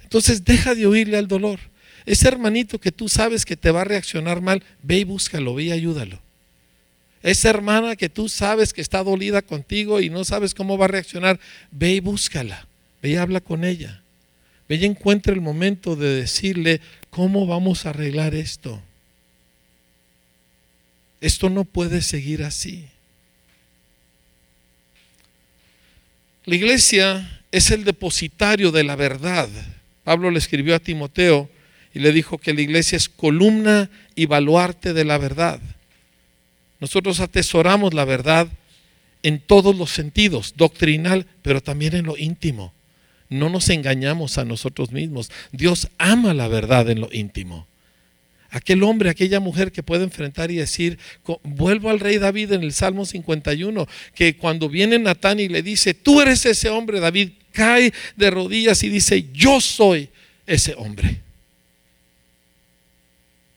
Entonces 0.02 0.44
deja 0.44 0.74
de 0.74 0.86
oírle 0.86 1.16
al 1.16 1.28
dolor. 1.28 1.58
Ese 2.06 2.28
hermanito 2.28 2.78
que 2.78 2.92
tú 2.92 3.08
sabes 3.08 3.44
que 3.44 3.56
te 3.56 3.72
va 3.72 3.80
a 3.80 3.84
reaccionar 3.84 4.40
mal, 4.40 4.62
ve 4.82 4.98
y 4.98 5.04
búscalo, 5.04 5.54
ve 5.54 5.64
y 5.64 5.72
ayúdalo. 5.72 6.20
Esa 7.22 7.50
hermana 7.50 7.96
que 7.96 8.08
tú 8.08 8.28
sabes 8.28 8.72
que 8.72 8.80
está 8.80 9.02
dolida 9.02 9.42
contigo 9.42 10.00
y 10.00 10.10
no 10.10 10.24
sabes 10.24 10.54
cómo 10.54 10.78
va 10.78 10.84
a 10.84 10.88
reaccionar, 10.88 11.40
ve 11.72 11.94
y 11.94 12.00
búscala, 12.00 12.68
ve 13.02 13.10
y 13.10 13.16
habla 13.16 13.40
con 13.40 13.64
ella. 13.64 14.02
Ve 14.68 14.76
y 14.76 14.84
encuentra 14.84 15.32
el 15.32 15.40
momento 15.40 15.96
de 15.96 16.14
decirle, 16.14 16.80
¿cómo 17.10 17.46
vamos 17.46 17.84
a 17.84 17.90
arreglar 17.90 18.36
esto? 18.36 18.80
Esto 21.20 21.50
no 21.50 21.64
puede 21.64 22.02
seguir 22.02 22.42
así. 22.42 22.88
La 26.44 26.54
iglesia 26.54 27.42
es 27.50 27.70
el 27.70 27.84
depositario 27.84 28.70
de 28.70 28.84
la 28.84 28.96
verdad. 28.96 29.48
Pablo 30.04 30.30
le 30.30 30.38
escribió 30.38 30.76
a 30.76 30.78
Timoteo 30.78 31.50
y 31.92 31.98
le 31.98 32.12
dijo 32.12 32.38
que 32.38 32.54
la 32.54 32.60
iglesia 32.60 32.96
es 32.96 33.08
columna 33.08 33.90
y 34.14 34.26
baluarte 34.26 34.92
de 34.92 35.04
la 35.04 35.18
verdad. 35.18 35.60
Nosotros 36.78 37.20
atesoramos 37.20 37.94
la 37.94 38.04
verdad 38.04 38.48
en 39.22 39.40
todos 39.40 39.76
los 39.76 39.90
sentidos, 39.90 40.54
doctrinal, 40.56 41.26
pero 41.42 41.60
también 41.62 41.96
en 41.96 42.06
lo 42.06 42.16
íntimo. 42.16 42.72
No 43.28 43.48
nos 43.48 43.68
engañamos 43.70 44.38
a 44.38 44.44
nosotros 44.44 44.92
mismos. 44.92 45.32
Dios 45.50 45.88
ama 45.98 46.32
la 46.34 46.46
verdad 46.46 46.88
en 46.90 47.00
lo 47.00 47.08
íntimo. 47.10 47.66
Aquel 48.50 48.82
hombre, 48.82 49.10
aquella 49.10 49.40
mujer 49.40 49.72
que 49.72 49.82
puede 49.82 50.04
enfrentar 50.04 50.50
y 50.50 50.56
decir, 50.56 50.98
vuelvo 51.42 51.90
al 51.90 52.00
rey 52.00 52.18
David 52.18 52.52
en 52.52 52.62
el 52.62 52.72
Salmo 52.72 53.04
51, 53.04 53.86
que 54.14 54.36
cuando 54.36 54.68
viene 54.68 54.98
Natán 54.98 55.40
y 55.40 55.48
le 55.48 55.62
dice, 55.62 55.94
tú 55.94 56.20
eres 56.20 56.46
ese 56.46 56.70
hombre, 56.70 57.00
David 57.00 57.30
cae 57.52 57.92
de 58.16 58.30
rodillas 58.30 58.82
y 58.82 58.88
dice, 58.88 59.26
yo 59.32 59.60
soy 59.60 60.08
ese 60.46 60.74
hombre. 60.76 61.20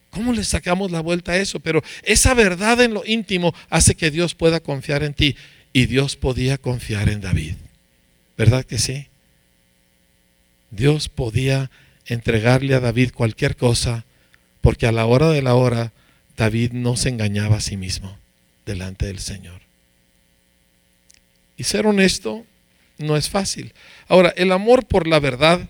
¿Cómo 0.10 0.34
le 0.34 0.44
sacamos 0.44 0.92
la 0.92 1.02
vuelta 1.02 1.34
a 1.34 1.38
eso? 1.38 1.60
Pero 1.60 1.84
esa 2.04 2.34
verdad 2.34 2.82
en 2.82 2.94
lo 2.94 3.06
íntimo 3.06 3.54
hace 3.70 3.96
que 3.96 4.10
Dios 4.12 4.34
pueda 4.34 4.60
confiar 4.60 5.04
en 5.04 5.14
ti. 5.14 5.36
Y 5.72 5.86
Dios 5.86 6.16
podía 6.16 6.58
confiar 6.58 7.10
en 7.10 7.22
David. 7.22 7.54
¿Verdad 8.38 8.66
que 8.66 8.80
sí? 8.80 9.08
Dios 10.72 11.10
podía 11.10 11.70
entregarle 12.06 12.74
a 12.74 12.80
David 12.80 13.12
cualquier 13.14 13.56
cosa, 13.56 14.06
porque 14.62 14.88
a 14.88 14.92
la 14.92 15.06
hora 15.06 15.30
de 15.30 15.42
la 15.42 15.56
hora 15.56 15.94
David 16.38 16.72
no 16.74 16.96
se 16.96 17.10
engañaba 17.10 17.58
a 17.58 17.62
sí 17.62 17.78
mismo 17.78 18.18
delante 18.66 19.06
del 19.06 19.20
Señor. 19.20 19.62
Y 21.58 21.64
ser 21.64 21.86
honesto 21.86 22.46
no 22.98 23.18
es 23.18 23.30
fácil. 23.30 23.74
Ahora, 24.08 24.34
el 24.38 24.52
amor 24.52 24.86
por 24.86 25.08
la 25.08 25.20
verdad 25.20 25.68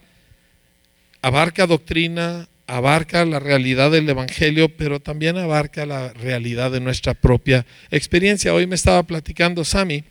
abarca 1.22 1.66
doctrina, 1.66 2.48
abarca 2.68 3.26
la 3.26 3.40
realidad 3.40 3.92
del 3.92 4.08
Evangelio, 4.08 4.70
pero 4.70 5.00
también 5.00 5.38
abarca 5.38 5.86
la 5.86 6.14
realidad 6.14 6.72
de 6.72 6.80
nuestra 6.80 7.14
propia 7.14 7.66
experiencia. 7.90 8.54
Hoy 8.54 8.68
me 8.68 8.76
estaba 8.76 9.04
platicando 9.04 9.66
Sami 9.66 10.04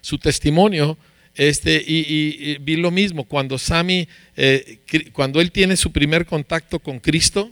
su 0.00 0.18
testimonio 0.18 0.96
este, 1.34 1.82
y, 1.86 2.58
vi 2.58 2.76
lo 2.76 2.90
mismo, 2.90 3.24
cuando 3.24 3.58
Sami, 3.58 4.08
eh, 4.36 4.78
cuando 5.12 5.40
él 5.40 5.52
tiene 5.52 5.76
su 5.76 5.92
primer 5.92 6.26
contacto 6.26 6.78
con 6.78 6.98
Cristo, 6.98 7.50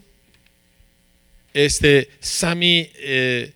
este, 1.64 2.08
Sami 2.20 2.88
eh, 3.00 3.52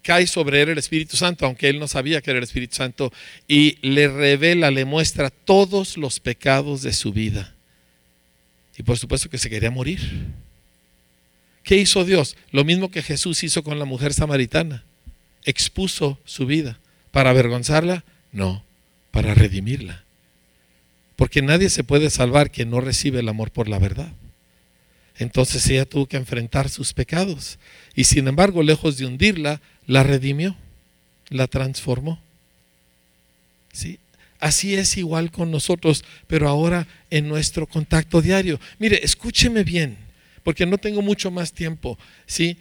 cae 0.00 0.26
sobre 0.26 0.62
él 0.62 0.70
el 0.70 0.78
Espíritu 0.78 1.18
Santo, 1.18 1.44
aunque 1.44 1.68
él 1.68 1.78
no 1.78 1.86
sabía 1.86 2.22
que 2.22 2.30
era 2.30 2.38
el 2.38 2.44
Espíritu 2.44 2.76
Santo, 2.76 3.12
y 3.46 3.76
le 3.82 4.08
revela, 4.08 4.70
le 4.70 4.86
muestra 4.86 5.28
todos 5.28 5.98
los 5.98 6.18
pecados 6.18 6.80
de 6.80 6.94
su 6.94 7.12
vida. 7.12 7.54
Y 8.78 8.82
por 8.84 8.96
supuesto 8.96 9.28
que 9.28 9.36
se 9.36 9.50
quería 9.50 9.70
morir. 9.70 10.00
¿Qué 11.62 11.76
hizo 11.76 12.04
Dios? 12.06 12.36
Lo 12.52 12.64
mismo 12.64 12.90
que 12.90 13.02
Jesús 13.02 13.42
hizo 13.42 13.62
con 13.62 13.78
la 13.78 13.84
mujer 13.84 14.14
samaritana. 14.14 14.84
Expuso 15.44 16.18
su 16.24 16.46
vida. 16.46 16.78
¿Para 17.10 17.30
avergonzarla? 17.30 18.04
No, 18.32 18.64
para 19.10 19.34
redimirla. 19.34 20.04
Porque 21.16 21.42
nadie 21.42 21.68
se 21.68 21.84
puede 21.84 22.08
salvar 22.08 22.50
que 22.50 22.64
no 22.64 22.80
recibe 22.80 23.20
el 23.20 23.28
amor 23.28 23.50
por 23.50 23.68
la 23.68 23.78
verdad. 23.78 24.12
Entonces 25.18 25.66
ella 25.68 25.84
tuvo 25.86 26.06
que 26.06 26.16
enfrentar 26.16 26.68
sus 26.68 26.92
pecados. 26.92 27.58
Y 27.94 28.04
sin 28.04 28.28
embargo, 28.28 28.62
lejos 28.62 28.98
de 28.98 29.06
hundirla, 29.06 29.60
la 29.86 30.02
redimió, 30.02 30.56
la 31.30 31.46
transformó. 31.46 32.20
¿Sí? 33.72 33.98
Así 34.38 34.74
es 34.74 34.96
igual 34.96 35.30
con 35.30 35.50
nosotros, 35.50 36.04
pero 36.26 36.48
ahora 36.48 36.86
en 37.10 37.28
nuestro 37.28 37.66
contacto 37.66 38.20
diario. 38.20 38.60
Mire, 38.78 39.00
escúcheme 39.02 39.64
bien, 39.64 39.96
porque 40.42 40.66
no 40.66 40.78
tengo 40.78 41.02
mucho 41.02 41.30
más 41.30 41.52
tiempo. 41.52 41.98
¿sí? 42.26 42.58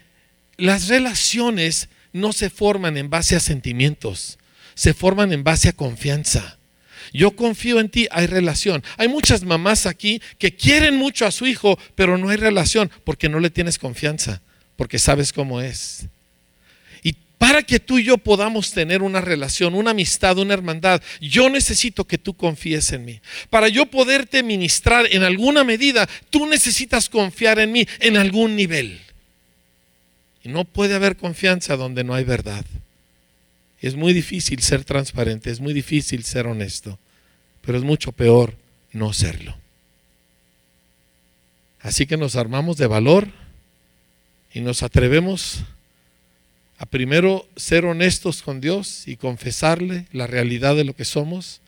Las 0.57 0.87
relaciones 0.87 1.89
no 2.13 2.31
se 2.31 2.49
forman 2.49 2.95
en 2.97 3.09
base 3.09 3.35
a 3.35 3.41
sentimientos, 3.41 4.39
se 4.73 4.93
forman 4.93 5.33
en 5.33 5.43
base 5.43 5.69
a 5.69 5.73
confianza. 5.73 6.57
Yo 7.13 7.35
confío 7.35 7.79
en 7.79 7.89
ti, 7.89 8.07
hay 8.11 8.27
relación. 8.27 8.83
Hay 8.97 9.07
muchas 9.07 9.43
mamás 9.43 9.85
aquí 9.85 10.21
que 10.37 10.55
quieren 10.55 10.95
mucho 10.95 11.25
a 11.25 11.31
su 11.31 11.45
hijo, 11.45 11.77
pero 11.95 12.17
no 12.17 12.29
hay 12.29 12.37
relación 12.37 12.91
porque 13.03 13.29
no 13.29 13.39
le 13.39 13.49
tienes 13.49 13.77
confianza, 13.77 14.41
porque 14.75 14.99
sabes 14.99 15.33
cómo 15.33 15.61
es 15.61 16.07
para 17.37 17.61
que 17.63 17.79
tú 17.79 17.99
y 17.99 18.03
yo 18.03 18.17
podamos 18.17 18.71
tener 18.71 19.01
una 19.01 19.21
relación, 19.21 19.75
una 19.75 19.91
amistad, 19.91 20.37
una 20.37 20.53
hermandad, 20.53 21.01
yo 21.19 21.49
necesito 21.49 22.05
que 22.05 22.17
tú 22.17 22.33
confíes 22.33 22.91
en 22.91 23.05
mí. 23.05 23.21
Para 23.49 23.67
yo 23.67 23.85
poderte 23.85 24.41
ministrar 24.41 25.05
en 25.11 25.23
alguna 25.23 25.63
medida, 25.63 26.07
tú 26.29 26.45
necesitas 26.45 27.09
confiar 27.09 27.59
en 27.59 27.71
mí 27.71 27.87
en 27.99 28.17
algún 28.17 28.55
nivel. 28.55 28.99
Y 30.43 30.49
no 30.49 30.63
puede 30.63 30.95
haber 30.95 31.17
confianza 31.17 31.75
donde 31.75 32.03
no 32.03 32.13
hay 32.13 32.23
verdad. 32.23 32.65
Es 33.86 33.93
muy 33.93 34.13
difícil 34.13 34.63
ser 34.63 34.83
transparente, 34.83 35.51
es 35.51 35.59
muy 35.59 35.71
difícil 35.71 36.23
ser 36.23 36.47
honesto, 36.47 36.97
pero 37.61 37.77
es 37.77 37.83
mucho 37.83 38.13
peor 38.13 38.55
no 38.91 39.13
serlo. 39.13 39.55
Así 41.81 42.07
que 42.07 42.17
nos 42.17 42.36
armamos 42.36 42.77
de 42.77 42.88
valor 42.88 43.27
y 44.51 44.61
nos 44.61 44.81
atrevemos 44.81 45.59
a 46.79 46.88
primero 46.88 47.47
ser 47.57 47.86
honestos 47.86 48.41
con 48.41 48.59
Dios 48.59 49.07
y 49.07 49.17
confesarle 49.17 50.07
la 50.11 50.25
realidad 50.25 50.75
de 50.75 50.83
lo 50.83 50.95
que 50.95 51.05
somos 51.05 51.61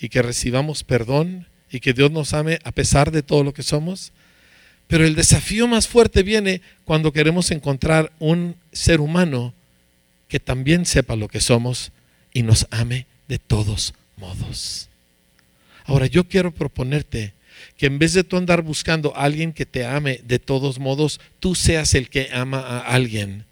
y 0.00 0.08
que 0.08 0.22
recibamos 0.22 0.82
perdón 0.82 1.46
y 1.70 1.78
que 1.78 1.92
Dios 1.92 2.10
nos 2.10 2.34
ame 2.34 2.58
a 2.64 2.72
pesar 2.72 3.12
de 3.12 3.22
todo 3.22 3.44
lo 3.44 3.54
que 3.54 3.62
somos. 3.62 4.10
Pero 4.88 5.06
el 5.06 5.14
desafío 5.14 5.68
más 5.68 5.86
fuerte 5.86 6.24
viene 6.24 6.62
cuando 6.84 7.12
queremos 7.12 7.52
encontrar 7.52 8.10
un 8.18 8.56
ser 8.72 9.00
humano 9.00 9.54
que 10.34 10.40
también 10.40 10.84
sepa 10.84 11.14
lo 11.14 11.28
que 11.28 11.40
somos 11.40 11.92
y 12.32 12.42
nos 12.42 12.66
ame 12.72 13.06
de 13.28 13.38
todos 13.38 13.94
modos. 14.16 14.88
Ahora 15.84 16.06
yo 16.06 16.26
quiero 16.26 16.52
proponerte 16.52 17.34
que 17.76 17.86
en 17.86 18.00
vez 18.00 18.14
de 18.14 18.24
tú 18.24 18.36
andar 18.36 18.62
buscando 18.62 19.16
a 19.16 19.22
alguien 19.22 19.52
que 19.52 19.64
te 19.64 19.86
ame 19.86 20.18
de 20.24 20.40
todos 20.40 20.80
modos, 20.80 21.20
tú 21.38 21.54
seas 21.54 21.94
el 21.94 22.08
que 22.08 22.30
ama 22.32 22.58
a 22.58 22.80
alguien 22.80 23.44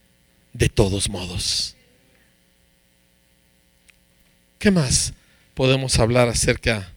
de 0.55 0.69
todos 0.69 1.09
modos. 1.09 1.77
¿Qué 4.59 4.73
más 4.73 5.13
podemos 5.55 6.01
hablar 6.01 6.29
acerca 6.29 6.91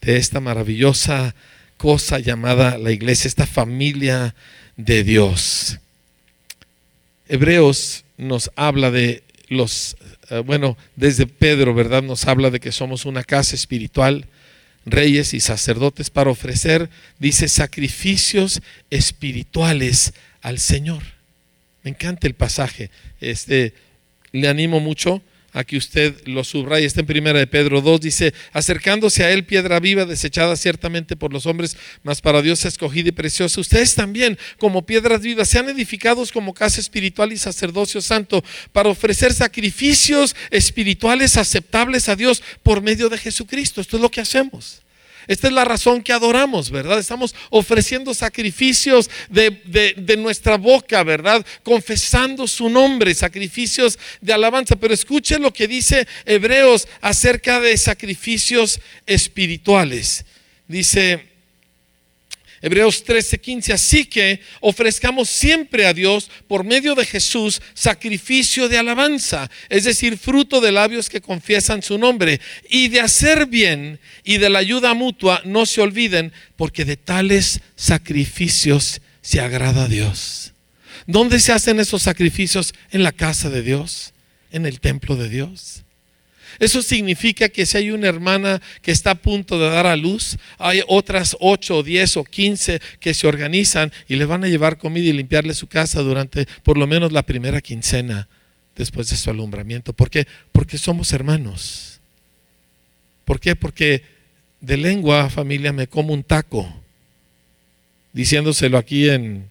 de 0.00 0.16
esta 0.16 0.40
maravillosa 0.40 1.36
cosa 1.76 2.18
llamada 2.18 2.78
la 2.78 2.90
iglesia, 2.90 3.28
esta 3.28 3.46
familia 3.46 4.34
de 4.76 5.04
Dios? 5.04 5.78
Hebreos 7.28 8.02
nos 8.20 8.50
habla 8.54 8.90
de 8.90 9.22
los, 9.48 9.96
eh, 10.30 10.38
bueno, 10.38 10.76
desde 10.94 11.26
Pedro, 11.26 11.74
¿verdad? 11.74 12.02
Nos 12.02 12.26
habla 12.26 12.50
de 12.50 12.60
que 12.60 12.70
somos 12.70 13.04
una 13.04 13.24
casa 13.24 13.54
espiritual, 13.56 14.26
reyes 14.86 15.34
y 15.34 15.40
sacerdotes 15.40 16.10
para 16.10 16.30
ofrecer, 16.30 16.88
dice, 17.18 17.48
sacrificios 17.48 18.62
espirituales 18.90 20.12
al 20.42 20.58
Señor. 20.58 21.02
Me 21.82 21.90
encanta 21.90 22.26
el 22.26 22.34
pasaje. 22.34 22.90
Este, 23.20 23.74
le 24.32 24.48
animo 24.48 24.80
mucho 24.80 25.22
a 25.52 25.64
que 25.64 25.76
usted 25.76 26.14
lo 26.26 26.44
subraye. 26.44 26.86
Está 26.86 27.00
en 27.00 27.06
primera 27.06 27.38
de 27.38 27.46
Pedro 27.46 27.80
2, 27.80 28.00
dice, 28.00 28.34
acercándose 28.52 29.24
a 29.24 29.30
él 29.30 29.44
piedra 29.44 29.80
viva, 29.80 30.04
desechada 30.04 30.56
ciertamente 30.56 31.16
por 31.16 31.32
los 31.32 31.46
hombres, 31.46 31.76
mas 32.02 32.20
para 32.20 32.42
Dios 32.42 32.64
escogida 32.64 33.08
y 33.08 33.12
preciosa. 33.12 33.60
Ustedes 33.60 33.94
también, 33.94 34.38
como 34.58 34.86
piedras 34.86 35.22
vivas, 35.22 35.48
sean 35.48 35.68
edificados 35.68 36.32
como 36.32 36.54
casa 36.54 36.80
espiritual 36.80 37.32
y 37.32 37.38
sacerdocio 37.38 38.00
santo, 38.00 38.44
para 38.72 38.88
ofrecer 38.88 39.32
sacrificios 39.32 40.36
espirituales 40.50 41.36
aceptables 41.36 42.08
a 42.08 42.16
Dios 42.16 42.42
por 42.62 42.82
medio 42.82 43.08
de 43.08 43.18
Jesucristo. 43.18 43.80
Esto 43.80 43.96
es 43.96 44.02
lo 44.02 44.10
que 44.10 44.20
hacemos. 44.20 44.82
Esta 45.26 45.48
es 45.48 45.52
la 45.52 45.64
razón 45.64 46.02
que 46.02 46.12
adoramos, 46.12 46.70
¿verdad? 46.70 46.98
Estamos 46.98 47.34
ofreciendo 47.50 48.14
sacrificios 48.14 49.10
de, 49.28 50.16
nuestra 50.18 50.56
boca, 50.56 51.02
¿verdad? 51.02 51.44
Confesando 51.62 52.46
su 52.46 52.68
nombre, 52.68 53.14
sacrificios 53.14 53.98
de 54.20 54.32
alabanza. 54.32 54.76
Pero 54.76 54.94
escuche 54.94 55.38
lo 55.38 55.52
que 55.52 55.68
dice 55.68 56.06
Hebreos 56.24 56.88
acerca 57.00 57.60
de 57.60 57.76
sacrificios 57.76 58.80
espirituales. 59.06 60.24
Dice, 60.68 61.29
Hebreos 62.62 63.04
13:15. 63.04 63.72
Así 63.72 64.04
que 64.04 64.40
ofrezcamos 64.60 65.28
siempre 65.28 65.86
a 65.86 65.94
Dios 65.94 66.30
por 66.46 66.64
medio 66.64 66.94
de 66.94 67.06
Jesús 67.06 67.62
sacrificio 67.74 68.68
de 68.68 68.78
alabanza, 68.78 69.50
es 69.68 69.84
decir, 69.84 70.18
fruto 70.18 70.60
de 70.60 70.72
labios 70.72 71.08
que 71.08 71.20
confiesan 71.20 71.82
su 71.82 71.98
nombre. 71.98 72.40
Y 72.68 72.88
de 72.88 73.00
hacer 73.00 73.46
bien 73.46 73.98
y 74.24 74.38
de 74.38 74.50
la 74.50 74.58
ayuda 74.58 74.94
mutua 74.94 75.42
no 75.44 75.66
se 75.66 75.80
olviden, 75.80 76.32
porque 76.56 76.84
de 76.84 76.96
tales 76.96 77.60
sacrificios 77.76 79.00
se 79.22 79.40
agrada 79.40 79.84
a 79.84 79.88
Dios. 79.88 80.52
¿Dónde 81.06 81.40
se 81.40 81.52
hacen 81.52 81.80
esos 81.80 82.02
sacrificios? 82.02 82.74
En 82.90 83.02
la 83.02 83.12
casa 83.12 83.50
de 83.50 83.62
Dios, 83.62 84.12
en 84.52 84.66
el 84.66 84.80
templo 84.80 85.16
de 85.16 85.28
Dios. 85.28 85.82
Eso 86.60 86.82
significa 86.82 87.48
que 87.48 87.64
si 87.64 87.78
hay 87.78 87.90
una 87.90 88.06
hermana 88.06 88.60
que 88.82 88.92
está 88.92 89.12
a 89.12 89.14
punto 89.14 89.58
de 89.58 89.70
dar 89.70 89.86
a 89.86 89.96
luz, 89.96 90.36
hay 90.58 90.82
otras 90.86 91.34
8, 91.40 91.82
10 91.82 92.18
o 92.18 92.24
15 92.24 92.80
que 93.00 93.14
se 93.14 93.26
organizan 93.26 93.90
y 94.06 94.16
le 94.16 94.26
van 94.26 94.44
a 94.44 94.48
llevar 94.48 94.76
comida 94.76 95.08
y 95.08 95.14
limpiarle 95.14 95.54
su 95.54 95.68
casa 95.68 96.02
durante 96.02 96.46
por 96.62 96.76
lo 96.76 96.86
menos 96.86 97.12
la 97.12 97.22
primera 97.22 97.62
quincena 97.62 98.28
después 98.76 99.08
de 99.08 99.16
su 99.16 99.30
alumbramiento. 99.30 99.94
¿Por 99.94 100.10
qué? 100.10 100.26
Porque 100.52 100.76
somos 100.76 101.14
hermanos. 101.14 102.00
¿Por 103.24 103.40
qué? 103.40 103.56
Porque 103.56 104.02
de 104.60 104.76
lengua, 104.76 105.30
familia, 105.30 105.72
me 105.72 105.86
como 105.86 106.12
un 106.12 106.22
taco, 106.22 106.70
diciéndoselo 108.12 108.76
aquí 108.76 109.08
en 109.08 109.48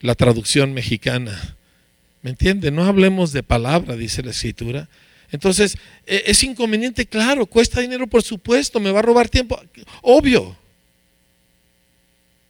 la 0.00 0.14
traducción 0.14 0.74
mexicana. 0.74 1.56
¿Me 2.20 2.30
entiende? 2.30 2.70
No 2.70 2.84
hablemos 2.84 3.32
de 3.32 3.42
palabra, 3.42 3.96
dice 3.96 4.22
la 4.22 4.32
escritura. 4.32 4.90
Entonces, 5.34 5.76
e, 6.06 6.22
es 6.26 6.44
inconveniente, 6.44 7.06
claro, 7.06 7.44
cuesta 7.44 7.80
dinero, 7.80 8.06
por 8.06 8.22
supuesto, 8.22 8.78
me 8.78 8.92
va 8.92 9.00
a 9.00 9.02
robar 9.02 9.28
tiempo, 9.28 9.60
obvio. 10.00 10.56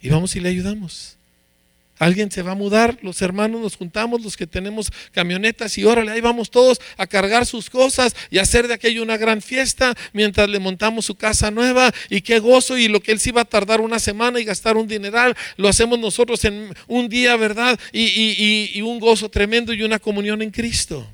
Y 0.02 0.10
vamos 0.10 0.36
y 0.36 0.40
le 0.40 0.50
ayudamos. 0.50 1.16
Alguien 1.98 2.30
se 2.30 2.42
va 2.42 2.52
a 2.52 2.54
mudar, 2.54 2.98
los 3.00 3.22
hermanos 3.22 3.62
nos 3.62 3.76
juntamos, 3.76 4.22
los 4.22 4.36
que 4.36 4.46
tenemos 4.46 4.92
camionetas 5.12 5.78
y 5.78 5.84
órale, 5.84 6.10
ahí 6.10 6.20
vamos 6.20 6.50
todos 6.50 6.78
a 6.98 7.06
cargar 7.06 7.46
sus 7.46 7.70
cosas 7.70 8.14
y 8.30 8.36
hacer 8.36 8.68
de 8.68 8.74
aquello 8.74 9.02
una 9.02 9.16
gran 9.16 9.40
fiesta 9.40 9.94
mientras 10.12 10.50
le 10.50 10.58
montamos 10.58 11.06
su 11.06 11.14
casa 11.14 11.50
nueva 11.50 11.90
y 12.10 12.20
qué 12.20 12.38
gozo 12.38 12.76
y 12.76 12.88
lo 12.88 13.00
que 13.00 13.12
él 13.12 13.18
se 13.18 13.30
iba 13.30 13.40
a 13.40 13.46
tardar 13.46 13.80
una 13.80 13.98
semana 13.98 14.40
y 14.40 14.44
gastar 14.44 14.76
un 14.76 14.88
dineral, 14.88 15.34
lo 15.56 15.68
hacemos 15.68 15.98
nosotros 15.98 16.44
en 16.44 16.74
un 16.86 17.08
día, 17.08 17.34
¿verdad? 17.36 17.80
Y, 17.92 18.72
y 18.74 18.82
un 18.82 19.00
gozo 19.00 19.30
tremendo 19.30 19.72
y 19.72 19.84
una 19.84 19.98
comunión 19.98 20.42
en 20.42 20.50
Cristo. 20.50 21.08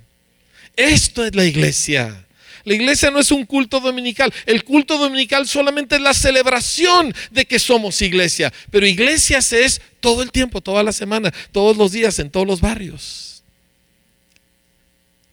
Esto 0.77 1.25
es 1.25 1.35
la 1.35 1.45
iglesia. 1.45 2.27
La 2.64 2.75
iglesia 2.75 3.11
no 3.11 3.18
es 3.18 3.31
un 3.31 3.47
culto 3.47 3.81
dominical. 3.81 4.33
El 4.47 4.64
culto 4.64 4.99
dominical 4.99 5.47
solamente 5.49 5.97
es 5.97 6.03
la 6.03 6.14
celebración 6.14 7.14
de 7.31 7.47
que 7.47 7.59
somos 7.59 8.01
iglesia. 8.03 8.53
Pero 8.71 8.87
iglesias 8.87 9.53
es 9.53 9.81
todo 10.01 10.23
el 10.23 10.31
tiempo, 10.31 10.61
toda 10.61 10.83
la 10.83 10.93
semana, 10.93 11.33
todos 11.53 11.77
los 11.77 11.93
días, 11.93 12.18
en 12.18 12.31
todos 12.31 12.47
los 12.47 12.61
barrios. 12.61 13.43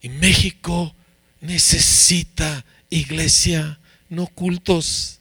Y 0.01 0.09
México 0.09 0.95
necesita 1.41 2.63
iglesia, 2.89 3.79
no 4.09 4.27
cultos. 4.27 5.16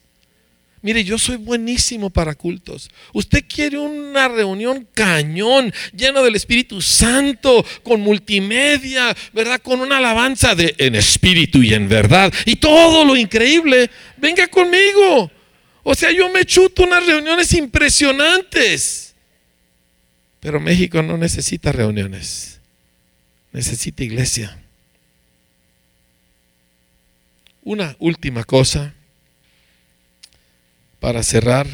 Mire, 0.87 1.03
yo 1.03 1.19
soy 1.19 1.35
buenísimo 1.35 2.11
para 2.11 2.37
cultos. 2.37 2.89
Usted 3.13 3.45
quiere 3.53 3.77
una 3.77 4.29
reunión 4.29 4.87
cañón, 4.95 5.75
llena 5.93 6.23
del 6.23 6.37
Espíritu 6.37 6.81
Santo, 6.81 7.67
con 7.83 8.01
multimedia, 8.03 9.13
¿verdad? 9.33 9.61
Con 9.61 9.81
una 9.81 9.97
alabanza 9.97 10.55
en 10.57 10.95
espíritu 10.95 11.61
y 11.61 11.75
en 11.75 11.89
verdad 11.89 12.33
y 12.45 12.55
todo 12.55 13.05
lo 13.05 13.17
increíble. 13.17 13.91
Venga 14.17 14.47
conmigo. 14.47 15.29
O 15.83 15.93
sea, 15.97 16.13
yo 16.13 16.31
me 16.31 16.45
chuto 16.45 16.85
unas 16.85 17.05
reuniones 17.05 17.53
impresionantes. 17.55 19.17
Pero 20.39 20.61
México 20.61 21.03
no 21.03 21.19
necesita 21.19 21.73
reuniones. 21.73 22.61
Necesita 23.51 24.05
iglesia. 24.05 24.57
Una 27.65 27.97
última 27.99 28.45
cosa 28.45 28.95
para 31.07 31.23
cerrar, 31.23 31.69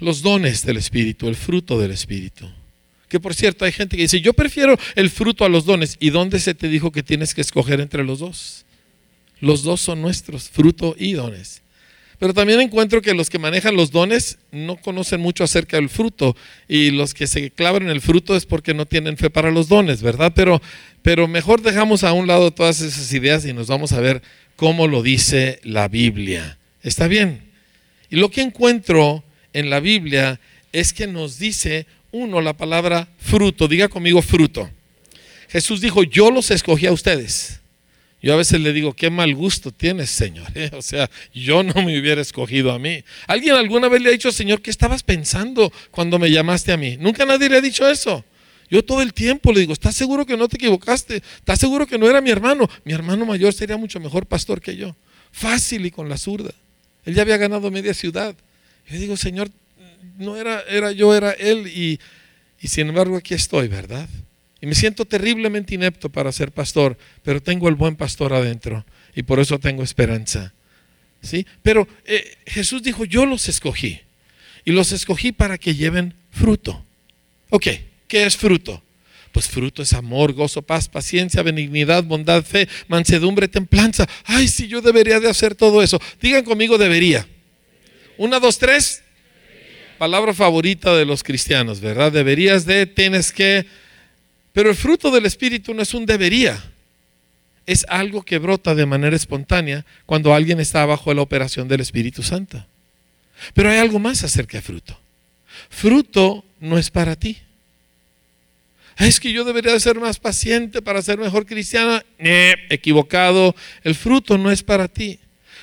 los 0.00 0.22
dones 0.22 0.66
del 0.66 0.76
Espíritu, 0.76 1.28
el 1.28 1.36
fruto 1.36 1.78
del 1.78 1.92
Espíritu. 1.92 2.50
Que 3.08 3.20
por 3.20 3.32
cierto, 3.32 3.64
hay 3.64 3.70
gente 3.70 3.96
que 3.96 4.02
dice, 4.02 4.20
yo 4.20 4.32
prefiero 4.32 4.76
el 4.96 5.08
fruto 5.10 5.44
a 5.44 5.48
los 5.48 5.66
dones. 5.66 5.96
¿Y 6.00 6.10
dónde 6.10 6.40
se 6.40 6.52
te 6.54 6.66
dijo 6.66 6.90
que 6.90 7.04
tienes 7.04 7.32
que 7.32 7.42
escoger 7.42 7.80
entre 7.80 8.02
los 8.02 8.18
dos? 8.18 8.64
Los 9.40 9.62
dos 9.62 9.80
son 9.80 10.02
nuestros, 10.02 10.50
fruto 10.50 10.96
y 10.98 11.12
dones. 11.12 11.62
Pero 12.18 12.34
también 12.34 12.60
encuentro 12.60 13.02
que 13.02 13.14
los 13.14 13.30
que 13.30 13.38
manejan 13.38 13.76
los 13.76 13.92
dones 13.92 14.38
no 14.50 14.78
conocen 14.78 15.20
mucho 15.20 15.44
acerca 15.44 15.76
del 15.76 15.88
fruto 15.88 16.34
y 16.66 16.90
los 16.90 17.14
que 17.14 17.28
se 17.28 17.52
clavan 17.52 17.82
en 17.82 17.90
el 17.90 18.00
fruto 18.00 18.34
es 18.34 18.46
porque 18.46 18.74
no 18.74 18.86
tienen 18.86 19.16
fe 19.16 19.30
para 19.30 19.52
los 19.52 19.68
dones, 19.68 20.02
¿verdad? 20.02 20.32
Pero, 20.34 20.60
pero 21.02 21.28
mejor 21.28 21.62
dejamos 21.62 22.02
a 22.02 22.12
un 22.12 22.26
lado 22.26 22.50
todas 22.50 22.80
esas 22.80 23.12
ideas 23.12 23.46
y 23.46 23.52
nos 23.52 23.68
vamos 23.68 23.92
a 23.92 24.00
ver 24.00 24.22
como 24.56 24.88
lo 24.88 25.02
dice 25.02 25.60
la 25.62 25.88
Biblia. 25.88 26.58
¿Está 26.82 27.08
bien? 27.08 27.52
Y 28.10 28.16
lo 28.16 28.30
que 28.30 28.42
encuentro 28.42 29.22
en 29.52 29.70
la 29.70 29.80
Biblia 29.80 30.40
es 30.72 30.92
que 30.92 31.06
nos 31.06 31.38
dice, 31.38 31.86
uno, 32.10 32.40
la 32.40 32.56
palabra 32.56 33.08
fruto. 33.18 33.68
Diga 33.68 33.88
conmigo 33.88 34.22
fruto. 34.22 34.70
Jesús 35.48 35.80
dijo, 35.80 36.02
yo 36.02 36.30
los 36.30 36.50
escogí 36.50 36.86
a 36.86 36.92
ustedes. 36.92 37.60
Yo 38.22 38.32
a 38.32 38.36
veces 38.36 38.60
le 38.60 38.72
digo, 38.72 38.94
qué 38.94 39.10
mal 39.10 39.34
gusto 39.34 39.70
tienes, 39.70 40.10
Señor. 40.10 40.46
O 40.72 40.82
sea, 40.82 41.10
yo 41.32 41.62
no 41.62 41.74
me 41.82 41.98
hubiera 42.00 42.20
escogido 42.20 42.72
a 42.72 42.78
mí. 42.78 43.04
¿Alguien 43.26 43.54
alguna 43.54 43.88
vez 43.88 44.02
le 44.02 44.08
ha 44.08 44.12
dicho, 44.12 44.32
Señor, 44.32 44.62
qué 44.62 44.70
estabas 44.70 45.02
pensando 45.02 45.72
cuando 45.90 46.18
me 46.18 46.30
llamaste 46.30 46.72
a 46.72 46.76
mí? 46.76 46.96
Nunca 46.98 47.24
nadie 47.24 47.48
le 47.48 47.58
ha 47.58 47.60
dicho 47.60 47.88
eso. 47.88 48.24
Yo 48.68 48.84
todo 48.84 49.02
el 49.02 49.12
tiempo 49.12 49.52
le 49.52 49.60
digo, 49.60 49.72
¿estás 49.72 49.94
seguro 49.94 50.26
que 50.26 50.36
no 50.36 50.48
te 50.48 50.56
equivocaste? 50.56 51.22
¿Estás 51.38 51.58
seguro 51.58 51.86
que 51.86 51.98
no 51.98 52.08
era 52.08 52.20
mi 52.20 52.30
hermano? 52.30 52.68
Mi 52.84 52.92
hermano 52.92 53.24
mayor 53.24 53.52
sería 53.52 53.76
mucho 53.76 54.00
mejor 54.00 54.26
pastor 54.26 54.60
que 54.60 54.76
yo. 54.76 54.96
Fácil 55.30 55.86
y 55.86 55.90
con 55.90 56.08
la 56.08 56.18
zurda. 56.18 56.50
Él 57.04 57.14
ya 57.14 57.22
había 57.22 57.36
ganado 57.36 57.70
media 57.70 57.94
ciudad. 57.94 58.34
Yo 58.88 58.98
digo, 58.98 59.16
Señor, 59.16 59.50
no 60.18 60.36
era, 60.36 60.62
era 60.68 60.90
yo, 60.92 61.14
era 61.14 61.32
él. 61.32 61.68
Y, 61.68 62.00
y 62.60 62.68
sin 62.68 62.88
embargo 62.88 63.16
aquí 63.16 63.34
estoy, 63.34 63.68
¿verdad? 63.68 64.08
Y 64.60 64.66
me 64.66 64.74
siento 64.74 65.04
terriblemente 65.04 65.74
inepto 65.74 66.08
para 66.08 66.32
ser 66.32 66.50
pastor, 66.50 66.98
pero 67.22 67.42
tengo 67.42 67.68
el 67.68 67.74
buen 67.74 67.94
pastor 67.94 68.32
adentro. 68.32 68.84
Y 69.14 69.22
por 69.22 69.38
eso 69.38 69.58
tengo 69.58 69.82
esperanza. 69.82 70.52
¿Sí? 71.22 71.46
Pero 71.62 71.86
eh, 72.04 72.36
Jesús 72.46 72.82
dijo, 72.82 73.04
yo 73.04 73.26
los 73.26 73.48
escogí. 73.48 74.00
Y 74.64 74.72
los 74.72 74.92
escogí 74.92 75.32
para 75.32 75.58
que 75.58 75.74
lleven 75.74 76.14
fruto. 76.30 76.84
Ok. 77.50 77.68
¿Qué 78.08 78.24
es 78.24 78.36
fruto? 78.36 78.82
Pues 79.36 79.48
fruto 79.48 79.82
es 79.82 79.92
amor, 79.92 80.32
gozo, 80.32 80.62
paz, 80.62 80.88
paciencia, 80.88 81.42
benignidad, 81.42 82.02
bondad, 82.04 82.42
fe, 82.42 82.68
mansedumbre, 82.88 83.48
templanza. 83.48 84.08
Ay, 84.24 84.48
si 84.48 84.66
yo 84.66 84.80
debería 84.80 85.20
de 85.20 85.28
hacer 85.28 85.54
todo 85.54 85.82
eso. 85.82 86.00
Digan 86.22 86.42
conmigo, 86.42 86.78
debería. 86.78 87.26
Una, 88.16 88.40
dos, 88.40 88.58
tres. 88.58 89.02
Palabra 89.98 90.32
favorita 90.32 90.94
de 90.96 91.04
los 91.04 91.22
cristianos, 91.22 91.80
¿verdad? 91.80 92.12
Deberías 92.12 92.64
de, 92.64 92.86
tienes 92.86 93.30
que. 93.30 93.66
Pero 94.54 94.70
el 94.70 94.76
fruto 94.76 95.10
del 95.10 95.26
Espíritu 95.26 95.74
no 95.74 95.82
es 95.82 95.92
un 95.92 96.06
debería. 96.06 96.72
Es 97.66 97.84
algo 97.90 98.22
que 98.22 98.38
brota 98.38 98.74
de 98.74 98.86
manera 98.86 99.16
espontánea 99.16 99.84
cuando 100.06 100.32
alguien 100.32 100.60
está 100.60 100.86
bajo 100.86 101.12
la 101.12 101.20
operación 101.20 101.68
del 101.68 101.82
Espíritu 101.82 102.22
Santo. 102.22 102.64
Pero 103.52 103.68
hay 103.68 103.78
algo 103.78 103.98
más 103.98 104.24
acerca 104.24 104.56
de 104.56 104.62
fruto. 104.62 104.98
Fruto 105.68 106.42
no 106.58 106.78
es 106.78 106.90
para 106.90 107.16
ti 107.16 107.36
es 108.98 109.20
que 109.20 109.32
yo 109.32 109.44
debería 109.44 109.78
ser 109.78 110.00
más 110.00 110.18
paciente 110.18 110.80
para 110.80 111.02
ser 111.02 111.18
mejor 111.18 111.44
cristiana. 111.46 112.04
equivocado. 112.18 113.54
El 113.82 113.94
fruto 113.94 114.38
no 114.38 114.50
es 114.50 114.62
para 114.62 114.88
ti. 114.88 115.20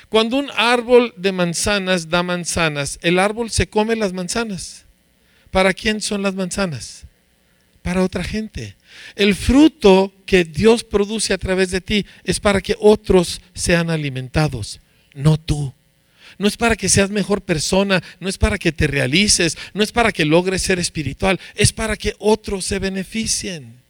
Cuando 0.08 0.36
un 0.36 0.48
árbol 0.56 1.12
de 1.16 1.32
manzanas 1.32 2.08
da 2.08 2.22
manzanas, 2.22 2.98
el 3.02 3.18
árbol 3.18 3.50
se 3.50 3.68
come 3.68 3.96
las 3.96 4.12
manzanas. 4.12 4.84
¿Para 5.50 5.72
quién 5.72 6.00
son 6.00 6.22
las 6.22 6.34
manzanas? 6.34 7.04
Para 7.82 8.02
otra 8.02 8.22
gente. 8.22 8.76
El 9.16 9.34
fruto 9.34 10.12
que 10.26 10.44
Dios 10.44 10.84
produce 10.84 11.32
a 11.32 11.38
través 11.38 11.70
de 11.70 11.80
ti 11.80 12.06
es 12.22 12.38
para 12.38 12.60
que 12.60 12.76
otros 12.78 13.40
sean 13.54 13.90
alimentados, 13.90 14.80
no 15.14 15.38
tú. 15.38 15.72
No 16.38 16.48
es 16.48 16.56
para 16.56 16.76
que 16.76 16.88
seas 16.88 17.10
mejor 17.10 17.42
persona, 17.42 18.02
no 18.20 18.28
es 18.28 18.38
para 18.38 18.58
que 18.58 18.72
te 18.72 18.86
realices, 18.86 19.56
no 19.72 19.82
es 19.82 19.92
para 19.92 20.12
que 20.12 20.24
logres 20.24 20.62
ser 20.62 20.78
espiritual, 20.78 21.38
es 21.54 21.72
para 21.72 21.96
que 21.96 22.14
otros 22.18 22.64
se 22.64 22.78
beneficien. 22.78 23.84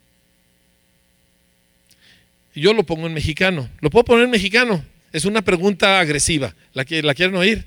Yo 2.55 2.72
lo 2.72 2.84
pongo 2.84 3.07
en 3.07 3.14
mexicano. 3.14 3.68
¿Lo 3.80 3.90
puedo 3.90 4.05
poner 4.05 4.24
en 4.24 4.30
mexicano? 4.30 4.84
Es 5.12 5.24
una 5.24 5.42
pregunta 5.42 5.99
agresiva. 5.99 6.55
¿La, 6.72 6.84
quieren 6.84 7.34
oír? 7.34 7.64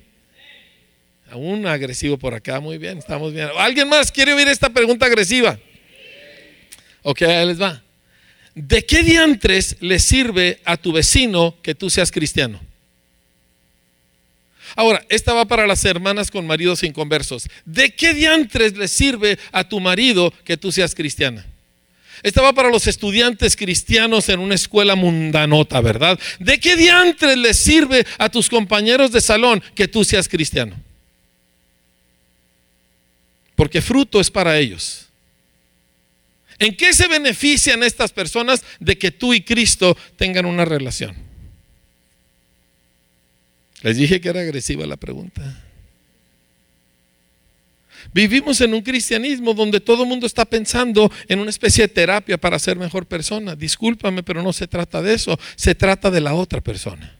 Aún 1.30 1.66
agresivo 1.66 2.16
por 2.16 2.34
acá, 2.34 2.58
muy 2.60 2.78
bien, 2.78 2.98
estamos 2.98 3.34
bien. 3.34 3.48
¿Alguien 3.58 3.88
más 3.88 4.10
quiere 4.10 4.32
oír 4.32 4.48
esta 4.48 4.70
pregunta 4.70 5.06
agresiva? 5.06 5.58
Ok, 7.02 7.22
ahí 7.22 7.46
les 7.46 7.60
va. 7.60 7.82
¿De 8.54 8.84
qué 8.84 9.02
diantres 9.02 9.76
le 9.80 9.98
sirve 9.98 10.60
a 10.64 10.76
tu 10.76 10.92
vecino 10.92 11.56
que 11.62 11.74
tú 11.74 11.90
seas 11.90 12.10
cristiano? 12.10 12.60
Ahora, 14.78 15.04
esta 15.08 15.32
va 15.32 15.44
para 15.44 15.66
las 15.66 15.84
hermanas 15.84 16.30
con 16.30 16.46
maridos 16.46 16.84
inconversos. 16.84 17.48
¿De 17.64 17.90
qué 17.96 18.14
diantres 18.14 18.76
le 18.76 18.86
sirve 18.86 19.36
a 19.50 19.68
tu 19.68 19.80
marido 19.80 20.32
que 20.44 20.56
tú 20.56 20.70
seas 20.70 20.94
cristiana? 20.94 21.44
Esta 22.22 22.42
va 22.42 22.52
para 22.52 22.70
los 22.70 22.86
estudiantes 22.86 23.56
cristianos 23.56 24.28
en 24.28 24.38
una 24.38 24.54
escuela 24.54 24.94
mundanota, 24.94 25.80
¿verdad? 25.80 26.16
¿De 26.38 26.60
qué 26.60 26.76
diantres 26.76 27.36
le 27.36 27.54
sirve 27.54 28.06
a 28.18 28.28
tus 28.28 28.48
compañeros 28.48 29.10
de 29.10 29.20
salón 29.20 29.60
que 29.74 29.88
tú 29.88 30.04
seas 30.04 30.28
cristiano? 30.28 30.76
Porque 33.56 33.82
fruto 33.82 34.20
es 34.20 34.30
para 34.30 34.56
ellos. 34.60 35.06
¿En 36.60 36.76
qué 36.76 36.94
se 36.94 37.08
benefician 37.08 37.82
estas 37.82 38.12
personas 38.12 38.62
de 38.78 38.96
que 38.96 39.10
tú 39.10 39.34
y 39.34 39.40
Cristo 39.40 39.96
tengan 40.16 40.46
una 40.46 40.64
relación? 40.64 41.27
Les 43.82 43.96
dije 43.96 44.20
que 44.20 44.28
era 44.28 44.40
agresiva 44.40 44.86
la 44.86 44.96
pregunta. 44.96 45.64
Vivimos 48.12 48.60
en 48.60 48.74
un 48.74 48.82
cristianismo 48.82 49.54
donde 49.54 49.80
todo 49.80 50.04
el 50.04 50.08
mundo 50.08 50.26
está 50.26 50.44
pensando 50.44 51.10
en 51.28 51.40
una 51.40 51.50
especie 51.50 51.82
de 51.82 51.88
terapia 51.88 52.38
para 52.38 52.58
ser 52.58 52.76
mejor 52.78 53.06
persona. 53.06 53.54
Discúlpame, 53.54 54.22
pero 54.22 54.42
no 54.42 54.52
se 54.52 54.66
trata 54.66 55.02
de 55.02 55.14
eso. 55.14 55.38
Se 55.56 55.74
trata 55.74 56.10
de 56.10 56.20
la 56.20 56.34
otra 56.34 56.60
persona. 56.60 57.18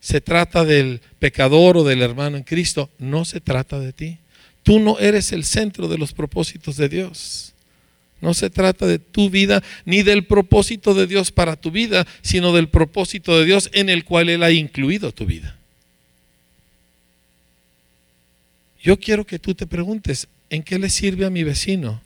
Se 0.00 0.20
trata 0.20 0.64
del 0.64 1.00
pecador 1.18 1.76
o 1.76 1.84
del 1.84 2.02
hermano 2.02 2.36
en 2.36 2.44
Cristo. 2.44 2.90
No 2.98 3.24
se 3.24 3.40
trata 3.40 3.78
de 3.78 3.92
ti. 3.92 4.18
Tú 4.62 4.78
no 4.78 4.98
eres 4.98 5.32
el 5.32 5.44
centro 5.44 5.88
de 5.88 5.98
los 5.98 6.12
propósitos 6.12 6.76
de 6.76 6.88
Dios. 6.88 7.51
No 8.22 8.34
se 8.34 8.48
trata 8.48 8.86
de 8.86 9.00
tu 9.00 9.28
vida 9.28 9.62
ni 9.84 10.02
del 10.02 10.24
propósito 10.24 10.94
de 10.94 11.06
Dios 11.06 11.32
para 11.32 11.56
tu 11.56 11.72
vida, 11.72 12.06
sino 12.22 12.54
del 12.54 12.68
propósito 12.68 13.36
de 13.36 13.44
Dios 13.44 13.68
en 13.74 13.90
el 13.90 14.04
cual 14.04 14.30
Él 14.30 14.44
ha 14.44 14.52
incluido 14.52 15.12
tu 15.12 15.26
vida. 15.26 15.58
Yo 18.80 18.98
quiero 18.98 19.26
que 19.26 19.38
tú 19.38 19.54
te 19.54 19.66
preguntes, 19.66 20.28
¿en 20.50 20.62
qué 20.62 20.78
le 20.78 20.88
sirve 20.88 21.26
a 21.26 21.30
mi 21.30 21.44
vecino 21.44 22.00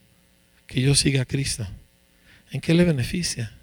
que 0.66 0.80
yo 0.80 0.94
siga 0.94 1.22
a 1.22 1.26
Cristo? 1.26 1.66
¿En 2.50 2.60
qué 2.60 2.74
le 2.74 2.84
beneficia? 2.84 3.55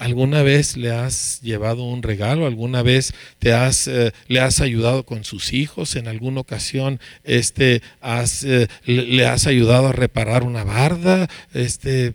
¿Alguna 0.00 0.42
vez 0.42 0.78
le 0.78 0.90
has 0.92 1.42
llevado 1.42 1.84
un 1.84 2.02
regalo? 2.02 2.46
¿Alguna 2.46 2.82
vez 2.82 3.12
te 3.38 3.52
has, 3.52 3.86
eh, 3.86 4.14
le 4.28 4.40
has 4.40 4.62
ayudado 4.62 5.04
con 5.04 5.24
sus 5.24 5.52
hijos? 5.52 5.94
¿En 5.94 6.08
alguna 6.08 6.40
ocasión 6.40 6.98
este, 7.22 7.82
has, 8.00 8.42
eh, 8.44 8.68
le 8.86 9.26
has 9.26 9.46
ayudado 9.46 9.88
a 9.88 9.92
reparar 9.92 10.42
una 10.42 10.64
barda? 10.64 11.28
Este, 11.52 12.14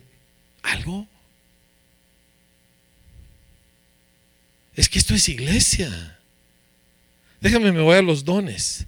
¿Algo? 0.64 1.06
Es 4.74 4.88
que 4.88 4.98
esto 4.98 5.14
es 5.14 5.28
iglesia. 5.28 6.18
Déjame, 7.40 7.70
me 7.70 7.82
voy 7.82 7.94
a 7.94 8.02
los 8.02 8.24
dones. 8.24 8.86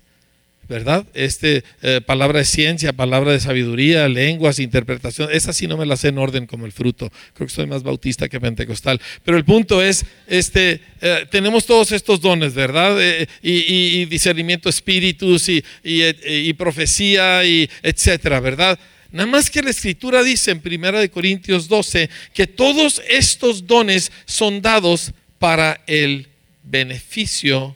¿Verdad? 0.69 1.07
Este, 1.15 1.65
eh, 1.81 2.01
palabra 2.05 2.41
de 2.41 2.45
ciencia, 2.45 2.93
palabra 2.93 3.33
de 3.33 3.41
sabiduría, 3.41 4.07
lenguas, 4.09 4.59
interpretación, 4.59 5.31
esa 5.33 5.53
sí 5.53 5.67
no 5.67 5.79
me 5.79 5.87
la 5.87 5.97
sé 5.97 6.09
en 6.09 6.19
orden 6.19 6.47
como 6.47 6.67
el 6.67 6.73
fruto. 6.73 7.11
Creo 7.35 7.49
que 7.49 7.55
soy 7.55 7.67
más 7.67 7.83
bautista 7.83 8.29
que 8.29 8.39
pentecostal. 8.39 9.01
Pero 9.25 9.39
el 9.39 9.45
punto 9.45 9.83
es, 9.83 10.05
este, 10.27 10.81
eh, 11.01 11.27
tenemos 11.31 11.65
todos 11.65 11.93
estos 11.93 12.21
dones, 12.21 12.55
¿verdad? 12.55 12.97
Eh, 13.01 13.27
y, 13.43 14.05
discernimiento 14.05 14.69
espíritus 14.69 15.49
y, 15.49 15.65
y, 15.83 16.53
profecía 16.55 17.45
y 17.45 17.69
etcétera, 17.83 18.41
¿verdad? 18.41 18.79
Nada 19.11 19.27
más 19.27 19.51
que 19.51 19.63
la 19.63 19.71
escritura 19.71 20.23
dice 20.23 20.51
en 20.51 20.63
1 20.65 21.11
Corintios 21.11 21.67
12 21.67 22.11
que 22.35 22.47
todos 22.47 23.01
estos 23.09 23.67
dones 23.67 24.13
son 24.27 24.61
dados 24.61 25.13
para 25.39 25.81
el 25.87 26.29
beneficio 26.63 27.75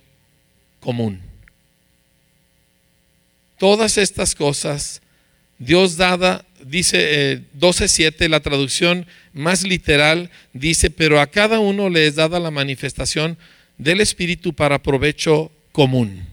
común. 0.80 1.32
Todas 3.62 3.96
estas 3.96 4.34
cosas, 4.34 5.02
Dios 5.60 5.96
dada, 5.96 6.44
dice 6.64 7.38
12.7, 7.56 8.14
eh, 8.18 8.28
la 8.28 8.40
traducción 8.40 9.06
más 9.32 9.62
literal, 9.62 10.30
dice, 10.52 10.90
pero 10.90 11.20
a 11.20 11.28
cada 11.28 11.60
uno 11.60 11.88
le 11.88 12.08
es 12.08 12.16
dada 12.16 12.40
la 12.40 12.50
manifestación 12.50 13.38
del 13.78 14.00
Espíritu 14.00 14.52
para 14.52 14.82
provecho 14.82 15.52
común. 15.70 16.26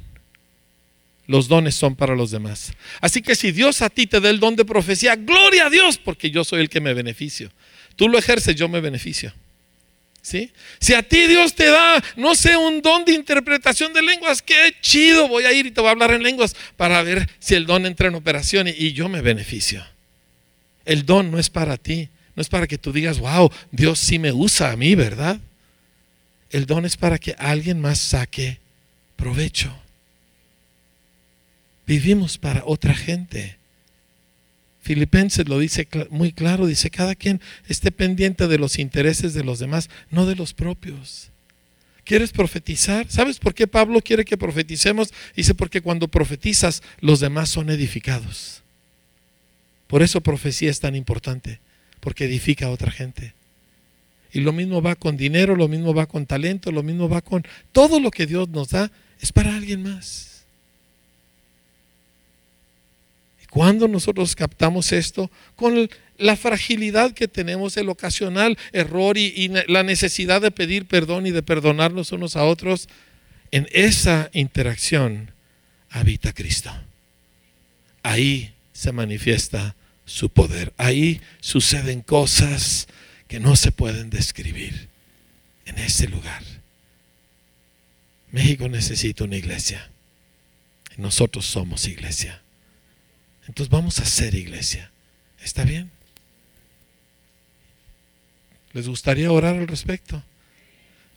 Los 1.28 1.48
dones 1.48 1.76
son 1.76 1.96
para 1.96 2.16
los 2.16 2.32
demás. 2.32 2.74
Así 3.00 3.22
que 3.22 3.36
si 3.36 3.52
Dios 3.52 3.84
a 3.84 3.92
ti 3.92 4.08
te 4.08 4.20
da 4.20 4.32
el 4.32 4.40
don 4.40 4.56
de 4.56 4.66
profecía, 4.66 5.16
gloria 5.16 5.68
a 5.68 5.70
Dios, 5.70 6.00
porque 6.00 6.32
yo 6.32 6.44
soy 6.44 6.62
el 6.62 6.70
que 6.70 6.82
me 6.82 6.96
beneficio. 6.96 7.52
Tú 7.96 8.10
lo 8.10 8.18
ejerces, 8.18 8.56
yo 8.56 8.68
me 8.68 8.82
beneficio. 8.82 9.32
Si 10.80 10.94
a 10.94 11.04
ti 11.04 11.28
Dios 11.28 11.54
te 11.56 11.66
da, 11.66 12.04
no 12.16 12.36
sé, 12.36 12.58
un 12.58 12.82
don 12.82 13.06
de 13.06 13.14
interpretación 13.14 13.94
de 13.94 14.02
lenguas, 14.02 14.42
qué 14.42 14.76
chido, 14.82 15.28
voy 15.28 15.46
a 15.46 15.54
ir 15.54 15.66
y 15.66 15.72
te 15.72 15.82
voy 15.82 15.90
a 15.90 15.92
hablar 15.92 16.12
en 16.12 16.24
lenguas 16.24 16.56
para 16.78 17.02
ver 17.04 17.30
si 17.40 17.56
el 17.56 17.66
don 17.66 17.86
entra 17.86 18.08
en 18.08 18.16
operación 18.16 18.68
y, 18.68 18.72
y 18.72 18.94
yo 18.94 19.10
me 19.10 19.22
beneficio. 19.22 19.84
El 20.86 21.06
don 21.06 21.32
no 21.32 21.40
es 21.40 21.50
para 21.50 21.78
ti, 21.78 22.10
no 22.36 22.42
es 22.42 22.50
para 22.50 22.68
que 22.68 22.78
tú 22.78 22.92
digas, 22.92 23.20
wow, 23.20 23.52
Dios 23.72 24.00
sí 24.00 24.20
me 24.20 24.32
usa 24.32 24.72
a 24.72 24.76
mí, 24.76 24.96
¿verdad? 24.96 25.40
El 26.50 26.66
don 26.66 26.86
es 26.86 26.98
para 26.98 27.20
que 27.20 27.36
alguien 27.38 27.80
más 27.80 28.00
saque 28.00 28.60
provecho. 29.16 29.76
Vivimos 31.86 32.38
para 32.38 32.64
otra 32.66 32.94
gente. 32.94 33.59
Filipenses 34.90 35.48
lo 35.48 35.60
dice 35.60 35.88
muy 36.10 36.32
claro, 36.32 36.66
dice, 36.66 36.90
cada 36.90 37.14
quien 37.14 37.40
esté 37.68 37.92
pendiente 37.92 38.48
de 38.48 38.58
los 38.58 38.80
intereses 38.80 39.36
de 39.36 39.44
los 39.44 39.60
demás, 39.60 39.88
no 40.10 40.26
de 40.26 40.36
los 40.36 40.56
propios. 40.56 41.30
¿Quieres 42.04 42.32
profetizar? 42.32 43.06
¿Sabes 43.08 43.38
por 43.38 43.54
qué 43.54 43.68
Pablo 43.68 44.02
quiere 44.02 44.26
que 44.26 44.36
profeticemos? 44.36 45.14
Dice, 45.36 45.54
porque 45.54 45.82
cuando 45.82 46.08
profetizas, 46.08 46.82
los 47.02 47.20
demás 47.20 47.50
son 47.50 47.70
edificados. 47.70 48.64
Por 49.86 50.02
eso 50.02 50.22
profecía 50.22 50.72
es 50.72 50.80
tan 50.80 50.96
importante, 50.96 51.60
porque 52.00 52.26
edifica 52.26 52.66
a 52.66 52.72
otra 52.72 52.90
gente. 52.90 53.36
Y 54.34 54.40
lo 54.40 54.54
mismo 54.54 54.82
va 54.82 54.96
con 54.96 55.18
dinero, 55.18 55.56
lo 55.56 55.68
mismo 55.68 55.94
va 55.94 56.08
con 56.08 56.26
talento, 56.26 56.72
lo 56.72 56.82
mismo 56.82 57.08
va 57.08 57.22
con 57.22 57.44
todo 57.74 58.00
lo 58.00 58.10
que 58.10 58.26
Dios 58.26 58.50
nos 58.50 58.70
da, 58.70 58.92
es 59.22 59.32
para 59.32 59.56
alguien 59.56 59.84
más. 59.84 60.29
Cuando 63.50 63.88
nosotros 63.88 64.36
captamos 64.36 64.92
esto, 64.92 65.32
con 65.56 65.90
la 66.18 66.36
fragilidad 66.36 67.14
que 67.14 67.28
tenemos, 67.28 67.78
el 67.78 67.90
ocasional 67.90 68.58
error 68.74 69.18
y, 69.18 69.50
la 69.68 69.84
necesidad 69.84 70.42
de 70.42 70.52
pedir 70.52 70.86
perdón 70.86 71.26
y 71.26 71.32
de 71.32 71.42
perdonarnos 71.42 72.12
unos 72.12 72.36
a 72.36 72.44
otros, 72.44 72.88
en 73.52 73.68
esa 73.72 74.30
interacción 74.34 75.32
habita 75.90 76.34
Cristo. 76.34 76.72
Ahí 78.04 78.54
se 78.74 78.92
manifiesta 78.92 79.76
su 80.06 80.30
poder. 80.30 80.74
Ahí 80.78 81.22
suceden 81.40 82.02
cosas 82.02 82.88
que 83.28 83.40
no 83.40 83.56
se 83.56 83.72
pueden 83.72 84.10
describir 84.10 84.90
en 85.66 85.80
ese 85.80 86.08
lugar. 86.08 86.44
México 88.32 88.70
necesita 88.70 89.24
una 89.24 89.38
iglesia. 89.38 89.90
Nosotros 90.98 91.46
somos 91.46 91.88
iglesia. 91.88 92.42
Entonces 93.50 93.72
vamos 93.72 94.00
a 94.00 94.04
hacer 94.04 94.36
iglesia. 94.36 94.92
¿Está 95.44 95.64
bien? 95.64 95.90
¿Les 98.74 98.88
gustaría 98.88 99.32
orar 99.32 99.56
al 99.56 99.68
respecto? 99.68 100.24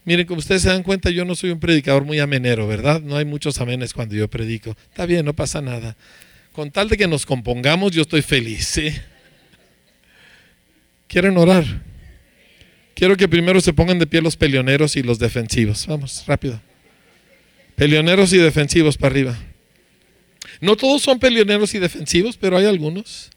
Miren, 0.07 0.27
como 0.27 0.39
ustedes 0.39 0.63
se 0.63 0.71
dan 0.71 0.83
cuenta, 0.83 1.11
yo 1.11 1.27
no 1.27 1.35
soy 1.35 1.51
un 1.51 1.61
predicador 1.61 2.05
muy 2.05 2.21
amenero, 2.21 2.67
¿verdad? 2.67 3.03
No 3.03 3.19
hay 3.19 3.27
muchos 3.27 3.61
amenes 3.61 3.93
cuando 3.93 4.15
yo 4.15 4.29
predico. 4.29 4.75
Está 4.89 5.05
bien, 5.05 5.27
no 5.27 5.35
pasa 5.35 5.61
nada. 5.61 5.95
Con 6.53 6.71
tal 6.71 6.89
de 6.89 6.97
que 6.97 7.07
nos 7.07 7.27
compongamos, 7.27 7.93
yo 7.93 8.01
estoy 8.01 8.23
feliz. 8.23 8.67
¿sí? 8.67 8.89
¿Quieren 11.09 11.37
orar? 11.37 11.67
Quiero 12.95 13.15
que 13.19 13.29
primero 13.29 13.61
se 13.61 13.75
pongan 13.75 13.99
de 13.99 14.07
pie 14.07 14.23
los 14.23 14.37
peleoneros 14.39 14.97
y 14.97 15.03
los 15.03 15.19
defensivos. 15.19 15.87
Vamos, 15.87 16.25
rápido. 16.27 16.59
Peleoneros 17.77 18.33
y 18.33 18.39
defensivos 18.39 18.97
para 18.97 19.13
arriba. 19.13 19.39
No 20.63 20.77
todos 20.77 21.03
son 21.03 21.19
peleoneros 21.19 21.75
y 21.75 21.81
defensivos, 21.81 22.37
pero 22.37 22.57
hay 22.57 22.67
algunos. 22.67 23.31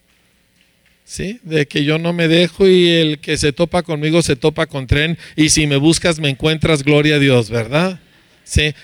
¿Sí? 1.05 1.39
De 1.41 1.67
que 1.67 1.83
yo 1.83 1.97
no 1.97 2.13
me 2.13 2.27
dejo 2.27 2.67
y 2.67 2.87
el 2.87 3.17
que 3.19 3.35
se 3.37 3.51
topa 3.51 3.81
conmigo 3.81 4.21
se 4.21 4.35
topa 4.35 4.67
con 4.67 4.85
tren 4.85 5.17
y 5.35 5.49
si 5.49 5.65
me 5.65 5.77
buscas 5.77 6.19
me 6.19 6.29
encuentras, 6.29 6.83
gloria 6.83 7.15
a 7.15 7.19
Dios, 7.19 7.49
¿verdad? 7.49 7.99
Sí. 8.43 8.75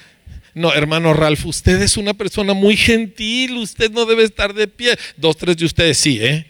No, 0.55 0.73
hermano 0.73 1.13
Ralph, 1.13 1.45
usted 1.45 1.83
es 1.83 1.97
una 1.97 2.15
persona 2.15 2.53
muy 2.53 2.75
gentil, 2.75 3.57
usted 3.57 3.91
no 3.91 4.07
debe 4.07 4.23
estar 4.23 4.55
de 4.55 4.67
pie. 4.67 4.97
Dos, 5.17 5.37
tres 5.37 5.57
de 5.57 5.65
ustedes 5.65 5.99
sí, 5.99 6.17
¿eh? 6.19 6.47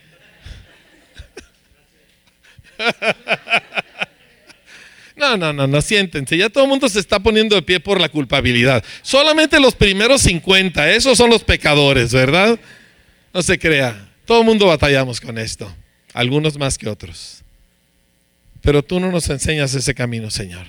No, 5.22 5.38
no, 5.38 5.54
no, 5.54 5.68
no, 5.68 5.82
siéntense. 5.84 6.36
Ya 6.36 6.50
todo 6.50 6.64
el 6.64 6.70
mundo 6.72 6.90
se 6.90 7.00
está 7.00 7.20
poniendo 7.20 7.56
de 7.56 7.62
pie 7.62 7.80
por 7.80 8.02
la 8.02 8.10
culpabilidad. 8.10 8.84
Solamente 9.04 9.60
los 9.60 9.76
primeros 9.76 10.24
50, 10.24 10.90
esos 10.90 11.16
son 11.16 11.30
los 11.30 11.44
pecadores, 11.44 12.12
¿verdad? 12.12 12.60
No 13.32 13.44
se 13.44 13.60
crea. 13.60 14.10
Todo 14.26 14.40
el 14.40 14.48
mundo 14.48 14.66
batallamos 14.66 15.22
con 15.22 15.38
esto. 15.38 15.72
Algunos 16.14 16.58
más 16.58 16.76
que 16.76 16.90
otros. 16.90 17.44
Pero 18.62 18.82
tú 18.82 19.00
no 19.00 19.12
nos 19.12 19.30
enseñas 19.30 19.76
ese 19.76 19.94
camino, 19.94 20.32
Señor. 20.32 20.66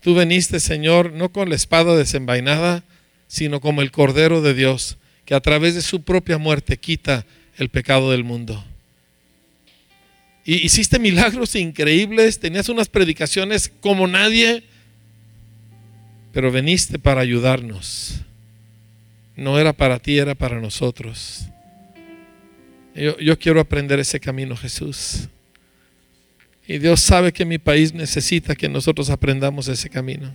Tú 0.00 0.14
veniste, 0.14 0.58
Señor, 0.58 1.12
no 1.12 1.30
con 1.30 1.50
la 1.50 1.56
espada 1.56 1.94
desenvainada, 1.96 2.84
sino 3.28 3.60
como 3.60 3.82
el 3.82 3.90
Cordero 3.90 4.40
de 4.40 4.54
Dios, 4.54 4.96
que 5.26 5.34
a 5.34 5.40
través 5.40 5.74
de 5.74 5.82
su 5.82 6.04
propia 6.04 6.38
muerte 6.38 6.78
quita 6.78 7.26
el 7.58 7.68
pecado 7.68 8.10
del 8.12 8.24
mundo. 8.24 8.64
Hiciste 10.46 10.98
milagros 10.98 11.54
increíbles, 11.54 12.38
tenías 12.38 12.68
unas 12.68 12.88
predicaciones 12.88 13.72
como 13.80 14.06
nadie, 14.06 14.62
pero 16.32 16.52
veniste 16.52 16.98
para 16.98 17.22
ayudarnos. 17.22 18.20
No 19.36 19.58
era 19.58 19.72
para 19.72 19.98
ti, 19.98 20.18
era 20.18 20.34
para 20.34 20.60
nosotros. 20.60 21.46
Yo, 22.94 23.18
yo, 23.18 23.38
quiero 23.38 23.58
aprender 23.58 23.98
ese 23.98 24.20
camino, 24.20 24.54
Jesús. 24.54 25.28
Y 26.68 26.78
Dios 26.78 27.00
sabe 27.00 27.32
que 27.32 27.44
mi 27.44 27.58
país 27.58 27.94
necesita 27.94 28.54
que 28.54 28.68
nosotros 28.68 29.10
aprendamos 29.10 29.66
ese 29.68 29.88
camino. 29.88 30.30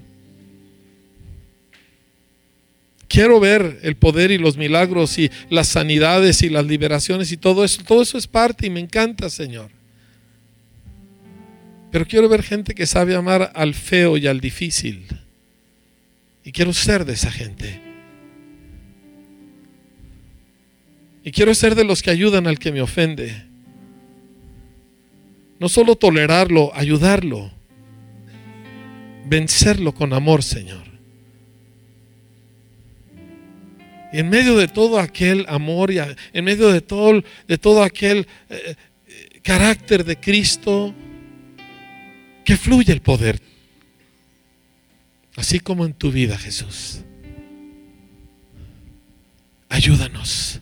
Quiero 3.08 3.40
ver 3.40 3.80
el 3.84 3.96
poder 3.96 4.32
y 4.32 4.38
los 4.38 4.58
milagros 4.58 5.18
y 5.18 5.32
las 5.50 5.68
sanidades 5.68 6.42
y 6.42 6.50
las 6.50 6.66
liberaciones 6.66 7.32
y 7.32 7.38
todo 7.38 7.64
eso. 7.64 7.84
Todo 7.84 8.02
eso 8.02 8.18
es 8.18 8.28
parte 8.28 8.68
y 8.68 8.70
me 8.70 8.80
encanta, 8.80 9.30
Señor. 9.30 9.79
Pero 11.92 12.06
quiero 12.06 12.30
ver 12.30 12.44
gente 12.44 12.76
que 12.76 12.86
sabe 12.86 13.16
amar 13.16 13.52
al 13.56 13.74
feo 13.74 14.18
y 14.18 14.28
al 14.28 14.40
difícil. 14.40 15.06
Y 16.44 16.52
quiero 16.52 16.74
ser 16.74 17.06
de 17.06 17.14
esa 17.14 17.32
gente. 17.32 17.82
Y 21.24 21.32
quiero 21.32 21.54
ser 21.54 21.76
de 21.76 21.84
los 21.84 22.02
que 22.02 22.12
ayudan 22.12 22.48
al 22.48 22.60
que 22.60 22.72
me 22.72 22.82
ofende. 22.82 23.46
No 25.60 25.68
solo 25.68 25.96
tolerarlo, 25.96 26.72
ayudarlo. 26.76 27.52
Vencerlo 29.26 29.94
con 29.94 30.14
amor, 30.14 30.44
Señor. 30.44 30.88
Y 34.12 34.20
en 34.20 34.30
medio 34.30 34.58
de 34.58 34.68
todo 34.68 35.00
aquel 35.00 35.46
amor 35.50 35.92
y 35.92 36.00
en 36.00 36.46
medio 36.46 36.70
de 36.70 36.82
todo, 36.82 37.22
de 37.48 37.58
todo 37.60 37.84
aquel 37.84 38.28
eh, 38.50 38.76
eh, 39.08 39.40
carácter 39.44 40.04
de 40.04 40.20
Cristo, 40.20 40.96
que 42.50 42.58
fluye 42.58 42.92
el 42.92 43.04
poder. 43.04 43.40
Así 45.36 45.60
como 45.60 45.86
en 45.86 45.94
tu 45.94 46.12
vida, 46.12 46.36
Jesús. 46.36 47.02
Ayúdanos. 49.70 50.60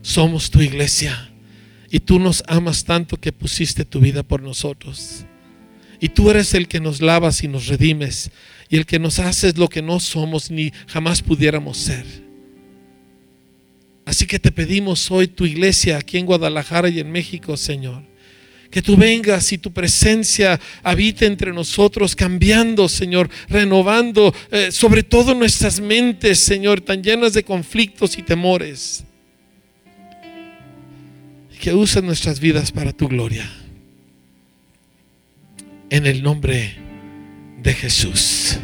Somos 0.00 0.50
tu 0.50 0.62
iglesia. 0.62 1.30
Y 1.90 2.00
tú 2.00 2.18
nos 2.18 2.42
amas 2.48 2.86
tanto 2.86 3.18
que 3.18 3.30
pusiste 3.30 3.84
tu 3.84 4.00
vida 4.00 4.22
por 4.22 4.40
nosotros. 4.40 5.26
Y 6.00 6.08
tú 6.08 6.30
eres 6.30 6.54
el 6.54 6.66
que 6.66 6.80
nos 6.80 7.02
lavas 7.02 7.44
y 7.44 7.48
nos 7.48 7.66
redimes. 7.66 8.30
Y 8.70 8.78
el 8.78 8.86
que 8.86 8.98
nos 8.98 9.18
haces 9.18 9.58
lo 9.58 9.68
que 9.68 9.82
no 9.82 10.00
somos 10.00 10.50
ni 10.50 10.72
jamás 10.86 11.20
pudiéramos 11.20 11.76
ser. 11.76 12.06
Así 14.06 14.26
que 14.26 14.38
te 14.38 14.50
pedimos 14.50 15.10
hoy 15.10 15.28
tu 15.28 15.44
iglesia 15.44 15.98
aquí 15.98 16.16
en 16.16 16.24
Guadalajara 16.24 16.88
y 16.88 17.00
en 17.00 17.12
México, 17.12 17.58
Señor 17.58 18.10
que 18.72 18.80
tú 18.80 18.96
vengas 18.96 19.52
y 19.52 19.58
tu 19.58 19.70
presencia 19.70 20.58
habite 20.82 21.26
entre 21.26 21.52
nosotros, 21.52 22.16
cambiando, 22.16 22.88
Señor, 22.88 23.28
renovando 23.48 24.34
eh, 24.50 24.72
sobre 24.72 25.02
todo 25.02 25.34
nuestras 25.34 25.78
mentes, 25.78 26.38
Señor, 26.38 26.80
tan 26.80 27.02
llenas 27.02 27.34
de 27.34 27.44
conflictos 27.44 28.16
y 28.16 28.22
temores. 28.22 29.04
Y 31.54 31.58
que 31.58 31.74
uses 31.74 32.02
nuestras 32.02 32.40
vidas 32.40 32.72
para 32.72 32.94
tu 32.94 33.08
gloria. 33.08 33.48
En 35.90 36.06
el 36.06 36.22
nombre 36.22 36.78
de 37.62 37.74
Jesús. 37.74 38.58